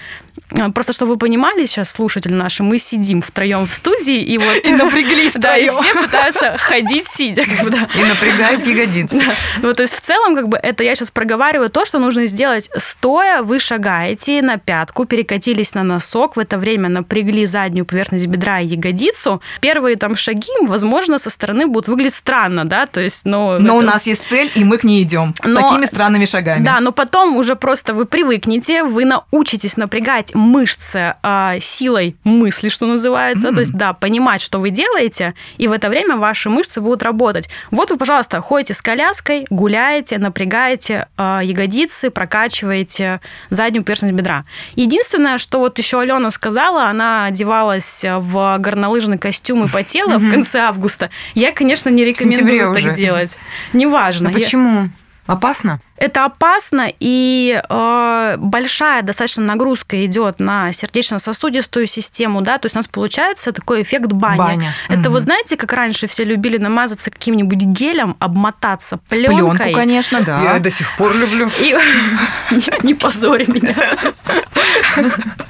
А, 0.58 0.70
просто 0.70 0.92
чтобы 0.92 1.12
вы 1.12 1.18
понимали, 1.18 1.64
сейчас 1.64 1.90
слушатели 1.90 2.32
наши, 2.32 2.62
мы 2.62 2.78
сидим 2.78 3.22
втроем 3.22 3.66
в 3.66 3.72
студии 3.72 4.20
и 4.22 4.38
вот 4.38 4.64
и 4.64 4.72
напряглись, 4.72 5.34
да, 5.36 5.56
и 5.56 5.68
все 5.68 5.94
пытаются 5.94 6.56
ходить 6.58 7.06
сидя. 7.08 7.42
И 7.42 8.04
напрягают 8.04 8.66
ягодицы. 8.66 9.22
Ну, 9.62 9.72
то 9.74 9.82
есть 9.82 9.94
в 9.94 10.00
целом, 10.00 10.34
как 10.34 10.48
бы, 10.48 10.58
это 10.58 10.82
я 10.82 10.94
сейчас 10.94 11.10
проговариваю 11.10 11.70
то, 11.70 11.84
что 11.84 11.98
нужно 11.98 12.26
сделать 12.26 12.70
стоя, 12.76 13.42
вы 13.42 13.58
шагаете 13.58 14.42
на 14.42 14.58
пятку, 14.58 15.04
перекатились 15.04 15.74
на 15.74 15.84
носок, 15.84 16.36
в 16.36 16.38
это 16.38 16.58
время 16.58 16.88
напрягли 16.88 17.46
заднюю 17.46 17.86
поверхность 17.86 18.26
бедра 18.26 18.60
и 18.60 18.66
ягодицу. 18.66 19.40
Первые 19.60 19.96
там 19.96 20.16
шаги, 20.16 20.50
возможно, 20.62 21.18
со 21.18 21.30
стороны 21.30 21.66
будут 21.66 21.88
выглядеть 21.88 22.14
странно, 22.14 22.64
да, 22.64 22.86
то 22.86 23.00
есть, 23.00 23.24
но... 23.24 23.58
Но 23.58 23.76
у 23.76 23.80
нас 23.80 24.06
есть 24.06 24.26
цель, 24.26 24.50
и 24.54 24.64
мы 24.64 24.78
к 24.78 24.84
ней 24.84 25.02
идем 25.02 25.32
такими 25.32 25.86
странными 25.86 26.24
шагами. 26.24 26.64
Да, 26.64 26.80
но 26.80 26.92
потом 26.92 27.36
уже 27.36 27.56
просто 27.56 27.94
вы 27.94 28.04
привыкнете, 28.04 28.82
вы 28.82 29.04
научитесь 29.04 29.76
напрягать 29.76 30.19
мышцы 30.34 31.14
э, 31.22 31.58
силой 31.60 32.16
мысли, 32.24 32.68
что 32.68 32.86
называется. 32.86 33.48
Mm-hmm. 33.48 33.54
То 33.54 33.60
есть, 33.60 33.72
да, 33.72 33.92
понимать, 33.92 34.40
что 34.40 34.58
вы 34.58 34.70
делаете, 34.70 35.34
и 35.58 35.68
в 35.68 35.72
это 35.72 35.88
время 35.88 36.16
ваши 36.16 36.48
мышцы 36.48 36.80
будут 36.80 37.02
работать. 37.02 37.48
Вот 37.70 37.90
вы, 37.90 37.96
пожалуйста, 37.96 38.40
ходите 38.40 38.74
с 38.74 38.82
коляской, 38.82 39.46
гуляете, 39.50 40.18
напрягаете 40.18 41.08
э, 41.16 41.40
ягодицы, 41.42 42.10
прокачиваете 42.10 43.20
заднюю 43.50 43.84
поверхность 43.84 44.14
бедра. 44.14 44.44
Единственное, 44.74 45.38
что 45.38 45.58
вот 45.60 45.78
еще 45.78 46.00
Алена 46.00 46.30
сказала, 46.30 46.84
она 46.84 47.26
одевалась 47.26 48.04
в 48.04 48.58
горнолыжный 48.58 49.18
костюм 49.18 49.64
и 49.64 49.68
потела 49.68 50.14
mm-hmm. 50.14 50.28
в 50.28 50.30
конце 50.30 50.60
августа. 50.60 51.10
Я, 51.34 51.52
конечно, 51.52 51.88
не 51.88 52.04
рекомендую 52.04 52.74
так 52.74 52.82
уже. 52.82 52.94
делать. 52.94 53.38
Неважно. 53.72 54.30
А 54.30 54.32
почему? 54.32 54.88
Опасно? 55.26 55.80
Это 56.00 56.24
опасно, 56.24 56.90
и 56.98 57.62
э, 57.68 58.34
большая 58.38 59.02
достаточно 59.02 59.44
нагрузка 59.44 60.02
идет 60.06 60.40
на 60.40 60.72
сердечно-сосудистую 60.72 61.86
систему, 61.86 62.40
да, 62.40 62.56
то 62.56 62.66
есть 62.66 62.74
у 62.74 62.78
нас 62.78 62.88
получается 62.88 63.52
такой 63.52 63.82
эффект 63.82 64.06
бани. 64.06 64.38
Баня. 64.38 64.74
Это 64.88 65.00
Мгм. 65.00 65.12
вот 65.12 65.22
знаете, 65.24 65.58
как 65.58 65.72
раньше 65.74 66.06
все 66.06 66.24
любили 66.24 66.56
намазаться 66.56 67.10
каким-нибудь 67.10 67.58
гелем, 67.58 68.16
обмотаться 68.18 68.96
пленкой. 69.10 69.56
Пленку, 69.58 69.78
конечно, 69.78 70.22
да. 70.22 70.58
до 70.58 70.70
сих 70.70 70.96
пор 70.96 71.14
люблю. 71.14 71.50
И 71.60 71.74
не- 72.50 72.86
не 72.86 72.94
позорь 72.94 73.44
меня. 73.50 73.76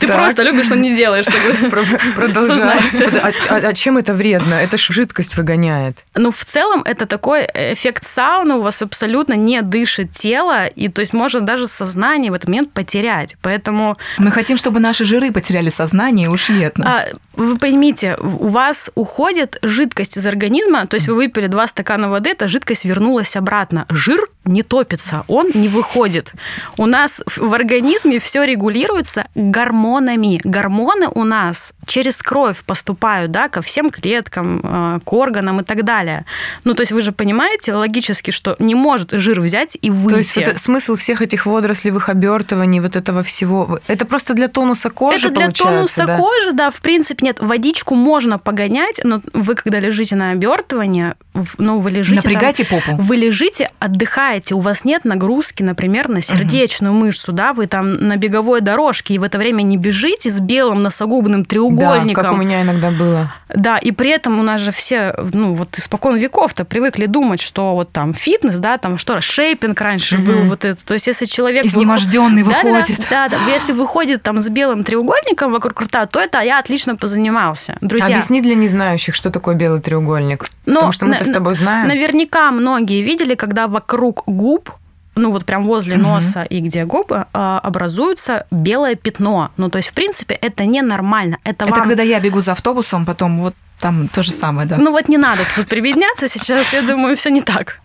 Ты 0.00 0.06
Так. 0.06 0.16
просто 0.16 0.42
любишь, 0.42 0.68
но 0.68 0.76
не 0.76 0.94
делаешь. 0.96 1.26
Продолжай. 2.16 2.78
А, 3.22 3.32
а- 3.50 3.68
а 3.68 3.72
чем 3.72 3.98
это 3.98 4.14
вредно? 4.14 4.54
Это 4.54 4.76
ж 4.76 4.88
жидкость 4.90 5.36
выгоняет. 5.36 5.98
Ну, 6.14 6.30
в 6.30 6.44
целом, 6.44 6.82
это 6.84 7.06
такой 7.06 7.42
эффект 7.54 8.04
сауны, 8.04 8.54
у 8.54 8.62
вас 8.62 8.82
абсолютно 8.82 9.34
не 9.34 9.62
дышит 9.62 10.12
тело, 10.12 10.66
и 10.66 10.88
то 10.88 11.00
есть 11.00 11.12
можно 11.12 11.40
даже 11.40 11.66
сознание 11.66 12.30
в 12.30 12.34
этот 12.34 12.48
момент 12.48 12.72
потерять. 12.72 13.36
Поэтому 13.42 13.96
Мы 14.18 14.30
хотим, 14.30 14.56
чтобы 14.56 14.80
наши 14.80 15.04
жиры 15.04 15.30
потеряли 15.30 15.70
сознание 15.70 16.26
и 16.26 16.30
ушли 16.30 16.64
от 16.64 16.78
нас. 16.78 17.04
а, 17.04 17.08
вы 17.34 17.58
поймите, 17.58 18.16
у 18.20 18.48
вас 18.48 18.90
уходит 18.94 19.58
жидкость 19.62 20.16
из 20.16 20.26
организма, 20.26 20.86
то 20.86 20.96
есть 20.96 21.08
вы 21.08 21.14
выпили 21.14 21.46
два 21.46 21.66
стакана 21.66 22.08
воды, 22.08 22.30
эта 22.30 22.48
жидкость 22.48 22.84
вернулась 22.84 23.36
обратно. 23.36 23.84
Жир 23.88 24.20
не 24.44 24.62
топится, 24.62 25.24
он 25.28 25.50
не 25.54 25.68
выходит. 25.68 26.32
У 26.76 26.86
нас 26.86 27.22
в 27.36 27.54
организме 27.54 28.18
все 28.22 28.44
регулируется 28.44 29.26
гормонами. 29.34 30.40
Гормоны 30.44 31.08
у 31.08 31.24
нас 31.24 31.74
через 31.86 32.22
кровь 32.22 32.64
поступают, 32.64 33.30
да, 33.30 33.48
ко 33.48 33.62
всем 33.62 33.90
клеткам, 33.90 34.60
э, 34.62 35.00
к 35.04 35.12
органам 35.12 35.60
и 35.60 35.64
так 35.64 35.84
далее. 35.84 36.24
Ну, 36.64 36.74
то 36.74 36.82
есть 36.82 36.92
вы 36.92 37.00
же 37.00 37.12
понимаете 37.12 37.74
логически, 37.74 38.30
что 38.30 38.54
не 38.58 38.74
может 38.74 39.10
жир 39.12 39.40
взять 39.40 39.76
и 39.80 39.90
выйти. 39.90 40.12
То 40.12 40.18
есть 40.18 40.36
это 40.36 40.58
смысл 40.58 40.96
всех 40.96 41.22
этих 41.22 41.46
водорослевых 41.46 42.08
обертываний, 42.08 42.80
вот 42.80 42.96
этого 42.96 43.22
всего. 43.22 43.78
Это 43.88 44.04
просто 44.04 44.34
для 44.34 44.48
тонуса 44.48 44.90
кожи 44.90 45.28
Это 45.28 45.34
для 45.34 45.50
тонуса 45.50 46.06
да? 46.06 46.16
кожи, 46.18 46.52
да, 46.52 46.70
в 46.70 46.80
принципе, 46.80 47.26
нет. 47.26 47.38
Водичку 47.40 47.94
можно 47.94 48.38
погонять, 48.38 49.00
но 49.02 49.20
вы, 49.32 49.54
когда 49.54 49.78
лежите 49.80 50.16
на 50.16 50.30
обертывании, 50.30 51.14
ну, 51.58 51.80
вы 51.80 51.90
лежите... 51.90 52.22
там- 52.22 52.32
Напрягайте 52.32 52.64
попу. 52.64 52.96
вы 52.96 53.16
лежите, 53.16 53.70
отдыхаете, 53.78 54.54
у 54.54 54.58
вас 54.58 54.84
нет 54.84 55.04
нагрузки, 55.04 55.62
например, 55.62 56.08
на 56.08 56.22
сердечную 56.22 56.94
мышцу, 56.94 57.32
да, 57.32 57.52
вы 57.52 57.66
там 57.66 57.92
на 57.94 58.16
беговой 58.16 58.60
дорожке, 58.60 59.14
и 59.14 59.18
в 59.18 59.22
это 59.22 59.38
время 59.38 59.62
не 59.62 59.76
бежите 59.76 60.30
с 60.30 60.40
белым 60.40 60.82
носогубным 60.82 61.44
Да, 61.44 61.48
треугольником. 61.76 62.24
как 62.24 62.32
у 62.32 62.36
меня 62.36 62.62
иногда 62.62 62.90
было. 62.90 63.32
Да, 63.48 63.78
и 63.78 63.90
при 63.92 64.10
этом 64.10 64.40
у 64.40 64.42
нас 64.42 64.60
же 64.60 64.72
все, 64.72 65.14
ну, 65.32 65.52
вот 65.52 65.78
испокон 65.78 66.16
веков-то 66.16 66.64
привыкли 66.64 67.06
думать, 67.06 67.40
что 67.40 67.74
вот 67.74 67.92
там 67.92 68.14
фитнес, 68.14 68.58
да, 68.58 68.78
там 68.78 68.98
что, 68.98 69.20
шейпинг 69.20 69.80
раньше 69.80 70.18
Мгм. 70.18 70.24
был, 70.24 70.40
вот 70.48 70.64
это. 70.64 70.84
То 70.84 70.94
есть 70.94 71.06
если 71.06 71.24
человек... 71.26 71.64
Изнеможденный 71.64 72.42
выход- 72.42 72.62
выходит. 72.64 73.06
Да, 73.10 73.28
да, 73.28 73.38
да. 73.46 73.52
Если 73.52 73.72
выходит 73.72 74.22
там 74.22 74.40
с 74.40 74.48
белым 74.48 74.84
треугольником 74.84 75.52
вокруг 75.52 75.80
рта, 75.82 76.06
то 76.06 76.20
это 76.20 76.40
я 76.40 76.58
отлично 76.58 76.96
позанимался. 76.96 77.76
Друзья, 77.80 78.06
Объясни 78.06 78.40
для 78.40 78.54
незнающих, 78.54 79.14
что 79.14 79.30
такое 79.30 79.54
белый 79.54 79.80
треугольник. 79.80 80.46
но 80.66 80.74
Потому 80.74 80.92
что 80.92 81.06
мы-то 81.06 81.24
с 81.24 81.30
тобой 81.30 81.54
знаем. 81.54 81.88
Наверняка 81.88 82.50
многие 82.50 83.02
видели, 83.02 83.34
когда 83.34 83.66
вокруг 83.68 84.22
губ 84.26 84.70
ну 85.14 85.30
вот 85.30 85.44
прям 85.44 85.64
возле 85.64 85.96
носа 85.96 86.42
и 86.42 86.60
где 86.60 86.84
губы 86.84 87.26
а, 87.32 87.58
образуется 87.58 88.46
белое 88.50 88.94
пятно. 88.94 89.50
Ну 89.56 89.70
то 89.70 89.78
есть 89.78 89.90
в 89.90 89.92
принципе 89.92 90.34
это 90.34 90.64
ненормально. 90.64 91.38
Это, 91.44 91.64
Это 91.64 91.74
вам 91.74 91.88
когда 91.88 92.02
я 92.02 92.20
бегу 92.20 92.40
за 92.40 92.52
автобусом, 92.52 93.04
потом 93.04 93.38
вот 93.38 93.54
там 93.78 94.08
то 94.08 94.22
же 94.22 94.30
самое, 94.30 94.68
да. 94.68 94.76
Ну 94.78 94.92
вот 94.92 95.08
не 95.08 95.18
надо 95.18 95.42
тут 95.56 95.66
прибедняться 95.66 96.28
сейчас, 96.28 96.72
я 96.72 96.82
думаю, 96.82 97.16
все 97.16 97.30
не 97.30 97.42
так. 97.42 97.80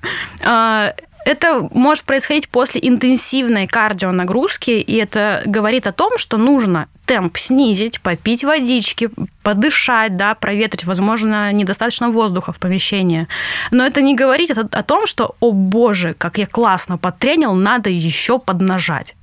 Это 1.28 1.68
может 1.74 2.06
происходить 2.06 2.48
после 2.48 2.80
интенсивной 2.82 3.68
кардионагрузки, 3.68 4.72
и 4.72 4.96
это 4.96 5.42
говорит 5.46 5.86
о 5.86 5.92
том, 5.92 6.18
что 6.18 6.38
нужно 6.38 6.88
темп 7.06 7.38
снизить, 7.38 8.00
попить 8.00 8.46
водички, 8.46 9.10
подышать, 9.44 10.16
да, 10.16 10.36
проветрить, 10.36 10.86
возможно, 10.86 11.52
недостаточно 11.52 12.12
воздуха 12.12 12.54
в 12.54 12.60
помещении. 12.60 13.28
Но 13.72 13.86
это 13.86 14.02
не 14.02 14.16
говорит 14.16 14.58
о, 14.58 14.70
о 14.72 14.84
том, 14.84 15.06
что, 15.06 15.36
о 15.42 15.52
боже, 15.52 16.16
как 16.18 16.38
я 16.38 16.48
классно 16.48 16.98
подтренил, 16.98 17.56
надо 17.56 17.90
еще 17.90 18.40
поднажать. 18.40 19.14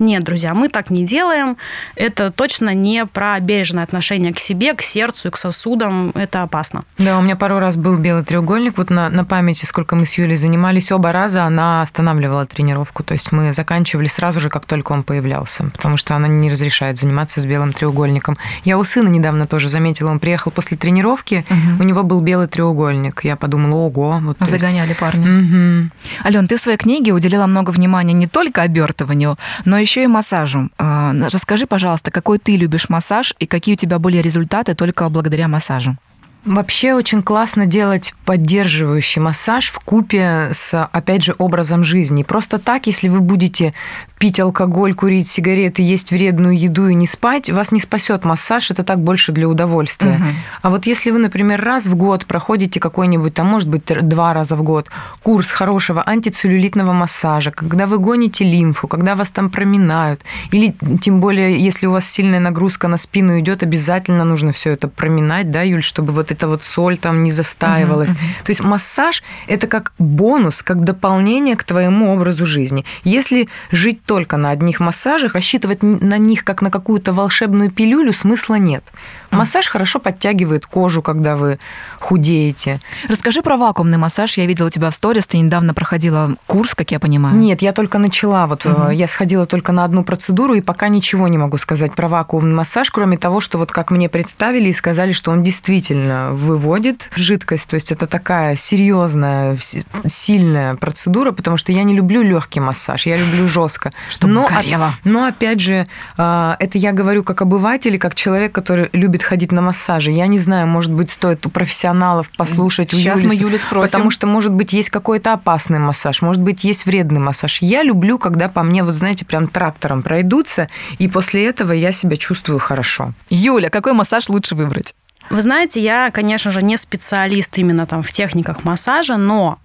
Нет, 0.00 0.24
друзья, 0.24 0.54
мы 0.54 0.68
так 0.68 0.90
не 0.90 1.04
делаем. 1.04 1.56
Это 1.94 2.30
точно 2.30 2.74
не 2.74 3.04
про 3.06 3.38
бережное 3.38 3.84
отношение 3.84 4.32
к 4.32 4.38
себе, 4.40 4.72
к 4.74 4.80
сердцу 4.82 5.28
и 5.28 5.30
к 5.30 5.36
сосудам. 5.36 6.10
Это 6.14 6.42
опасно. 6.42 6.80
Да, 6.98 7.18
у 7.18 7.22
меня 7.22 7.36
пару 7.36 7.58
раз 7.58 7.76
был 7.76 7.96
белый 7.98 8.24
треугольник. 8.24 8.78
Вот 8.78 8.88
на, 8.90 9.10
на 9.10 9.24
памяти, 9.26 9.66
сколько 9.66 9.96
мы 9.96 10.06
с 10.06 10.14
Юлей 10.16 10.36
занимались, 10.36 10.90
оба 10.90 11.12
раза 11.12 11.44
она 11.44 11.82
останавливала 11.82 12.46
тренировку. 12.46 13.04
То 13.04 13.12
есть 13.12 13.30
мы 13.30 13.52
заканчивали 13.52 14.06
сразу 14.06 14.40
же, 14.40 14.48
как 14.48 14.64
только 14.64 14.92
он 14.92 15.02
появлялся, 15.02 15.64
потому 15.64 15.98
что 15.98 16.16
она 16.16 16.28
не 16.28 16.50
разрешает 16.50 16.96
заниматься 16.96 17.40
с 17.40 17.44
белым 17.44 17.74
треугольником. 17.74 18.38
Я 18.64 18.78
у 18.78 18.84
сына 18.84 19.08
недавно 19.08 19.46
тоже 19.46 19.68
заметила, 19.68 20.10
он 20.10 20.18
приехал 20.18 20.50
после 20.50 20.78
тренировки, 20.78 21.44
у 21.78 21.82
него 21.82 22.04
был 22.04 22.22
белый 22.22 22.46
треугольник. 22.46 23.22
Я 23.24 23.36
подумала, 23.36 23.74
ого. 23.74 24.18
Вот, 24.22 24.38
то 24.38 24.44
есть- 24.46 24.58
Загоняли 24.58 24.94
парня. 24.94 25.26
Мгм. 25.26 25.92
Ален, 26.24 26.48
ты 26.48 26.56
в 26.56 26.60
своей 26.60 26.78
книге 26.78 27.12
уделила 27.12 27.46
много 27.46 27.70
внимания 27.70 28.14
не 28.14 28.26
только 28.26 28.62
обертыванию, 28.62 29.36
но 29.66 29.76
еще 29.78 29.89
и 29.96 30.06
массажу. 30.06 30.70
А, 30.78 31.12
Расскажи, 31.32 31.66
пожалуйста, 31.66 32.10
какой 32.10 32.38
ты 32.38 32.56
любишь 32.56 32.88
массаж 32.88 33.34
и 33.38 33.46
какие 33.46 33.74
у 33.74 33.78
тебя 33.78 33.98
были 33.98 34.18
результаты 34.18 34.74
только 34.74 35.08
благодаря 35.08 35.48
массажу? 35.48 35.96
Вообще 36.44 36.94
очень 36.94 37.22
классно 37.22 37.66
делать 37.66 38.14
поддерживающий 38.24 39.20
массаж 39.20 39.68
в 39.68 39.78
купе 39.80 40.48
с, 40.52 40.88
опять 40.90 41.22
же, 41.22 41.34
образом 41.36 41.84
жизни. 41.84 42.22
Просто 42.22 42.58
так, 42.58 42.86
если 42.86 43.08
вы 43.08 43.20
будете 43.20 43.74
пить 44.20 44.38
алкоголь, 44.38 44.92
курить 44.92 45.28
сигареты, 45.28 45.80
есть 45.80 46.10
вредную 46.10 46.56
еду 46.56 46.88
и 46.88 46.94
не 46.94 47.06
спать, 47.06 47.48
вас 47.48 47.72
не 47.72 47.80
спасет 47.80 48.26
массаж, 48.26 48.70
это 48.70 48.82
так 48.82 49.00
больше 49.00 49.32
для 49.32 49.48
удовольствия. 49.48 50.18
Мгм. 50.18 50.28
А 50.60 50.68
вот 50.68 50.84
если 50.84 51.10
вы, 51.10 51.18
например, 51.18 51.64
раз 51.64 51.86
в 51.86 51.96
год 51.96 52.26
проходите 52.26 52.80
какой-нибудь, 52.80 53.32
там, 53.32 53.46
может 53.46 53.70
быть, 53.70 53.82
два 53.86 54.34
раза 54.34 54.56
в 54.56 54.62
год, 54.62 54.90
курс 55.22 55.50
хорошего 55.50 56.02
антицеллюлитного 56.06 56.92
массажа, 56.92 57.50
когда 57.50 57.86
вы 57.86 57.96
гоните 57.96 58.44
лимфу, 58.44 58.88
когда 58.88 59.14
вас 59.14 59.30
там 59.30 59.48
проминают, 59.48 60.20
или 60.50 60.74
тем 61.00 61.22
более, 61.22 61.58
если 61.58 61.86
у 61.86 61.92
вас 61.92 62.04
сильная 62.04 62.40
нагрузка 62.40 62.88
на 62.88 62.98
спину 62.98 63.40
идет, 63.40 63.62
обязательно 63.62 64.24
нужно 64.24 64.52
все 64.52 64.72
это 64.72 64.88
проминать, 64.88 65.50
да, 65.50 65.62
Юль, 65.62 65.82
чтобы 65.82 66.12
вот 66.12 66.30
эта 66.30 66.46
вот 66.46 66.62
соль 66.62 66.98
там 66.98 67.22
не 67.22 67.30
застаивалась. 67.30 68.10
То 68.44 68.50
есть 68.50 68.60
массаж– 68.60 69.22
это 69.46 69.66
как 69.66 69.92
бонус, 69.98 70.62
как 70.62 70.84
дополнение 70.84 71.56
к 71.56 71.64
твоему 71.64 72.12
образу 72.12 72.44
жизни. 72.44 72.84
Если 73.02 73.48
жить 73.70 74.02
только 74.10 74.36
на 74.38 74.50
одних 74.50 74.80
массажах, 74.80 75.34
рассчитывать 75.34 75.84
на 75.84 76.18
них 76.18 76.42
как 76.42 76.62
на 76.62 76.70
какую-то 76.72 77.12
волшебную 77.12 77.70
пилюлю 77.70 78.12
смысла 78.12 78.56
нет. 78.56 78.82
Массаж 79.30 79.68
хорошо 79.68 79.98
подтягивает 80.00 80.66
кожу, 80.66 81.02
когда 81.02 81.36
вы 81.36 81.58
худеете. 81.98 82.80
Расскажи 83.08 83.42
про 83.42 83.56
вакуумный 83.56 83.98
массаж. 83.98 84.36
Я 84.38 84.46
видела 84.46 84.66
у 84.66 84.70
тебя 84.70 84.90
в 84.90 84.94
сторис, 84.94 85.26
ты 85.26 85.38
недавно 85.38 85.74
проходила 85.74 86.34
курс, 86.46 86.74
как 86.74 86.90
я 86.90 86.98
понимаю. 86.98 87.36
Нет, 87.36 87.62
я 87.62 87.72
только 87.72 87.98
начала. 87.98 88.46
Вот 88.46 88.62
э, 88.64 88.90
я 88.92 89.06
сходила 89.06 89.46
только 89.46 89.72
на 89.72 89.84
одну 89.84 90.04
процедуру 90.04 90.54
и 90.54 90.60
пока 90.60 90.88
ничего 90.88 91.28
не 91.28 91.38
могу 91.38 91.58
сказать 91.58 91.94
про 91.94 92.08
вакуумный 92.08 92.54
массаж, 92.54 92.90
кроме 92.90 93.18
того, 93.18 93.40
что 93.40 93.58
вот 93.58 93.70
как 93.72 93.90
мне 93.90 94.08
представили 94.08 94.68
и 94.68 94.74
сказали, 94.74 95.12
что 95.12 95.30
он 95.30 95.42
действительно 95.42 96.32
выводит 96.32 97.08
жидкость. 97.14 97.68
То 97.70 97.74
есть 97.74 97.92
это 97.92 98.06
такая 98.06 98.56
серьезная, 98.56 99.56
си- 99.58 99.84
сильная 100.06 100.74
процедура, 100.74 101.32
потому 101.32 101.56
что 101.56 101.72
я 101.72 101.84
не 101.84 101.94
люблю 101.94 102.22
легкий 102.22 102.60
массаж, 102.60 103.06
я 103.06 103.16
люблю 103.16 103.46
жестко. 103.46 103.92
Чтобы 104.10 104.32
но, 104.32 104.46
горело. 104.46 104.90
но 105.04 105.24
опять 105.24 105.60
же, 105.60 105.86
а, 106.16 106.56
это 106.58 106.78
я 106.78 106.92
говорю 106.92 107.22
как 107.22 107.42
обыватель 107.42 107.98
как 107.98 108.14
человек, 108.14 108.52
который 108.52 108.88
любит 108.92 109.19
ходить 109.22 109.52
на 109.52 109.60
массажи. 109.60 110.10
Я 110.10 110.26
не 110.26 110.38
знаю, 110.38 110.66
может 110.66 110.92
быть, 110.92 111.10
стоит 111.10 111.46
у 111.46 111.50
профессионалов 111.50 112.30
послушать. 112.36 112.94
у 112.94 112.96
Сейчас 112.96 113.22
Юли 113.22 113.28
мы 113.28 113.42
Юлю 113.42 113.58
спросим. 113.58 113.88
Потому 113.88 114.10
что, 114.10 114.26
может 114.26 114.52
быть, 114.52 114.72
есть 114.72 114.90
какой-то 114.90 115.32
опасный 115.32 115.78
массаж, 115.78 116.22
может 116.22 116.42
быть, 116.42 116.64
есть 116.64 116.86
вредный 116.86 117.20
массаж. 117.20 117.62
Я 117.62 117.82
люблю, 117.82 118.18
когда 118.18 118.48
по 118.48 118.62
мне, 118.62 118.82
вот 118.82 118.94
знаете, 118.94 119.24
прям 119.24 119.48
трактором 119.48 120.02
пройдутся, 120.02 120.68
и 120.98 121.08
после 121.08 121.46
этого 121.46 121.72
я 121.72 121.92
себя 121.92 122.16
чувствую 122.16 122.58
хорошо. 122.58 123.12
Юля, 123.28 123.70
какой 123.70 123.92
массаж 123.92 124.28
лучше 124.28 124.54
выбрать? 124.54 124.94
Вы 125.30 125.42
знаете, 125.42 125.80
я, 125.80 126.10
конечно 126.10 126.50
же, 126.50 126.62
не 126.62 126.76
специалист 126.76 127.56
именно 127.56 127.86
там 127.86 128.02
в 128.02 128.12
техниках 128.12 128.64
массажа, 128.64 129.16
но 129.16 129.58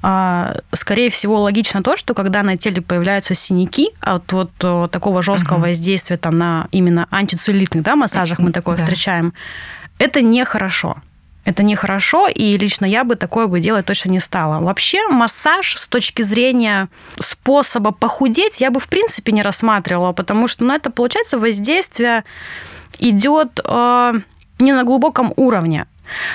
скорее 0.00 1.10
всего, 1.10 1.40
логично 1.40 1.82
то, 1.82 1.96
что 1.96 2.14
когда 2.14 2.42
на 2.42 2.56
теле 2.56 2.80
появляются 2.80 3.34
синяки 3.34 3.90
от 4.00 4.32
вот 4.32 4.50
э, 4.62 4.88
такого 4.92 5.22
жесткого 5.22 5.58
воздействия 5.58 6.16
там 6.16 6.38
на 6.38 6.68
именно 6.70 7.08
антицеллюлитных 7.10 7.82
да, 7.82 7.96
массажах 7.96 8.38
мы 8.38 8.52
такое 8.52 8.76
Да. 8.76 8.84
встречаем, 8.84 9.32
это 9.98 10.22
нехорошо. 10.22 10.96
Это 11.44 11.62
нехорошо, 11.62 12.28
и 12.28 12.58
лично 12.58 12.84
я 12.84 13.04
бы 13.04 13.16
такое 13.16 13.46
бы 13.46 13.58
делать 13.58 13.86
точно 13.86 14.10
не 14.10 14.20
стала. 14.20 14.60
Вообще 14.60 15.08
массаж 15.08 15.76
с 15.76 15.86
точки 15.88 16.20
зрения 16.20 16.88
способа 17.18 17.90
похудеть 17.90 18.60
я 18.60 18.70
бы 18.70 18.78
в 18.80 18.88
принципе 18.88 19.32
не 19.32 19.42
рассматривала, 19.42 20.12
потому 20.12 20.46
что 20.46 20.64
ну, 20.64 20.74
это 20.74 20.90
получается 20.90 21.38
воздействие 21.38 22.24
идет 22.98 23.60
э, 23.64 24.12
не 24.58 24.72
на 24.72 24.84
глубоком 24.84 25.32
уровне. 25.36 25.86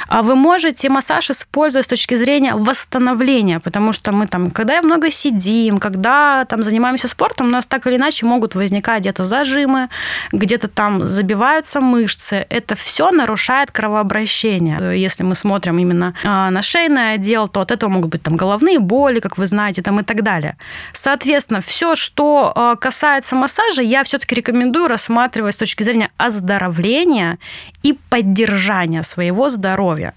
А 0.07 0.21
вы 0.21 0.35
можете 0.35 0.89
массаж 0.89 1.29
использовать 1.29 1.85
с 1.85 1.89
точки 1.89 2.15
зрения 2.15 2.55
восстановления, 2.55 3.59
потому 3.59 3.93
что 3.93 4.11
мы 4.11 4.27
там, 4.27 4.51
когда 4.51 4.81
много 4.81 5.11
сидим, 5.11 5.79
когда 5.79 6.45
там 6.45 6.63
занимаемся 6.63 7.07
спортом, 7.07 7.47
у 7.47 7.49
нас 7.49 7.65
так 7.65 7.87
или 7.87 7.95
иначе 7.95 8.25
могут 8.25 8.55
возникать 8.55 9.01
где-то 9.01 9.25
зажимы, 9.25 9.89
где-то 10.31 10.67
там 10.67 11.05
забиваются 11.05 11.81
мышцы. 11.81 12.45
Это 12.49 12.75
все 12.75 13.11
нарушает 13.11 13.71
кровообращение. 13.71 14.99
Если 14.99 15.23
мы 15.23 15.35
смотрим 15.35 15.77
именно 15.77 16.13
а, 16.23 16.49
на 16.49 16.61
шейный 16.61 17.13
отдел, 17.13 17.47
то 17.47 17.61
от 17.61 17.71
этого 17.71 17.89
могут 17.89 18.11
быть 18.11 18.23
там 18.23 18.35
головные 18.35 18.79
боли, 18.79 19.19
как 19.19 19.37
вы 19.37 19.47
знаете, 19.47 19.81
там 19.81 19.99
и 19.99 20.03
так 20.03 20.23
далее. 20.23 20.57
Соответственно, 20.93 21.61
все, 21.61 21.95
что 21.95 22.51
а, 22.55 22.75
касается 22.75 23.35
массажа, 23.35 23.81
я 23.81 24.03
все-таки 24.03 24.35
рекомендую 24.35 24.87
рассматривать 24.87 25.55
с 25.55 25.57
точки 25.57 25.83
зрения 25.83 26.11
оздоровления 26.17 27.37
и 27.83 27.93
поддержания 28.09 29.03
своего 29.03 29.49
здоровья. 29.49 29.62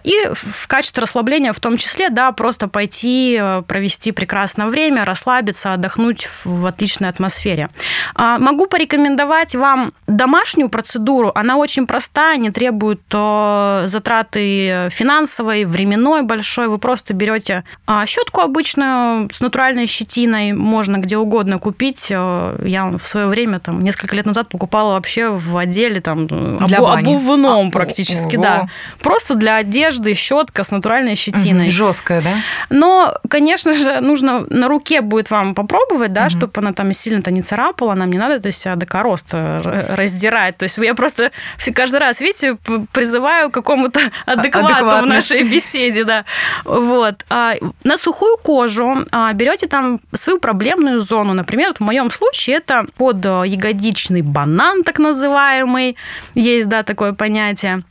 И 0.05 0.15
в 0.33 0.67
качестве 0.67 1.03
расслабления 1.03 1.53
в 1.53 1.61
том 1.61 1.77
числе, 1.77 2.11
да, 2.11 2.33
просто 2.33 2.69
пойти 2.69 3.39
э, 3.41 3.63
провести 3.67 4.13
прекрасное 4.13 4.67
время, 4.67 5.05
расслабиться, 5.05 5.73
отдохнуть 5.73 6.27
в 6.45 6.67
отличной 6.67 7.09
атмосфере. 7.09 7.69
А, 8.15 8.39
могу 8.39 8.67
порекомендовать 8.67 9.55
вам 9.55 9.93
домашнюю 10.07 10.69
процедуру. 10.69 11.33
Она 11.35 11.57
очень 11.57 11.87
простая, 11.87 12.37
не 12.39 12.51
требует 12.51 13.01
э, 13.13 13.83
затраты 13.87 14.89
финансовой, 14.91 15.65
временной 15.65 16.23
большой. 16.23 16.69
Вы 16.69 16.79
просто 16.79 17.15
берете 17.15 17.65
а, 17.87 18.07
щетку 18.07 18.41
обычную 18.41 19.29
с 19.33 19.41
натуральной 19.41 19.87
щетиной, 19.87 20.53
можно 20.53 20.99
где 20.99 21.17
угодно 21.17 21.59
купить. 21.59 22.09
Э, 22.11 22.59
я 22.65 22.87
в 22.87 23.03
свое 23.03 23.27
время, 23.27 23.61
там, 23.61 23.83
несколько 23.83 24.17
лет 24.17 24.27
назад 24.27 24.49
покупала 24.49 24.95
вообще 24.95 25.29
в 25.29 25.57
отделе 25.57 26.01
там, 26.01 26.27
обу- 26.27 26.99
обувном 26.99 27.69
А, 27.69 27.71
практически, 27.71 28.37
ого. 28.37 28.43
да. 28.43 28.69
Просто 29.01 29.35
для 29.39 29.57
одежды 29.57 30.15
щетка 30.15 30.63
с 30.63 30.71
натуральной 30.71 31.15
щетиной. 31.17 31.71
Жесткая, 31.71 32.23
да? 32.23 32.35
Но, 32.71 33.15
конечно 33.29 33.73
же, 33.73 34.01
нужно 34.01 34.47
на 34.51 34.69
руке 34.69 35.01
будет 35.01 35.31
вам 35.31 35.55
попробовать, 35.55 36.13
да, 36.13 36.29
чтобы 36.29 36.53
она 36.57 36.73
там 36.73 36.93
сильно-то 36.93 37.31
не 37.31 37.43
царапала, 37.43 37.95
нам 37.95 38.11
не 38.11 38.19
надо 38.19 38.35
это 38.35 38.53
себя 38.53 38.77
до 38.77 38.87
короста 38.87 39.87
раздирать. 39.97 40.57
То 40.57 40.65
есть 40.65 40.79
я 40.79 40.95
просто 40.95 41.31
каждый 41.75 42.01
раз, 42.01 42.21
видите, 42.21 42.57
призываю 42.93 43.51
к 43.51 43.55
какому-то 43.55 44.01
адеквату 44.27 45.05
в 45.05 45.07
нашей 45.07 45.43
беседе, 45.43 46.05
да. 46.05 46.25
Вот. 46.65 47.25
А, 47.29 47.55
На 47.85 47.97
сухую 47.97 48.37
кожу 48.37 49.05
а, 49.13 49.33
берете 49.33 49.67
там 49.67 50.01
свою 50.13 50.39
проблемную 50.39 51.01
зону. 51.01 51.35
Например, 51.35 51.69
вот 51.69 51.79
в 51.79 51.81
моем 51.81 52.11
случае 52.11 52.57
это 52.57 52.87
под 52.97 53.25
э, 53.25 53.43
ягодичный 53.47 54.23
банан, 54.23 54.83
так 54.83 54.99
называемый. 54.99 55.97
Есть, 56.35 56.69
да, 56.69 56.83
такое 56.83 57.13
понятие. 57.13 57.83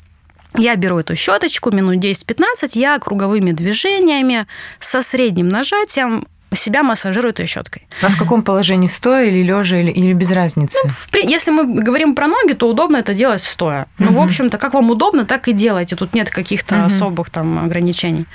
Я 0.58 0.76
беру 0.76 1.00
эту 1.00 1.16
щеточку 1.16 1.72
минут 1.72 1.96
10-15, 2.04 2.72
я 2.74 3.00
круговыми 3.00 3.52
движениями 3.52 4.46
со 4.80 5.02
средним 5.02 5.48
нажатием 5.50 6.28
себя 6.54 6.84
массажирую 6.84 7.32
этой 7.34 7.46
щеткой. 7.48 7.86
А 8.02 8.08
в 8.08 8.18
каком 8.18 8.42
положении, 8.42 8.88
стоя 8.88 9.26
или 9.26 9.44
лежа, 9.44 9.78
или, 9.78 9.92
или 9.92 10.14
без 10.14 10.32
разницы? 10.32 10.78
В 10.88 11.10
при- 11.10 11.28
Если 11.30 11.52
мы 11.52 11.66
говорим 11.84 12.16
про 12.16 12.28
ноги, 12.28 12.54
то 12.54 12.70
удобно 12.70 12.98
это 12.98 13.14
делать 13.14 13.44
стоя. 13.44 13.88
Ну, 13.98 14.14
в 14.14 14.22
общем-то, 14.22 14.58
как 14.58 14.74
вам 14.74 14.90
удобно, 14.90 15.26
так 15.26 15.48
и 15.50 15.54
делайте. 15.54 15.96
Тут 15.98 16.14
нет 16.14 16.30
каких-то 16.30 16.86
особых 16.86 17.30
там 17.30 17.66
ограничений. 17.66 18.26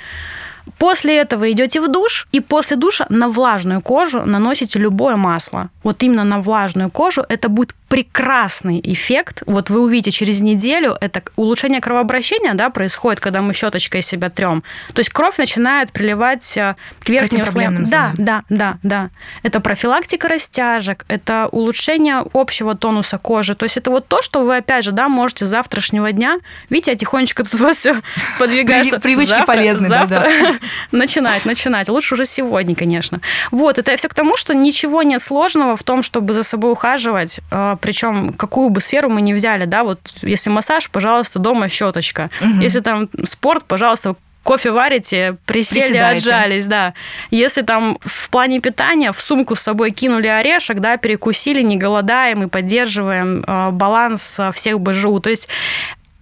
После 0.77 1.17
этого 1.17 1.51
идете 1.51 1.81
в 1.81 1.87
душ, 1.91 2.27
и 2.31 2.39
после 2.39 2.77
душа 2.77 3.07
на 3.09 3.27
влажную 3.29 3.81
кожу 3.81 4.21
наносите 4.25 4.77
любое 4.77 5.15
масло. 5.15 5.69
Вот 5.83 6.03
именно 6.03 6.23
на 6.23 6.39
влажную 6.39 6.91
кожу 6.91 7.23
это 7.27 7.49
будет 7.49 7.75
прекрасный 7.91 8.79
эффект. 8.81 9.43
Вот 9.45 9.69
вы 9.69 9.81
увидите 9.81 10.11
через 10.11 10.41
неделю, 10.41 10.95
это 11.01 11.21
улучшение 11.35 11.81
кровообращения 11.81 12.53
да, 12.53 12.69
происходит, 12.69 13.19
когда 13.19 13.41
мы 13.41 13.53
щеточкой 13.53 14.01
себя 14.01 14.29
трем. 14.29 14.63
То 14.93 15.01
есть 15.01 15.09
кровь 15.09 15.37
начинает 15.37 15.91
приливать 15.91 16.55
э, 16.55 16.77
к 17.03 17.09
верхним 17.09 17.45
слоям. 17.45 17.83
Да, 17.83 18.13
да, 18.17 18.43
да, 18.47 18.77
да. 18.81 19.09
Это 19.43 19.59
профилактика 19.59 20.29
растяжек, 20.29 21.03
это 21.09 21.49
улучшение 21.51 22.23
общего 22.31 22.75
тонуса 22.75 23.17
кожи. 23.17 23.55
То 23.55 23.65
есть 23.65 23.75
это 23.75 23.91
вот 23.91 24.07
то, 24.07 24.21
что 24.21 24.45
вы, 24.45 24.55
опять 24.55 24.85
же, 24.85 24.93
да, 24.93 25.09
можете 25.09 25.43
с 25.43 25.49
завтрашнего 25.49 26.13
дня. 26.13 26.39
Видите, 26.69 26.91
я 26.91 26.97
тихонечко 26.97 27.43
тут 27.43 27.59
у 27.59 27.63
вас 27.65 27.75
все 27.75 28.01
сподвигаю. 28.25 28.85
При- 28.85 28.99
привычки 28.99 29.35
завтра- 29.35 29.45
полезны, 29.47 29.89
да, 29.89 30.05
завтра 30.05 30.31
начинать, 30.93 31.43
начинать. 31.43 31.89
Лучше 31.89 32.13
уже 32.13 32.25
сегодня, 32.25 32.73
конечно. 32.73 33.19
Вот, 33.51 33.79
это 33.79 33.93
все 33.97 34.07
к 34.07 34.13
тому, 34.13 34.37
что 34.37 34.53
ничего 34.53 35.03
нет 35.03 35.21
сложного 35.21 35.75
в 35.75 35.83
том, 35.83 36.03
чтобы 36.03 36.33
за 36.33 36.43
собой 36.43 36.71
ухаживать, 36.71 37.41
причем 37.81 38.33
какую 38.33 38.69
бы 38.69 38.79
сферу 38.81 39.09
мы 39.09 39.21
ни 39.21 39.33
взяли, 39.33 39.65
да, 39.65 39.83
вот 39.83 39.99
если 40.21 40.49
массаж, 40.49 40.89
пожалуйста, 40.89 41.39
дома 41.39 41.67
щеточка. 41.67 42.29
Если 42.61 42.79
там 42.79 43.09
спорт, 43.23 43.65
пожалуйста, 43.65 44.15
кофе 44.43 44.71
варите, 44.71 45.37
присели, 45.45 45.81
Приседаете. 45.81 46.17
отжались, 46.17 46.67
да. 46.67 46.93
Если 47.29 47.61
там 47.61 47.97
в 48.01 48.29
плане 48.29 48.59
питания 48.59 49.11
в 49.11 49.19
сумку 49.19 49.55
с 49.55 49.61
собой 49.61 49.91
кинули 49.91 50.27
орешек, 50.27 50.79
да, 50.79 50.97
перекусили, 50.97 51.61
не 51.61 51.77
голодаем 51.77 52.43
и 52.43 52.47
поддерживаем 52.47 53.43
э, 53.45 53.71
баланс 53.71 54.39
э, 54.39 54.51
всех 54.51 54.79
БЖУ. 54.79 55.19
То 55.19 55.29
есть 55.29 55.47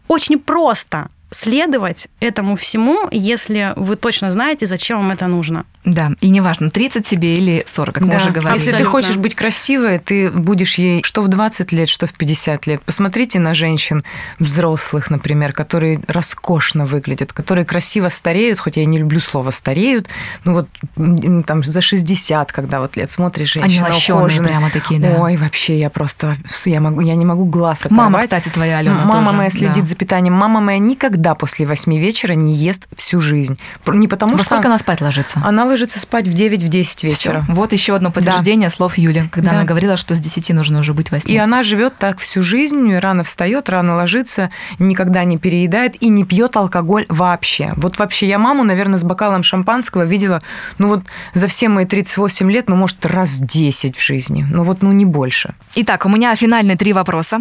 очень 0.07 0.39
просто 0.39 1.09
следовать 1.31 2.07
этому 2.19 2.55
всему, 2.55 3.07
если 3.11 3.73
вы 3.75 3.95
точно 3.95 4.31
знаете, 4.31 4.65
зачем 4.65 4.97
вам 4.97 5.11
это 5.11 5.27
нужно. 5.27 5.65
Да, 5.85 6.11
и 6.19 6.29
неважно, 6.29 6.69
30 6.69 7.07
тебе 7.07 7.35
или 7.35 7.63
40, 7.65 7.95
как 7.95 8.03
мы 8.03 8.09
Да. 8.11 8.17
уже 8.17 8.31
говорили. 8.31 8.53
Если 8.59 8.71
ты 8.71 8.75
Абсолютно. 8.77 8.91
хочешь 8.91 9.17
быть 9.17 9.33
красивой, 9.35 9.99
ты 9.99 10.29
будешь 10.29 10.75
ей 10.75 11.01
что 11.03 11.21
в 11.21 11.27
20 11.29 11.71
лет, 11.71 11.87
что 11.87 12.05
в 12.05 12.13
50 12.13 12.67
лет. 12.67 12.81
Посмотрите 12.81 13.39
на 13.39 13.53
женщин 13.53 14.03
взрослых, 14.39 15.09
например, 15.09 15.53
которые 15.53 16.01
роскошно 16.07 16.85
выглядят, 16.85 17.31
которые 17.31 17.63
красиво 17.65 18.09
стареют, 18.09 18.59
хоть 18.59 18.75
я 18.77 18.85
не 18.85 18.97
люблю 18.97 19.19
слово 19.21 19.51
стареют, 19.51 20.07
ну 20.43 20.53
вот 20.53 21.45
там 21.45 21.63
за 21.63 21.81
60, 21.81 22.51
когда 22.51 22.81
вот 22.81 22.97
лет 22.97 23.09
смотришь, 23.09 23.55
Они 23.57 23.65
женщина 23.69 23.87
лощеные 23.93 24.19
ухоженная. 24.21 24.47
прямо 24.49 24.69
такие, 24.71 24.99
да. 24.99 25.15
Ой, 25.19 25.37
вообще, 25.37 25.79
я 25.79 25.89
просто, 25.89 26.35
я, 26.65 26.81
могу, 26.81 27.01
я 27.01 27.15
не 27.15 27.25
могу 27.25 27.45
глаз 27.45 27.85
оторвать. 27.85 27.97
Мама, 28.11 28.21
кстати, 28.21 28.49
твоя, 28.49 28.79
Алена, 28.79 29.05
Мама 29.05 29.25
тоже, 29.25 29.37
моя 29.37 29.49
следит 29.49 29.83
да. 29.83 29.85
за 29.85 29.95
питанием. 29.95 30.33
Мама 30.33 30.59
моя 30.59 30.79
никогда 30.79 31.18
после 31.35 31.65
8 31.65 31.97
вечера 31.97 32.33
не 32.33 32.55
ест 32.55 32.87
всю 32.95 33.21
жизнь. 33.21 33.59
Не 33.87 34.07
потому 34.07 34.33
Во 34.33 34.37
что... 34.39 34.45
сколько 34.45 34.67
она 34.67 34.77
спать 34.77 35.01
ложится? 35.01 35.41
Она 35.43 35.65
ложится 35.65 35.99
спать 35.99 36.27
в 36.27 36.33
9-10 36.33 37.05
вечера. 37.05 37.41
Всё. 37.43 37.53
Вот 37.53 37.73
еще 37.73 37.95
одно 37.95 38.11
подтверждение 38.11 38.69
слов 38.69 38.97
Юли, 38.97 39.27
когда 39.31 39.51
Да. 39.51 39.55
она 39.57 39.65
говорила, 39.65 39.97
что 39.97 40.15
с 40.15 40.19
10 40.19 40.51
нужно 40.51 40.79
уже 40.79 40.93
быть 40.93 41.11
во 41.11 41.19
сне. 41.19 41.33
И 41.33 41.37
она 41.37 41.63
живет 41.63 41.97
так 41.97 42.19
всю 42.19 42.43
жизнь, 42.43 42.95
рано 42.95 43.23
встает, 43.23 43.69
рано 43.69 43.95
ложится, 43.95 44.49
никогда 44.79 45.23
не 45.23 45.37
переедает 45.37 46.01
и 46.01 46.09
не 46.09 46.23
пьет 46.23 46.55
алкоголь 46.57 47.05
вообще. 47.09 47.73
Вот 47.75 47.99
вообще 47.99 48.27
я 48.27 48.39
маму, 48.39 48.63
наверное, 48.63 48.97
с 48.97 49.03
бокалом 49.03 49.43
шампанского 49.43 50.03
видела, 50.03 50.41
ну 50.77 50.87
вот 50.87 51.03
за 51.33 51.47
все 51.47 51.69
мои 51.69 51.85
38 51.85 52.51
лет, 52.51 52.69
ну 52.69 52.75
может 52.75 53.05
раз 53.05 53.37
10 53.39 53.95
в 53.97 54.03
жизни, 54.03 54.45
ну 54.51 54.63
вот 54.63 54.81
ну 54.81 54.91
не 54.91 55.05
больше. 55.05 55.53
Итак, 55.75 56.05
у 56.05 56.09
меня 56.09 56.35
финальные 56.35 56.77
три 56.77 56.93
вопроса. 56.93 57.39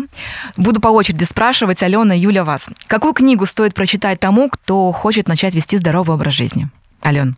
Буду 0.56 0.80
по 0.80 0.88
очереди 0.88 1.24
спрашивать, 1.24 1.82
Алена, 1.82 2.14
Юля, 2.14 2.44
вас. 2.44 2.70
Какую 2.86 3.12
книгу 3.14 3.46
стоит 3.46 3.67
прочитать 3.74 4.20
тому, 4.20 4.48
кто 4.50 4.92
хочет 4.92 5.28
начать 5.28 5.54
вести 5.54 5.76
здоровый 5.78 6.14
образ 6.14 6.34
жизни? 6.34 6.68
Ален. 7.04 7.36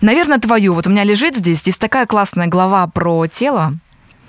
Наверное, 0.00 0.38
твою. 0.38 0.74
Вот 0.74 0.86
у 0.86 0.90
меня 0.90 1.04
лежит 1.04 1.36
здесь, 1.36 1.58
здесь 1.58 1.76
такая 1.76 2.06
классная 2.06 2.46
глава 2.46 2.86
про 2.86 3.26
тело. 3.26 3.72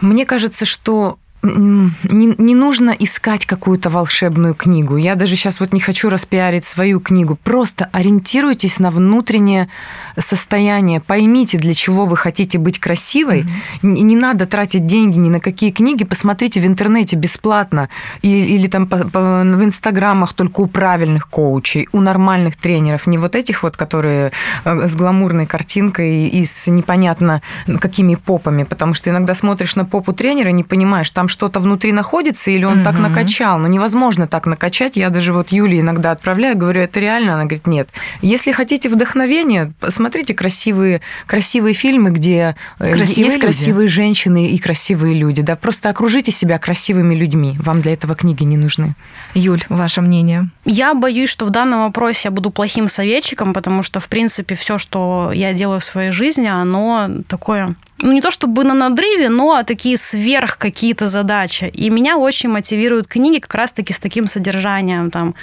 Мне 0.01 0.26
кажется, 0.26 0.65
что 0.65 1.20
не, 1.42 2.36
не 2.38 2.56
нужно 2.56 2.92
искать 3.00 3.46
какую-то 3.46 3.90
волшебную 3.90 4.54
книгу. 4.56 4.98
Я 4.98 5.16
даже 5.16 5.36
сейчас 5.36 5.60
вот 5.62 5.72
не 5.74 5.80
хочу 5.80 6.10
распиарить 6.10 6.66
свою 6.66 7.00
книгу. 7.00 7.38
Просто 7.42 7.88
ориентируйтесь 7.94 8.80
на 8.80 8.90
внутреннее 8.90 9.70
состояние. 10.18 11.00
Поймите, 11.00 11.58
для 11.58 11.74
чего 11.74 12.06
вы 12.06 12.18
хотите 12.18 12.58
быть 12.58 12.80
красивой. 12.80 13.46
Н- 13.84 13.94
Не, 13.94 14.16
надо 14.16 14.46
тратить 14.46 14.86
деньги 14.86 15.18
ни 15.18 15.30
на 15.30 15.40
какие 15.40 15.72
книги. 15.72 16.04
Посмотрите 16.04 16.60
в 16.60 16.66
интернете 16.66 17.16
бесплатно. 17.16 17.88
И- 18.22 18.56
или 18.56 18.68
там 18.68 18.86
по- 18.88 19.08
по- 19.08 19.42
в 19.44 19.64
инстаграмах 19.64 20.34
только 20.34 20.62
у 20.62 20.68
правильных 20.68 21.30
коучей, 21.30 21.88
у 21.94 22.02
нормальных 22.02 22.58
тренеров. 22.58 23.08
Не 23.08 23.18
вот 23.18 23.36
этих 23.36 23.64
вот, 23.64 23.78
которые 23.78 24.32
э, 24.66 24.88
с 24.90 24.96
гламурной 24.96 25.46
картинкой 25.46 26.28
и 26.28 26.46
с 26.46 26.68
непонятно 26.68 27.42
какими 27.80 28.16
попами. 28.16 28.64
Потому 28.64 28.94
что 28.94 29.10
иногда 29.10 29.36
смотришь 29.36 29.76
на 29.78 29.86
попу 29.86 30.12
тренера 30.12 30.50
и 30.50 30.54
не 30.54 30.64
понимаешь, 30.64 31.10
там 31.12 31.29
что-то 31.30 31.60
внутри 31.62 31.92
находится 31.94 32.52
или 32.52 32.66
он 32.66 32.84
так 32.84 32.94
Мгм. 32.96 33.04
накачал. 33.04 33.58
Но 33.60 33.68
невозможно 33.68 34.28
так 34.28 34.46
накачать. 34.46 34.98
Я 34.98 35.10
даже 35.10 35.32
вот 35.32 35.52
Юле 35.52 35.80
иногда 35.80 36.12
отправляю, 36.12 36.58
говорю, 36.58 36.82
это 36.82 37.00
реально? 37.00 37.36
Она 37.36 37.44
говорит, 37.44 37.68
нет. 37.68 37.88
Если 38.22 38.52
хотите 38.52 38.90
вдохновения, 38.90 39.72
посмотрите 39.80 40.34
красивые, 40.34 41.02
красивые 41.26 41.74
фильмы, 41.74 42.12
где 42.12 42.56
э, 42.80 42.94
Красивые 42.94 43.24
есть 43.26 43.36
люди. 43.36 43.40
красивые 43.46 43.88
женщины 43.88 44.48
и 44.48 44.58
красивые 44.58 45.16
люди. 45.16 45.42
Да, 45.42 45.56
просто 45.56 45.90
окружите 45.90 46.32
себя 46.32 46.58
красивыми 46.60 47.16
людьми. 47.16 47.56
Вам 47.60 47.82
для 47.82 47.94
этого 47.94 48.16
книги 48.16 48.44
не 48.44 48.58
нужны. 48.58 48.96
Юль, 49.34 49.64
ваше 49.70 50.02
мнение? 50.02 50.50
Я 50.66 50.94
боюсь, 50.94 51.30
что 51.30 51.46
в 51.46 51.52
данном 51.52 51.84
вопросе 51.84 52.22
я 52.26 52.32
буду 52.32 52.50
плохим 52.50 52.88
советчиком, 52.88 53.54
потому 53.54 53.84
что, 53.84 54.00
в 54.00 54.08
принципе, 54.10 54.56
все, 54.56 54.78
что 54.78 55.32
я 55.34 55.54
делаю 55.54 55.80
в 55.80 55.84
своей 55.84 56.12
жизни, 56.12 56.48
оно 56.48 57.10
такое 57.28 57.76
ну 58.02 58.12
не 58.12 58.22
то 58.22 58.32
чтобы 58.32 58.64
на 58.64 58.74
надрыве, 58.74 59.30
но 59.30 59.64
такие 59.64 59.97
сверх 59.97 60.58
какие-то 60.58 61.08
задачи. 61.08 61.66
И 61.74 61.89
меня 61.89 62.18
очень 62.18 62.50
мотивируют 62.50 63.08
книги 63.08 63.39
как 63.39 63.56
раз-таки 63.56 63.93
с 63.93 64.00
таким 64.00 64.28
содержанием. 64.28 65.12
Там. 65.12 65.36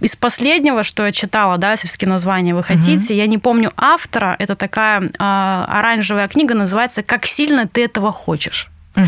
Из 0.00 0.16
последнего, 0.16 0.82
что 0.82 1.04
я 1.04 1.12
читала, 1.12 1.58
да, 1.58 1.76
все-таки 1.76 2.06
название 2.06 2.54
вы 2.54 2.62
хотите, 2.62 3.14
угу. 3.14 3.14
я 3.14 3.26
не 3.26 3.38
помню 3.38 3.72
автора, 3.76 4.36
это 4.38 4.54
такая 4.54 5.02
э, 5.02 5.08
оранжевая 5.18 6.26
книга, 6.26 6.54
называется 6.54 7.02
«Как 7.02 7.26
сильно 7.26 7.66
ты 7.66 7.84
этого 7.84 8.12
хочешь». 8.12 8.71
Угу. 8.94 9.06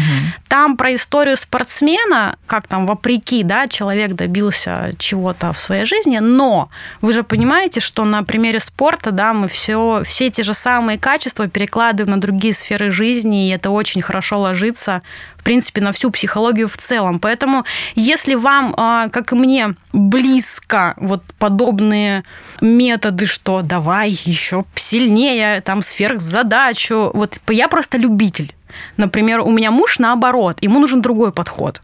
Там 0.48 0.76
про 0.76 0.94
историю 0.94 1.36
спортсмена, 1.36 2.36
как 2.46 2.66
там 2.66 2.86
вопреки, 2.86 3.42
да, 3.42 3.68
человек 3.68 4.12
добился 4.12 4.92
чего-то 4.98 5.52
в 5.52 5.58
своей 5.58 5.84
жизни, 5.84 6.18
но 6.18 6.70
вы 7.00 7.12
же 7.12 7.22
понимаете, 7.22 7.80
что 7.80 8.04
на 8.04 8.22
примере 8.22 8.60
спорта, 8.60 9.10
да, 9.10 9.32
мы 9.34 9.48
все, 9.48 10.02
все 10.04 10.26
эти 10.26 10.40
же 10.40 10.54
самые 10.54 10.98
качества 10.98 11.48
перекладываем 11.48 12.12
на 12.12 12.20
другие 12.20 12.54
сферы 12.54 12.90
жизни, 12.90 13.48
и 13.48 13.50
это 13.50 13.70
очень 13.70 14.00
хорошо 14.00 14.40
ложится, 14.40 15.02
в 15.36 15.44
принципе, 15.44 15.82
на 15.82 15.92
всю 15.92 16.10
психологию 16.10 16.68
в 16.68 16.78
целом. 16.78 17.18
Поэтому, 17.18 17.64
если 17.94 18.34
вам, 18.34 18.74
а, 18.78 19.08
как 19.10 19.32
и 19.32 19.34
мне, 19.34 19.74
близко 19.92 20.94
вот 20.96 21.22
подобные 21.38 22.24
методы, 22.62 23.26
что 23.26 23.60
давай 23.60 24.10
еще 24.24 24.64
сильнее, 24.74 25.60
там, 25.60 25.82
сверхзадачу, 25.82 27.10
вот 27.12 27.38
я 27.48 27.68
просто 27.68 27.98
любитель 27.98 28.54
Например, 28.96 29.40
у 29.40 29.50
меня 29.50 29.70
муж 29.70 29.98
наоборот, 29.98 30.58
ему 30.60 30.80
нужен 30.80 31.02
другой 31.02 31.32
подход. 31.32 31.80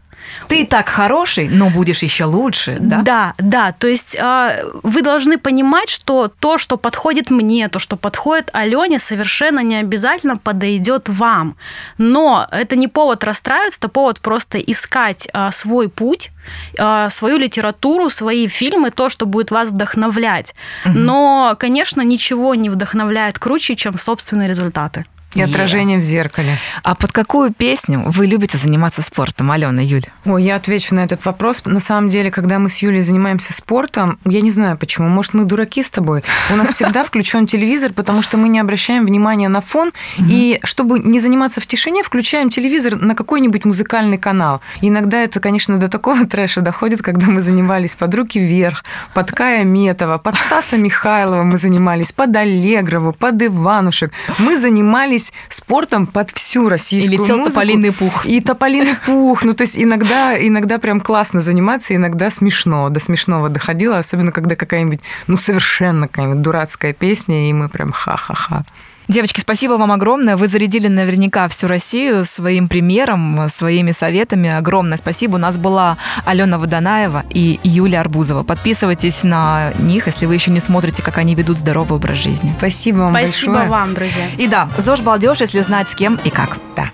Ты 0.47 0.61
и 0.61 0.65
так 0.65 0.89
хороший, 0.89 1.47
но 1.49 1.69
будешь 1.69 2.03
еще 2.03 2.25
лучше, 2.25 2.77
да? 2.79 3.01
Да, 3.01 3.33
да. 3.37 3.71
То 3.71 3.87
есть 3.87 4.15
э, 4.15 4.65
вы 4.83 5.01
должны 5.01 5.37
понимать, 5.37 5.89
что 5.89 6.31
то, 6.39 6.57
что 6.57 6.77
подходит 6.77 7.31
мне, 7.31 7.69
то, 7.69 7.79
что 7.79 7.95
подходит 7.95 8.49
Алене, 8.53 8.99
совершенно 8.99 9.59
не 9.61 9.77
обязательно 9.77 10.37
подойдет 10.37 11.09
вам. 11.09 11.55
Но 11.97 12.47
это 12.51 12.75
не 12.75 12.87
повод 12.87 13.23
расстраиваться, 13.23 13.79
это 13.79 13.87
повод 13.87 14.19
просто 14.19 14.59
искать 14.59 15.27
э, 15.33 15.51
свой 15.51 15.89
путь, 15.89 16.31
э, 16.77 17.07
свою 17.09 17.37
литературу, 17.37 18.09
свои 18.09 18.47
фильмы, 18.47 18.91
то, 18.91 19.09
что 19.09 19.25
будет 19.25 19.51
вас 19.51 19.69
вдохновлять. 19.69 20.53
Угу. 20.85 20.97
Но, 20.97 21.55
конечно, 21.59 22.01
ничего 22.01 22.55
не 22.55 22.69
вдохновляет 22.69 23.39
круче, 23.39 23.75
чем 23.75 23.97
собственные 23.97 24.49
результаты. 24.49 25.05
И 25.33 25.41
отражение 25.41 25.97
в 25.97 26.01
зеркале. 26.01 26.57
А 26.83 26.93
под 26.95 27.11
какую 27.11 27.53
песню 27.53 28.03
вы 28.05 28.25
любите 28.25 28.57
заниматься 28.57 29.01
спортом, 29.01 29.51
Алена, 29.51 29.81
Юль? 29.81 30.05
Ой, 30.25 30.43
я 30.43 30.55
отвечу 30.55 30.93
на 30.93 31.01
этот 31.01 31.23
вопрос. 31.25 31.63
На 31.65 31.79
самом 31.79 32.09
деле, 32.09 32.31
когда 32.31 32.59
мы 32.59 32.69
с 32.69 32.79
Юлей 32.79 33.01
занимаемся 33.01 33.53
спортом, 33.53 34.19
я 34.25 34.41
не 34.41 34.51
знаю 34.51 34.77
почему, 34.77 35.07
может, 35.07 35.33
мы 35.33 35.45
дураки 35.45 35.83
с 35.83 35.89
тобой, 35.89 36.23
у 36.49 36.55
нас 36.55 36.69
всегда 36.73 37.03
включен 37.05 37.45
телевизор, 37.45 37.93
потому 37.93 38.21
что 38.21 38.37
мы 38.37 38.49
не 38.49 38.59
обращаем 38.59 39.05
внимания 39.05 39.47
на 39.47 39.61
фон, 39.61 39.91
и 40.17 40.59
чтобы 40.63 40.99
не 40.99 41.19
заниматься 41.19 41.61
в 41.61 41.65
тишине, 41.65 42.03
включаем 42.03 42.49
телевизор 42.49 42.95
на 42.95 43.15
какой-нибудь 43.15 43.63
музыкальный 43.63 44.17
канал. 44.17 44.61
иногда 44.81 45.21
это, 45.21 45.39
конечно, 45.39 45.77
до 45.77 45.87
такого 45.87 46.25
трэша 46.25 46.61
доходит, 46.61 47.01
когда 47.01 47.27
мы 47.27 47.41
занимались 47.41 47.95
под 47.95 48.13
руки 48.15 48.39
вверх, 48.39 48.83
под 49.13 49.31
Кая 49.31 49.63
Метова, 49.63 50.17
под 50.17 50.37
Стаса 50.37 50.77
Михайлова 50.77 51.43
мы 51.43 51.57
занимались, 51.57 52.11
под 52.11 52.35
Аллегрову, 52.35 53.13
под 53.13 53.41
Иванушек. 53.41 54.11
Мы 54.39 54.57
занимались 54.57 55.20
занимались 55.21 55.33
спортом 55.49 56.07
под 56.07 56.31
всю 56.31 56.69
российскую 56.69 57.13
И 57.13 57.21
летел 57.21 57.37
музыку. 57.37 57.55
тополиный 57.55 57.91
пух. 57.91 58.25
И 58.25 58.41
тополиный 58.41 58.95
пух. 59.05 59.43
Ну, 59.43 59.53
то 59.53 59.63
есть 59.63 59.77
иногда, 59.77 60.35
иногда 60.37 60.79
прям 60.79 60.99
классно 61.01 61.41
заниматься, 61.41 61.95
иногда 61.95 62.29
смешно. 62.29 62.89
До 62.89 62.99
смешного 62.99 63.49
доходило, 63.49 63.97
особенно 63.97 64.31
когда 64.31 64.55
какая-нибудь, 64.55 65.01
ну, 65.27 65.37
совершенно 65.37 66.07
какая-нибудь 66.07 66.41
дурацкая 66.41 66.93
песня, 66.93 67.49
и 67.49 67.53
мы 67.53 67.69
прям 67.69 67.91
ха-ха-ха. 67.91 68.63
Девочки, 69.11 69.41
спасибо 69.41 69.73
вам 69.73 69.91
огромное. 69.91 70.37
Вы 70.37 70.47
зарядили 70.47 70.87
наверняка 70.87 71.49
всю 71.49 71.67
Россию 71.67 72.23
своим 72.23 72.69
примером, 72.69 73.49
своими 73.49 73.91
советами. 73.91 74.49
Огромное 74.49 74.95
спасибо. 74.95 75.35
У 75.35 75.37
нас 75.37 75.57
была 75.57 75.97
Алена 76.23 76.57
Водонаева 76.57 77.25
и 77.29 77.59
Юлия 77.61 77.99
Арбузова. 77.99 78.43
Подписывайтесь 78.43 79.23
на 79.23 79.73
них, 79.79 80.05
если 80.05 80.27
вы 80.27 80.35
еще 80.35 80.49
не 80.49 80.61
смотрите, 80.61 81.03
как 81.03 81.17
они 81.17 81.35
ведут 81.35 81.59
здоровый 81.59 81.97
образ 81.97 82.19
жизни. 82.19 82.55
Спасибо 82.57 82.99
вам 82.99 83.09
Спасибо 83.11 83.51
большое. 83.51 83.69
вам, 83.69 83.93
друзья. 83.93 84.27
И 84.37 84.47
да, 84.47 84.69
ЗОЖ 84.77 85.01
балдеж, 85.01 85.41
если 85.41 85.59
знать 85.59 85.89
с 85.89 85.95
кем 85.95 86.17
и 86.23 86.29
как. 86.29 86.57
Да. 86.77 86.91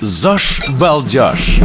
ЗОЖ 0.00 0.60
балдеж. 0.78 1.58